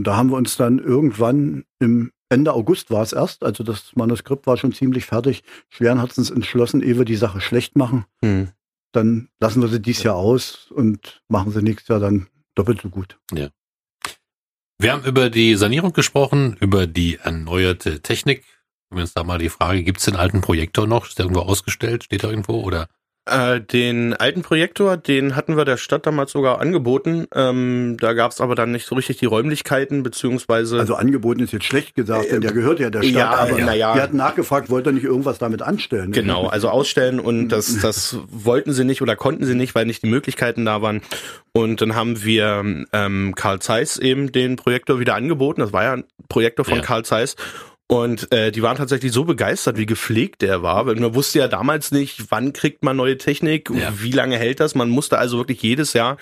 Und 0.00 0.06
da 0.06 0.16
haben 0.16 0.30
wir 0.30 0.38
uns 0.38 0.56
dann 0.56 0.78
irgendwann 0.78 1.66
im 1.78 2.10
Ende 2.30 2.54
August 2.54 2.90
war 2.90 3.02
es 3.02 3.12
erst, 3.12 3.44
also 3.44 3.62
das 3.62 3.94
Manuskript 3.94 4.46
war 4.46 4.56
schon 4.56 4.72
ziemlich 4.72 5.04
fertig, 5.04 5.42
schweren 5.68 5.98
Herzens 5.98 6.30
entschlossen, 6.30 6.82
ehe 6.82 6.96
wir 6.96 7.04
die 7.04 7.16
Sache 7.16 7.42
schlecht 7.42 7.76
machen. 7.76 8.06
Hm. 8.24 8.48
Dann 8.92 9.28
lassen 9.40 9.60
wir 9.60 9.68
sie 9.68 9.82
dies 9.82 10.02
Jahr 10.02 10.16
aus 10.16 10.70
und 10.70 11.20
machen 11.28 11.52
sie 11.52 11.60
nächstes 11.60 11.88
Jahr 11.88 12.00
dann 12.00 12.28
doppelt 12.54 12.80
so 12.80 12.88
gut. 12.88 13.18
Ja. 13.34 13.50
Wir 14.78 14.92
haben 14.92 15.04
über 15.04 15.28
die 15.28 15.54
Sanierung 15.56 15.92
gesprochen, 15.92 16.56
über 16.60 16.86
die 16.86 17.16
erneuerte 17.16 18.00
Technik. 18.00 18.46
Wenn 18.88 18.96
wir 18.96 19.02
uns 19.02 19.12
da 19.12 19.22
mal 19.22 19.38
die 19.38 19.50
Frage, 19.50 19.82
gibt 19.82 19.98
es 19.98 20.06
den 20.06 20.16
alten 20.16 20.40
Projektor 20.40 20.86
noch? 20.86 21.06
Ist 21.06 21.18
der 21.18 21.26
irgendwo 21.26 21.42
ausgestellt? 21.42 22.04
Steht 22.04 22.24
er 22.24 22.30
irgendwo? 22.30 22.62
Oder? 22.62 22.88
Äh, 23.30 23.60
den 23.60 24.14
alten 24.14 24.42
Projektor, 24.42 24.96
den 24.96 25.36
hatten 25.36 25.56
wir 25.56 25.64
der 25.64 25.76
Stadt 25.76 26.06
damals 26.06 26.32
sogar 26.32 26.60
angeboten. 26.60 27.26
Ähm, 27.34 27.96
da 28.00 28.12
gab 28.12 28.32
es 28.32 28.40
aber 28.40 28.54
dann 28.54 28.72
nicht 28.72 28.86
so 28.86 28.94
richtig 28.96 29.18
die 29.18 29.26
Räumlichkeiten, 29.26 30.02
beziehungsweise. 30.02 30.78
Also 30.80 30.94
angeboten 30.96 31.40
ist 31.40 31.52
jetzt 31.52 31.64
schlecht 31.64 31.94
gesagt, 31.94 32.26
äh, 32.26 32.30
denn 32.30 32.40
der 32.40 32.52
gehört 32.52 32.80
ja 32.80 32.90
der 32.90 33.02
Stadt. 33.02 33.12
Ja, 33.12 33.30
aber 33.30 33.58
na 33.58 33.74
ja. 33.74 33.94
Wir 33.94 34.02
hatten 34.02 34.16
nachgefragt, 34.16 34.68
wollte 34.68 34.90
er 34.90 34.92
nicht 34.94 35.04
irgendwas 35.04 35.38
damit 35.38 35.62
anstellen? 35.62 36.12
Genau, 36.12 36.48
also 36.48 36.68
ausstellen 36.68 37.20
und 37.20 37.48
das, 37.50 37.78
das 37.80 38.18
wollten 38.28 38.72
sie 38.72 38.84
nicht 38.84 39.00
oder 39.02 39.14
konnten 39.14 39.44
sie 39.44 39.54
nicht, 39.54 39.74
weil 39.74 39.86
nicht 39.86 40.02
die 40.02 40.08
Möglichkeiten 40.08 40.64
da 40.64 40.82
waren. 40.82 41.00
Und 41.52 41.80
dann 41.80 41.94
haben 41.94 42.24
wir 42.24 42.64
ähm, 42.92 43.34
Karl 43.36 43.60
Zeiss 43.60 43.96
eben 43.96 44.32
den 44.32 44.56
Projektor 44.56 44.98
wieder 44.98 45.14
angeboten. 45.14 45.60
Das 45.60 45.72
war 45.72 45.84
ja 45.84 45.92
ein 45.94 46.04
Projektor 46.28 46.64
von 46.64 46.76
ja. 46.76 46.82
Karl 46.82 47.04
Zeiss. 47.04 47.36
Und 47.90 48.30
äh, 48.32 48.52
die 48.52 48.62
waren 48.62 48.76
tatsächlich 48.76 49.10
so 49.10 49.24
begeistert, 49.24 49.76
wie 49.76 49.84
gepflegt 49.84 50.42
der 50.42 50.62
war. 50.62 50.86
Weil 50.86 50.94
man 50.94 51.12
wusste 51.16 51.40
ja 51.40 51.48
damals 51.48 51.90
nicht, 51.90 52.30
wann 52.30 52.52
kriegt 52.52 52.84
man 52.84 52.96
neue 52.96 53.18
Technik, 53.18 53.68
ja. 53.68 53.92
wie 54.00 54.12
lange 54.12 54.36
hält 54.36 54.60
das. 54.60 54.76
Man 54.76 54.90
musste 54.90 55.18
also 55.18 55.38
wirklich 55.38 55.60
jedes 55.60 55.92
Jahr 55.92 56.16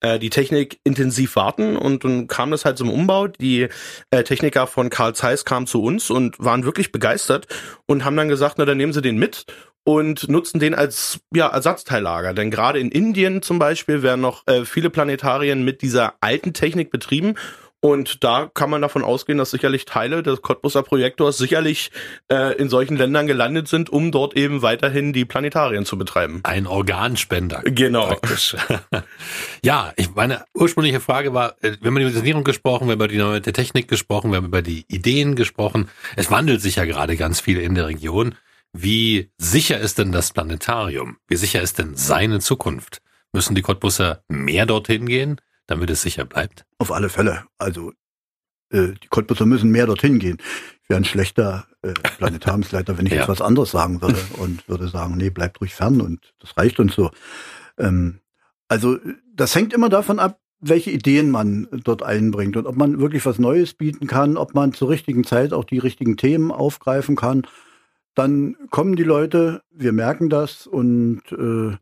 äh, 0.00 0.18
die 0.18 0.28
Technik 0.28 0.80
intensiv 0.84 1.34
warten 1.36 1.78
und 1.78 2.04
dann 2.04 2.26
kam 2.26 2.50
das 2.50 2.66
halt 2.66 2.76
zum 2.76 2.90
Umbau. 2.90 3.28
Die 3.28 3.68
äh, 4.10 4.22
Techniker 4.22 4.66
von 4.66 4.90
Karl 4.90 5.14
Zeiss 5.14 5.46
kamen 5.46 5.66
zu 5.66 5.82
uns 5.82 6.10
und 6.10 6.38
waren 6.40 6.66
wirklich 6.66 6.92
begeistert 6.92 7.46
und 7.86 8.04
haben 8.04 8.18
dann 8.18 8.28
gesagt, 8.28 8.56
na 8.58 8.66
dann 8.66 8.76
nehmen 8.76 8.92
sie 8.92 9.00
den 9.00 9.16
mit 9.16 9.46
und 9.82 10.28
nutzen 10.28 10.60
den 10.60 10.74
als 10.74 11.20
ja, 11.34 11.46
Ersatzteillager. 11.46 12.34
Denn 12.34 12.50
gerade 12.50 12.78
in 12.80 12.90
Indien 12.90 13.40
zum 13.40 13.58
Beispiel 13.58 14.02
werden 14.02 14.20
noch 14.20 14.46
äh, 14.46 14.66
viele 14.66 14.90
Planetarien 14.90 15.64
mit 15.64 15.80
dieser 15.80 16.16
alten 16.20 16.52
Technik 16.52 16.90
betrieben 16.90 17.36
und 17.84 18.24
da 18.24 18.50
kann 18.54 18.70
man 18.70 18.80
davon 18.80 19.04
ausgehen, 19.04 19.36
dass 19.36 19.50
sicherlich 19.50 19.84
Teile 19.84 20.22
des 20.22 20.40
Cottbuser 20.40 20.82
Projektors 20.82 21.36
sicherlich 21.36 21.90
äh, 22.32 22.56
in 22.56 22.70
solchen 22.70 22.96
Ländern 22.96 23.26
gelandet 23.26 23.68
sind, 23.68 23.90
um 23.90 24.10
dort 24.10 24.38
eben 24.38 24.62
weiterhin 24.62 25.12
die 25.12 25.26
Planetarien 25.26 25.84
zu 25.84 25.98
betreiben. 25.98 26.40
Ein 26.44 26.66
Organspender. 26.66 27.60
Genau. 27.66 28.18
Ja, 29.62 29.92
ich, 29.96 30.14
meine 30.14 30.44
ursprüngliche 30.54 31.00
Frage 31.00 31.34
war, 31.34 31.56
äh, 31.62 31.76
wir 31.80 31.88
haben 31.88 31.98
über 31.98 32.08
die 32.08 32.16
Sanierung 32.16 32.42
gesprochen, 32.42 32.86
wir 32.86 32.92
haben 32.92 32.98
über 33.00 33.08
die 33.08 33.18
neue 33.18 33.42
Technik 33.42 33.86
gesprochen, 33.86 34.30
wir 34.30 34.38
haben 34.38 34.46
über 34.46 34.62
die 34.62 34.86
Ideen 34.88 35.36
gesprochen. 35.36 35.90
Es 36.16 36.30
wandelt 36.30 36.62
sich 36.62 36.76
ja 36.76 36.86
gerade 36.86 37.16
ganz 37.16 37.40
viel 37.40 37.60
in 37.60 37.74
der 37.74 37.86
Region. 37.86 38.34
Wie 38.72 39.30
sicher 39.36 39.78
ist 39.78 39.98
denn 39.98 40.10
das 40.10 40.32
Planetarium? 40.32 41.18
Wie 41.28 41.36
sicher 41.36 41.60
ist 41.60 41.78
denn 41.78 41.96
seine 41.96 42.40
Zukunft? 42.40 43.02
Müssen 43.34 43.54
die 43.54 43.62
Cottbusser 43.62 44.22
mehr 44.28 44.64
dorthin 44.64 45.06
gehen? 45.06 45.38
Damit 45.66 45.90
es 45.90 46.02
sicher 46.02 46.24
bleibt? 46.24 46.64
Auf 46.78 46.92
alle 46.92 47.08
Fälle. 47.08 47.44
Also 47.58 47.92
äh, 48.70 48.92
die 49.02 49.08
Cottbusser 49.08 49.46
müssen 49.46 49.70
mehr 49.70 49.86
dorthin 49.86 50.18
gehen. 50.18 50.38
Ich 50.82 50.88
wäre 50.88 51.00
ein 51.00 51.04
schlechter 51.04 51.66
äh, 51.82 51.92
Planetariumsleiter, 51.92 52.98
wenn 52.98 53.06
ich 53.06 53.12
ja. 53.12 53.20
jetzt 53.20 53.28
was 53.28 53.40
anderes 53.40 53.70
sagen 53.70 54.02
würde 54.02 54.18
und 54.38 54.68
würde 54.68 54.88
sagen, 54.88 55.16
nee, 55.16 55.30
bleibt 55.30 55.60
ruhig 55.60 55.74
fern 55.74 56.00
und 56.00 56.34
das 56.40 56.56
reicht 56.56 56.80
uns 56.80 56.94
so. 56.94 57.10
Ähm, 57.78 58.20
also 58.68 58.98
das 59.32 59.54
hängt 59.54 59.72
immer 59.72 59.88
davon 59.88 60.18
ab, 60.18 60.40
welche 60.60 60.90
Ideen 60.90 61.30
man 61.30 61.68
dort 61.84 62.02
einbringt 62.02 62.56
und 62.56 62.66
ob 62.66 62.76
man 62.76 62.98
wirklich 62.98 63.26
was 63.26 63.38
Neues 63.38 63.74
bieten 63.74 64.06
kann, 64.06 64.36
ob 64.36 64.54
man 64.54 64.72
zur 64.72 64.88
richtigen 64.88 65.24
Zeit 65.24 65.52
auch 65.52 65.64
die 65.64 65.78
richtigen 65.78 66.16
Themen 66.16 66.50
aufgreifen 66.50 67.16
kann. 67.16 67.42
Dann 68.14 68.56
kommen 68.70 68.96
die 68.96 69.02
Leute, 69.02 69.62
wir 69.70 69.92
merken 69.92 70.30
das 70.30 70.66
und 70.66 71.22
äh, 71.32 71.76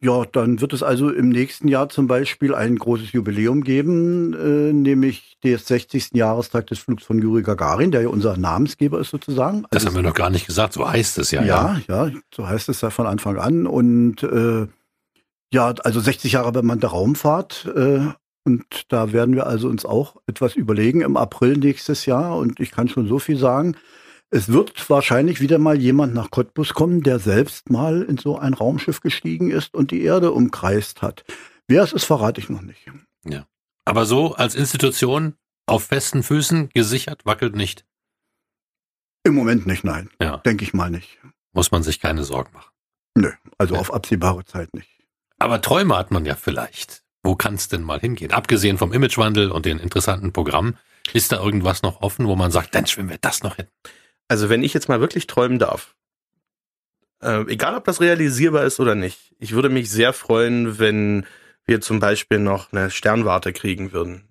ja, 0.00 0.24
dann 0.30 0.60
wird 0.60 0.72
es 0.72 0.82
also 0.82 1.10
im 1.10 1.28
nächsten 1.28 1.66
Jahr 1.66 1.88
zum 1.88 2.06
Beispiel 2.06 2.54
ein 2.54 2.76
großes 2.76 3.12
Jubiläum 3.12 3.64
geben, 3.64 4.32
äh, 4.32 4.72
nämlich 4.72 5.38
des 5.42 5.66
60. 5.66 6.10
Jahrestag 6.14 6.68
des 6.68 6.78
Flugs 6.78 7.04
von 7.04 7.20
Juri 7.20 7.42
Gagarin, 7.42 7.90
der 7.90 8.02
ja 8.02 8.08
unser 8.08 8.36
Namensgeber 8.36 9.00
ist 9.00 9.10
sozusagen. 9.10 9.62
Das 9.70 9.84
also 9.84 9.88
haben 9.88 10.04
wir 10.04 10.08
noch 10.08 10.14
gar 10.16 10.30
nicht 10.30 10.46
gesagt, 10.46 10.74
so 10.74 10.88
heißt 10.88 11.18
es 11.18 11.32
ja. 11.32 11.42
Ja, 11.42 11.80
ja, 11.88 12.06
ja 12.06 12.12
so 12.34 12.46
heißt 12.46 12.68
es 12.68 12.80
ja 12.80 12.90
von 12.90 13.06
Anfang 13.06 13.38
an. 13.38 13.66
Und 13.66 14.22
äh, 14.22 14.68
ja, 15.52 15.74
also 15.82 15.98
60 15.98 16.32
Jahre 16.32 16.52
bemannte 16.52 16.88
Raumfahrt. 16.88 17.68
Äh, 17.74 18.00
und 18.44 18.64
da 18.88 19.12
werden 19.12 19.34
wir 19.34 19.46
also 19.46 19.68
uns 19.68 19.84
auch 19.84 20.16
etwas 20.26 20.54
überlegen 20.54 21.00
im 21.00 21.16
April 21.16 21.56
nächstes 21.56 22.06
Jahr. 22.06 22.36
Und 22.36 22.60
ich 22.60 22.70
kann 22.70 22.88
schon 22.88 23.08
so 23.08 23.18
viel 23.18 23.36
sagen. 23.36 23.76
Es 24.30 24.48
wird 24.48 24.90
wahrscheinlich 24.90 25.40
wieder 25.40 25.58
mal 25.58 25.78
jemand 25.78 26.14
nach 26.14 26.30
Cottbus 26.30 26.74
kommen, 26.74 27.02
der 27.02 27.18
selbst 27.18 27.70
mal 27.70 28.02
in 28.02 28.18
so 28.18 28.38
ein 28.38 28.52
Raumschiff 28.52 29.00
gestiegen 29.00 29.50
ist 29.50 29.74
und 29.74 29.90
die 29.90 30.02
Erde 30.02 30.32
umkreist 30.32 31.00
hat. 31.00 31.24
Wer 31.66 31.82
es 31.82 31.92
ist, 31.92 32.04
verrate 32.04 32.40
ich 32.40 32.50
noch 32.50 32.60
nicht. 32.60 32.86
Ja. 33.24 33.46
Aber 33.86 34.04
so 34.04 34.34
als 34.34 34.54
Institution 34.54 35.34
auf 35.66 35.84
festen 35.84 36.22
Füßen 36.22 36.68
gesichert, 36.74 37.24
wackelt 37.24 37.56
nicht. 37.56 37.86
Im 39.24 39.34
Moment 39.34 39.66
nicht, 39.66 39.84
nein. 39.84 40.10
Ja. 40.20 40.38
Denke 40.38 40.64
ich 40.64 40.74
mal 40.74 40.90
nicht. 40.90 41.18
Muss 41.52 41.70
man 41.70 41.82
sich 41.82 42.00
keine 42.00 42.24
Sorgen 42.24 42.52
machen. 42.52 42.70
Nö, 43.14 43.32
also 43.56 43.74
ja. 43.74 43.80
auf 43.80 43.92
absehbare 43.92 44.44
Zeit 44.44 44.74
nicht. 44.74 44.90
Aber 45.38 45.60
Träume 45.62 45.96
hat 45.96 46.10
man 46.10 46.26
ja 46.26 46.34
vielleicht. 46.34 47.02
Wo 47.22 47.34
kann 47.34 47.54
es 47.54 47.68
denn 47.68 47.82
mal 47.82 47.98
hingehen? 47.98 48.32
Abgesehen 48.32 48.78
vom 48.78 48.92
Imagewandel 48.92 49.50
und 49.50 49.66
den 49.66 49.78
interessanten 49.78 50.32
Programmen, 50.32 50.78
ist 51.12 51.32
da 51.32 51.42
irgendwas 51.42 51.82
noch 51.82 52.02
offen, 52.02 52.26
wo 52.26 52.36
man 52.36 52.50
sagt, 52.50 52.74
dann 52.74 52.86
schwimmen 52.86 53.08
wir 53.08 53.18
das 53.18 53.42
noch 53.42 53.56
hin? 53.56 53.66
Also 54.28 54.48
wenn 54.48 54.62
ich 54.62 54.74
jetzt 54.74 54.88
mal 54.88 55.00
wirklich 55.00 55.26
träumen 55.26 55.58
darf, 55.58 55.94
äh, 57.22 57.42
egal 57.48 57.74
ob 57.74 57.84
das 57.84 58.00
realisierbar 58.00 58.64
ist 58.64 58.78
oder 58.78 58.94
nicht, 58.94 59.34
ich 59.38 59.52
würde 59.52 59.70
mich 59.70 59.90
sehr 59.90 60.12
freuen, 60.12 60.78
wenn 60.78 61.26
wir 61.64 61.80
zum 61.80 61.98
Beispiel 61.98 62.38
noch 62.38 62.72
eine 62.72 62.90
Sternwarte 62.90 63.52
kriegen 63.52 63.92
würden. 63.92 64.28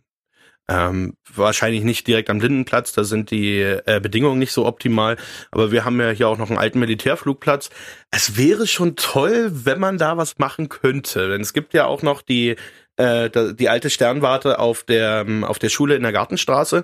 Ähm, 0.70 1.16
wahrscheinlich 1.34 1.84
nicht 1.84 2.08
direkt 2.08 2.30
am 2.30 2.42
Lindenplatz, 2.42 2.92
da 2.92 3.06
sind 3.06 3.32
die 3.32 3.62
äh, 3.62 4.02
Bedingungen 4.02 4.38
nicht 4.38 4.52
so 4.52 4.66
optimal, 4.66 5.16
aber 5.50 5.72
wir 5.72 5.86
haben 5.86 6.00
ja 6.02 6.10
hier 6.10 6.28
auch 6.28 6.38
noch 6.38 6.50
einen 6.50 6.60
alten 6.60 6.80
Militärflugplatz. 6.80 7.70
Es 8.12 8.36
wäre 8.36 8.68
schon 8.68 8.98
toll, 8.98 9.50
wenn 9.54 9.80
man 9.80 9.98
da 9.98 10.18
was 10.18 10.40
machen 10.40 10.68
könnte, 10.68 11.30
denn 11.30 11.40
es 11.40 11.54
gibt 11.54 11.74
ja 11.74 11.86
auch 11.86 12.02
noch 12.02 12.22
die 12.22 12.58
äh, 12.98 13.30
die 13.54 13.70
alte 13.70 13.90
Sternwarte 13.90 14.60
auf 14.60 14.84
der 14.84 15.26
auf 15.44 15.58
der 15.58 15.70
Schule 15.70 15.96
in 15.96 16.04
der 16.04 16.12
Gartenstraße. 16.12 16.84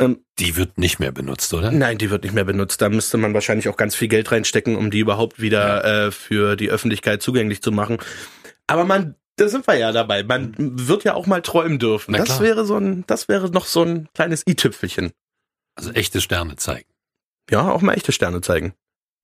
Ähm, 0.00 0.24
die 0.38 0.56
wird 0.56 0.78
nicht 0.78 1.00
mehr 1.00 1.10
benutzt, 1.10 1.52
oder? 1.52 1.72
Nein, 1.72 1.98
die 1.98 2.10
wird 2.10 2.22
nicht 2.22 2.34
mehr 2.34 2.44
benutzt. 2.44 2.80
Da 2.80 2.88
müsste 2.88 3.16
man 3.16 3.34
wahrscheinlich 3.34 3.68
auch 3.68 3.76
ganz 3.76 3.96
viel 3.96 4.08
Geld 4.08 4.30
reinstecken, 4.30 4.76
um 4.76 4.90
die 4.90 5.00
überhaupt 5.00 5.40
wieder 5.40 5.84
ja. 5.84 6.06
äh, 6.06 6.10
für 6.12 6.56
die 6.56 6.70
Öffentlichkeit 6.70 7.20
zugänglich 7.20 7.62
zu 7.62 7.72
machen. 7.72 7.98
Aber 8.68 8.84
man, 8.84 9.16
da 9.36 9.48
sind 9.48 9.66
wir 9.66 9.76
ja 9.76 9.90
dabei. 9.90 10.22
Man 10.22 10.54
wird 10.56 11.04
ja 11.04 11.14
auch 11.14 11.26
mal 11.26 11.42
träumen 11.42 11.78
dürfen. 11.78 12.14
das 12.14 12.40
wäre 12.40 12.64
so 12.64 12.76
ein, 12.76 13.04
das 13.06 13.28
wäre 13.28 13.50
noch 13.50 13.66
so 13.66 13.82
ein 13.82 14.08
kleines 14.14 14.46
i-Tüpfelchen. 14.46 15.10
Also 15.74 15.90
echte 15.92 16.20
Sterne 16.20 16.56
zeigen. 16.56 16.88
Ja, 17.50 17.70
auch 17.70 17.82
mal 17.82 17.94
echte 17.94 18.12
Sterne 18.12 18.40
zeigen. 18.40 18.74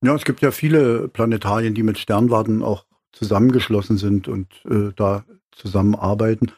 Ja, 0.03 0.13
es 0.15 0.25
gibt 0.25 0.41
ja 0.41 0.51
viele 0.51 1.07
Planetarien, 1.07 1.73
die 1.73 1.83
mit 1.83 1.99
Sternwarten 1.99 2.63
auch 2.63 2.85
zusammengeschlossen 3.11 3.97
sind 3.97 4.27
und 4.27 4.47
äh, 4.69 4.91
da 4.95 5.25
zusammenarbeiten. 5.51 6.51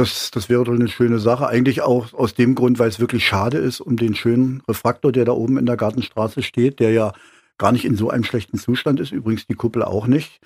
Das, 0.00 0.30
das 0.30 0.48
wäre 0.48 0.64
doch 0.64 0.72
eine 0.72 0.88
schöne 0.88 1.18
Sache. 1.18 1.46
Eigentlich 1.46 1.82
auch 1.82 2.14
aus 2.14 2.32
dem 2.32 2.54
Grund, 2.54 2.78
weil 2.78 2.88
es 2.88 3.00
wirklich 3.00 3.22
schade 3.22 3.58
ist 3.58 3.82
um 3.82 3.98
den 3.98 4.14
schönen 4.14 4.62
Refraktor, 4.66 5.12
der 5.12 5.26
da 5.26 5.32
oben 5.32 5.58
in 5.58 5.66
der 5.66 5.76
Gartenstraße 5.76 6.42
steht, 6.42 6.80
der 6.80 6.92
ja 6.92 7.12
gar 7.58 7.70
nicht 7.70 7.84
in 7.84 7.96
so 7.96 8.08
einem 8.08 8.24
schlechten 8.24 8.56
Zustand 8.56 8.98
ist. 8.98 9.12
Übrigens 9.12 9.46
die 9.46 9.56
Kuppel 9.56 9.82
auch 9.82 10.06
nicht. 10.06 10.40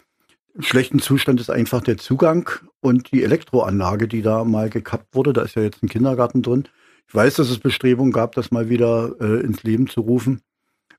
Im 0.55 0.63
schlechten 0.63 0.99
Zustand 0.99 1.41
ist 1.41 1.51
einfach 1.51 1.83
der 1.83 1.99
Zugang 1.99 2.51
und 2.81 3.13
die 3.13 3.23
Elektroanlage, 3.23 4.09
die 4.09 4.23
da 4.23 4.43
mal 4.43 4.71
gekappt 4.71 5.15
wurde. 5.15 5.33
Da 5.33 5.43
ist 5.43 5.55
ja 5.55 5.63
jetzt 5.63 5.85
ein 5.85 5.89
Kindergarten 5.89 6.43
drin. 6.43 6.65
Ich 7.07 7.15
weiß, 7.15 7.37
dass 7.37 7.49
es 7.49 7.61
Bestrebungen 7.61 8.13
gab, 8.13 8.35
das 8.35 8.51
mal 8.51 8.69
wieder 8.69 9.15
äh, 9.21 9.41
ins 9.41 9.63
Leben 9.63 9.87
zu 9.87 10.01
rufen. 10.01 10.41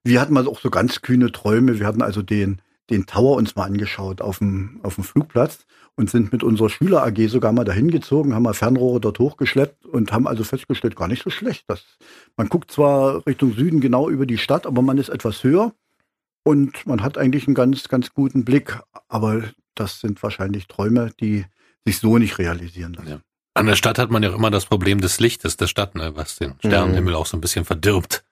Wir 0.05 0.21
hatten 0.21 0.33
mal 0.33 0.47
auch 0.47 0.61
so 0.61 0.69
ganz 0.69 1.01
kühne 1.01 1.33
Träume. 1.33 1.77
Wir 1.77 1.87
hatten 1.87 2.01
also 2.01 2.21
den, 2.21 2.61
den 2.89 3.05
Tower 3.05 3.35
uns 3.35 3.57
mal 3.57 3.65
angeschaut 3.65 4.21
auf 4.21 4.37
dem, 4.37 4.79
auf 4.81 4.95
dem 4.95 5.03
Flugplatz 5.03 5.65
und 5.97 6.09
sind 6.09 6.31
mit 6.31 6.43
unserer 6.43 6.69
Schüler 6.69 7.05
AG 7.05 7.27
sogar 7.27 7.51
mal 7.51 7.63
dahin 7.63 7.89
gezogen, 7.89 8.33
haben 8.33 8.43
mal 8.43 8.53
Fernrohre 8.53 8.99
dort 8.99 9.19
hochgeschleppt 9.19 9.85
und 9.85 10.11
haben 10.11 10.27
also 10.27 10.43
festgestellt, 10.43 10.95
gar 10.95 11.07
nicht 11.07 11.23
so 11.23 11.29
schlecht. 11.29 11.63
Das, 11.67 11.83
man 12.35 12.49
guckt 12.49 12.71
zwar 12.71 13.25
Richtung 13.25 13.53
Süden 13.53 13.79
genau 13.79 14.09
über 14.09 14.25
die 14.25 14.37
Stadt, 14.37 14.67
aber 14.67 14.81
man 14.81 14.97
ist 14.97 15.09
etwas 15.09 15.43
höher 15.43 15.73
und 16.43 16.85
man 16.85 17.01
hat 17.01 17.17
eigentlich 17.17 17.47
einen 17.47 17.55
ganz, 17.55 17.87
ganz 17.87 18.13
guten 18.13 18.45
Blick. 18.45 18.77
Aber 19.07 19.43
das 19.73 20.01
sind 20.01 20.21
wahrscheinlich 20.21 20.67
Träume, 20.67 21.11
die 21.19 21.45
sich 21.85 21.99
so 21.99 22.17
nicht 22.17 22.37
realisieren 22.37 22.93
lassen. 22.93 23.09
Ja. 23.09 23.19
An 23.53 23.67
der 23.67 23.75
Stadt 23.77 23.97
hat 23.97 24.11
man 24.11 24.21
ja 24.21 24.31
auch 24.31 24.35
immer 24.35 24.51
das 24.51 24.65
Problem 24.65 24.99
des 24.99 25.19
Lichtes 25.21 25.55
der 25.55 25.67
Stadt, 25.67 25.95
ne, 25.95 26.11
was 26.15 26.35
den 26.35 26.55
Sternenhimmel 26.59 27.13
mhm. 27.13 27.19
auch 27.19 27.25
so 27.25 27.37
ein 27.37 27.41
bisschen 27.41 27.63
verdirbt. 27.63 28.25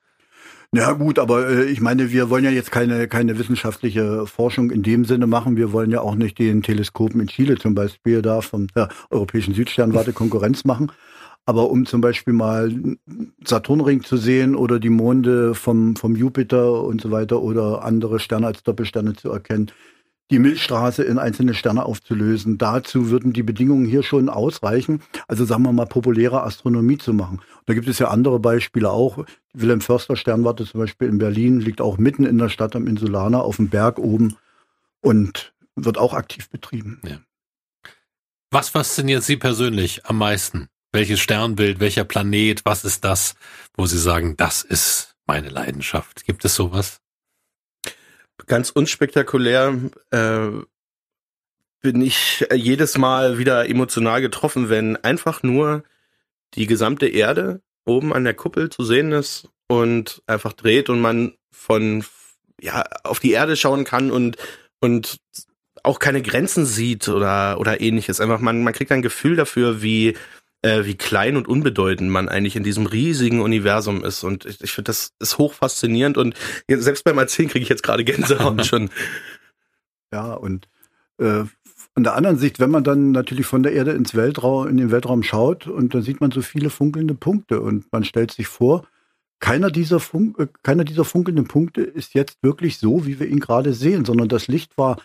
Ja 0.76 0.92
gut, 0.94 1.20
aber 1.20 1.48
äh, 1.50 1.66
ich 1.66 1.82
meine, 1.82 2.12
wir 2.12 2.32
wollen 2.32 2.44
ja 2.44 2.50
jetzt 2.50 2.72
keine, 2.72 3.08
keine 3.08 3.38
wissenschaftliche 3.38 4.26
Forschung 4.26 4.72
in 4.72 4.82
dem 4.82 5.06
Sinne 5.06 5.28
machen. 5.28 5.56
Wir 5.56 5.72
wollen 5.72 5.92
ja 5.92 6.02
auch 6.02 6.16
nicht 6.16 6.40
den 6.40 6.64
Teleskopen 6.64 7.22
in 7.22 7.28
Chile 7.28 7.60
zum 7.60 7.76
Beispiel 7.76 8.24
da 8.24 8.42
vom 8.42 8.66
der 8.76 8.90
Europäischen 9.12 9.54
Südsternwarte 9.54 10.14
Konkurrenz 10.14 10.66
machen. 10.66 10.92
Aber 11.46 11.70
um 11.70 11.86
zum 11.86 12.02
Beispiel 12.02 12.34
mal 12.34 12.74
Saturnring 13.44 14.02
zu 14.02 14.18
sehen 14.18 14.56
oder 14.56 14.80
die 14.80 14.90
Monde 14.90 15.54
vom, 15.54 15.96
vom 15.96 16.16
Jupiter 16.16 16.82
und 16.84 17.02
so 17.02 17.12
weiter 17.12 17.44
oder 17.44 17.84
andere 17.84 18.20
Sterne 18.20 18.48
als 18.48 18.64
Doppelsterne 18.64 19.14
zu 19.14 19.30
erkennen, 19.30 19.70
die 20.32 20.40
Milchstraße 20.40 21.04
in 21.04 21.20
einzelne 21.20 21.54
Sterne 21.54 21.86
aufzulösen. 21.86 22.58
Dazu 22.58 23.10
würden 23.10 23.34
die 23.34 23.44
Bedingungen 23.44 23.86
hier 23.86 24.04
schon 24.04 24.30
ausreichen. 24.30 25.02
Also 25.28 25.46
sagen 25.46 25.64
wir 25.64 25.74
mal, 25.74 25.86
populäre 25.86 26.44
Astronomie 26.44 26.98
zu 26.98 27.14
machen. 27.14 27.42
Da 27.66 27.74
gibt 27.74 27.88
es 27.88 28.00
ja 28.00 28.08
andere 28.08 28.40
Beispiele 28.40 28.90
auch. 28.90 29.26
Die 29.54 29.62
Wilhelm 29.62 29.82
Förster 29.82 30.16
Sternwarte 30.16 30.66
zum 30.66 30.80
Beispiel 30.80 31.08
in 31.08 31.18
Berlin 31.18 31.60
liegt 31.60 31.82
auch 31.82 31.98
mitten 31.98 32.26
in 32.26 32.38
der 32.38 32.50
Stadt 32.50 32.76
am 32.76 32.88
Insulaner 32.88 33.44
auf 33.44 33.58
dem 33.58 33.70
Berg 33.70 34.00
oben 34.00 34.36
und 35.02 35.54
wird 35.76 35.98
auch 35.98 36.14
aktiv 36.14 36.50
betrieben. 36.50 37.02
Ja. 37.06 37.20
Was 38.50 38.70
fasziniert 38.70 39.24
Sie 39.24 39.38
persönlich 39.38 40.06
am 40.06 40.18
meisten? 40.18 40.68
Welches 40.92 41.20
Sternbild, 41.20 41.80
welcher 41.80 42.06
Planet, 42.06 42.64
was 42.66 42.86
ist 42.86 43.04
das, 43.04 43.34
wo 43.76 43.88
Sie 43.88 43.98
sagen, 43.98 44.38
das 44.38 44.62
ist 44.62 45.16
meine 45.26 45.50
Leidenschaft? 45.50 46.24
Gibt 46.26 46.46
es 46.46 46.56
sowas? 46.56 47.03
Ganz 48.48 48.70
unspektakulär 48.70 49.80
äh, 50.12 50.50
bin 51.82 52.02
ich 52.02 52.46
jedes 52.54 52.98
Mal 52.98 53.38
wieder 53.38 53.70
emotional 53.70 54.22
getroffen, 54.22 54.70
wenn 54.70 54.96
einfach 54.98 55.44
nur 55.44 55.84
die 56.54 56.66
gesamte 56.66 57.08
Erde 57.08 57.62
oben 57.86 58.14
an 58.14 58.24
der 58.24 58.34
Kuppel 58.34 58.70
zu 58.70 58.84
sehen 58.84 59.12
ist 59.12 59.50
und 59.68 60.22
einfach 60.28 60.54
dreht 60.54 60.90
und 60.90 61.02
man 61.02 61.34
von 61.52 62.06
ja 62.62 62.84
auf 63.04 63.20
die 63.20 63.32
Erde 63.32 63.56
schauen 63.56 63.84
kann 63.84 64.12
und 64.12 64.38
und 64.80 65.18
auch 65.84 66.00
keine 66.00 66.22
Grenzen 66.22 66.66
sieht 66.66 67.10
oder 67.10 67.60
oder 67.60 67.82
ähnliches. 67.82 68.22
Einfach 68.22 68.40
man 68.40 68.64
man 68.64 68.74
kriegt 68.74 68.92
ein 68.92 69.02
Gefühl 69.02 69.36
dafür, 69.36 69.82
wie 69.82 70.16
äh, 70.64 70.86
wie 70.86 70.96
klein 70.96 71.38
und 71.38 71.48
unbedeutend 71.48 72.10
man 72.10 72.30
eigentlich 72.30 72.56
in 72.56 72.64
diesem 72.64 72.88
riesigen 72.88 73.42
Universum 73.42 74.04
ist. 74.04 74.24
Und 74.24 74.46
ich, 74.46 74.62
ich 74.62 74.72
finde, 74.72 74.88
das 74.88 75.14
ist 75.20 75.38
hoch 75.38 75.54
faszinierend 75.54 76.18
und 76.18 76.36
selbst 76.68 77.04
beim 77.04 77.18
Erzählen 77.18 77.50
kriege 77.50 77.64
ich 77.64 77.70
jetzt 77.70 77.84
gerade 77.84 78.04
Gänsehaut 78.04 78.66
schon. 78.66 78.90
Ja, 80.12 80.34
und 80.34 80.68
äh, 81.20 81.44
von 81.94 82.04
der 82.04 82.16
anderen 82.16 82.38
Sicht, 82.38 82.60
wenn 82.60 82.72
man 82.72 82.84
dann 82.84 83.12
natürlich 83.12 83.46
von 83.46 83.62
der 83.62 83.74
Erde 83.74 83.92
ins 83.92 84.16
Weltraum, 84.16 84.68
in 84.68 84.78
den 84.78 84.90
Weltraum 84.90 85.22
schaut 85.22 85.68
und 85.68 85.94
dann 85.94 86.02
sieht 86.02 86.22
man 86.22 86.32
so 86.32 86.42
viele 86.42 86.70
funkelnde 86.70 87.14
Punkte 87.14 87.62
und 87.62 87.92
man 87.92 88.04
stellt 88.04 88.32
sich 88.32 88.48
vor, 88.48 88.88
keiner 89.40 89.70
dieser, 89.70 90.00
Fun 90.00 90.34
äh, 90.38 90.48
keiner 90.64 90.86
dieser 90.86 91.04
funkelnden 91.04 91.48
Punkte 91.48 91.82
ist 91.82 92.14
jetzt 92.14 92.38
wirklich 92.42 92.78
so, 92.78 93.06
wie 93.06 93.20
wir 93.20 93.28
ihn 93.28 93.42
gerade 93.42 93.74
sehen, 93.74 94.06
sondern 94.06 94.30
das 94.30 94.48
Licht 94.48 94.78
war 94.78 95.02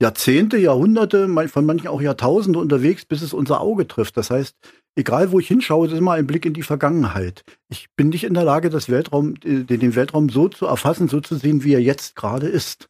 Jahrzehnte, 0.00 0.56
Jahrhunderte, 0.56 1.28
von 1.48 1.66
manchen 1.66 1.88
auch 1.88 2.00
Jahrtausende 2.00 2.58
unterwegs, 2.58 3.04
bis 3.04 3.20
es 3.20 3.34
unser 3.34 3.60
Auge 3.60 3.86
trifft. 3.86 4.16
Das 4.16 4.30
heißt, 4.30 4.56
egal 4.96 5.30
wo 5.30 5.38
ich 5.38 5.48
hinschaue, 5.48 5.88
ist 5.88 5.92
immer 5.92 6.12
ein 6.12 6.26
Blick 6.26 6.46
in 6.46 6.54
die 6.54 6.62
Vergangenheit. 6.62 7.44
Ich 7.68 7.88
bin 7.96 8.08
nicht 8.08 8.24
in 8.24 8.34
der 8.34 8.44
Lage, 8.44 8.70
das 8.70 8.88
Weltraum, 8.88 9.34
äh, 9.44 9.64
den 9.64 9.94
Weltraum 9.94 10.30
so 10.30 10.48
zu 10.48 10.66
erfassen, 10.66 11.08
so 11.08 11.20
zu 11.20 11.36
sehen, 11.36 11.64
wie 11.64 11.74
er 11.74 11.82
jetzt 11.82 12.16
gerade 12.16 12.48
ist. 12.48 12.88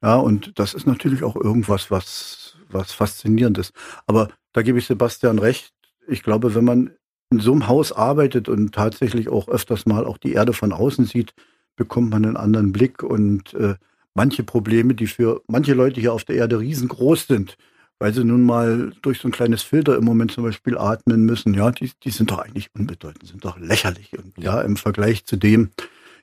Ja, 0.00 0.16
und 0.16 0.58
das 0.58 0.74
ist 0.74 0.86
natürlich 0.86 1.24
auch 1.24 1.34
irgendwas, 1.34 1.90
was, 1.90 2.56
was 2.70 2.92
faszinierend 2.92 3.58
ist. 3.58 3.72
Aber 4.06 4.28
da 4.52 4.62
gebe 4.62 4.78
ich 4.78 4.86
Sebastian 4.86 5.40
recht. 5.40 5.72
Ich 6.06 6.22
glaube, 6.22 6.54
wenn 6.54 6.64
man 6.64 6.90
in 7.30 7.40
so 7.40 7.50
einem 7.50 7.66
Haus 7.66 7.90
arbeitet 7.90 8.48
und 8.48 8.72
tatsächlich 8.72 9.28
auch 9.28 9.48
öfters 9.48 9.86
mal 9.86 10.06
auch 10.06 10.18
die 10.18 10.34
Erde 10.34 10.52
von 10.52 10.72
außen 10.72 11.06
sieht, 11.06 11.34
bekommt 11.74 12.10
man 12.10 12.24
einen 12.24 12.36
anderen 12.36 12.70
Blick 12.70 13.02
und 13.02 13.54
äh, 13.54 13.74
manche 14.14 14.44
Probleme, 14.44 14.94
die 14.94 15.06
für 15.06 15.42
manche 15.46 15.74
Leute 15.74 16.00
hier 16.00 16.12
auf 16.12 16.24
der 16.24 16.36
Erde 16.36 16.60
riesengroß 16.60 17.26
sind, 17.26 17.56
weil 17.98 18.14
sie 18.14 18.24
nun 18.24 18.42
mal 18.42 18.92
durch 19.02 19.20
so 19.20 19.28
ein 19.28 19.32
kleines 19.32 19.62
Filter 19.62 19.96
im 19.96 20.04
Moment 20.04 20.32
zum 20.32 20.44
Beispiel 20.44 20.78
atmen 20.78 21.24
müssen, 21.24 21.54
ja, 21.54 21.70
die, 21.70 21.90
die 22.02 22.10
sind 22.10 22.30
doch 22.30 22.38
eigentlich 22.38 22.70
unbedeutend, 22.74 23.26
sind 23.26 23.44
doch 23.44 23.58
lächerlich 23.58 24.16
und 24.18 24.36
ja, 24.38 24.60
im 24.62 24.76
Vergleich 24.76 25.24
zu 25.26 25.36
dem, 25.36 25.70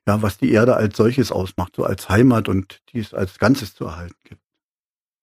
ja, 0.07 0.21
was 0.21 0.37
die 0.37 0.51
Erde 0.51 0.75
als 0.75 0.97
solches 0.97 1.31
ausmacht, 1.31 1.75
so 1.75 1.83
als 1.83 2.09
Heimat 2.09 2.49
und 2.49 2.81
die 2.91 2.99
es 2.99 3.13
als 3.13 3.37
Ganzes 3.39 3.75
zu 3.75 3.85
erhalten 3.85 4.15
gibt. 4.23 4.41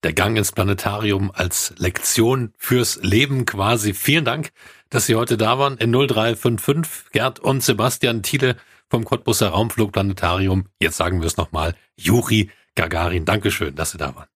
Der 0.05 0.13
Gang 0.13 0.37
ins 0.37 0.53
Planetarium 0.53 1.33
als 1.35 1.75
Lektion 1.77 2.53
fürs 2.57 3.03
Leben 3.03 3.47
quasi. 3.47 3.95
Vielen 3.95 4.25
Dank, 4.25 4.53
dass 4.91 5.07
Sie 5.07 5.17
heute 5.17 5.37
da 5.37 5.59
waren 5.59 5.77
in 5.77 5.91
0355. 5.91 7.11
Gerd 7.11 7.41
und 7.41 7.65
Sebastian 7.65 8.23
Thiele 8.23 8.57
vom 8.89 9.05
Cottbusser 9.05 9.49
Raumflugplanetarium. 9.49 10.67
Jetzt 10.81 10.99
sagen 10.99 11.21
wir 11.21 11.27
es 11.27 11.37
nochmal. 11.37 11.75
Juri 11.97 12.51
Gagarin. 12.79 13.25
Dankeschön, 13.25 13.75
dass 13.75 13.91
Sie 13.91 13.99
da 13.99 14.15
waren. 14.15 14.29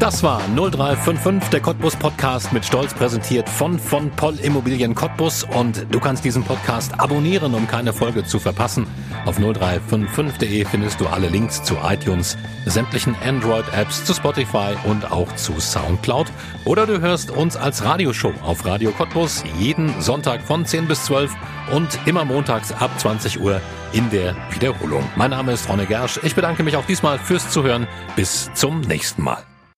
Das 0.00 0.22
war 0.22 0.40
0355, 0.54 1.50
der 1.50 1.60
Cottbus 1.60 1.96
Podcast 1.96 2.52
mit 2.52 2.64
Stolz 2.64 2.94
präsentiert 2.94 3.48
von 3.48 3.80
von 3.80 4.10
Poll 4.10 4.38
Immobilien 4.38 4.94
Cottbus 4.94 5.42
und 5.42 5.86
du 5.90 5.98
kannst 5.98 6.24
diesen 6.24 6.44
Podcast 6.44 7.00
abonnieren, 7.00 7.52
um 7.52 7.66
keine 7.66 7.92
Folge 7.92 8.22
zu 8.22 8.38
verpassen. 8.38 8.86
Auf 9.26 9.40
0355.de 9.40 10.64
findest 10.66 11.00
du 11.00 11.08
alle 11.08 11.26
Links 11.26 11.64
zu 11.64 11.76
iTunes, 11.82 12.38
sämtlichen 12.64 13.16
Android 13.24 13.64
Apps, 13.72 14.04
zu 14.04 14.14
Spotify 14.14 14.76
und 14.84 15.10
auch 15.10 15.34
zu 15.34 15.58
Soundcloud 15.58 16.28
oder 16.64 16.86
du 16.86 17.00
hörst 17.00 17.32
uns 17.32 17.56
als 17.56 17.84
Radioshow 17.84 18.32
auf 18.44 18.64
Radio 18.64 18.92
Cottbus 18.92 19.42
jeden 19.58 20.00
Sonntag 20.00 20.42
von 20.42 20.64
10 20.64 20.86
bis 20.86 21.06
12 21.06 21.34
und 21.72 21.98
immer 22.06 22.24
montags 22.24 22.70
ab 22.70 22.92
20 23.00 23.40
Uhr 23.40 23.60
in 23.92 24.08
der 24.10 24.36
Wiederholung. 24.52 25.02
Mein 25.16 25.32
Name 25.32 25.52
ist 25.52 25.68
Ronne 25.68 25.86
Gersch. 25.86 26.20
Ich 26.22 26.36
bedanke 26.36 26.62
mich 26.62 26.76
auch 26.76 26.86
diesmal 26.86 27.18
fürs 27.18 27.50
Zuhören. 27.50 27.88
Bis 28.14 28.48
zum 28.54 28.82
nächsten 28.82 29.22
Mal. 29.22 29.42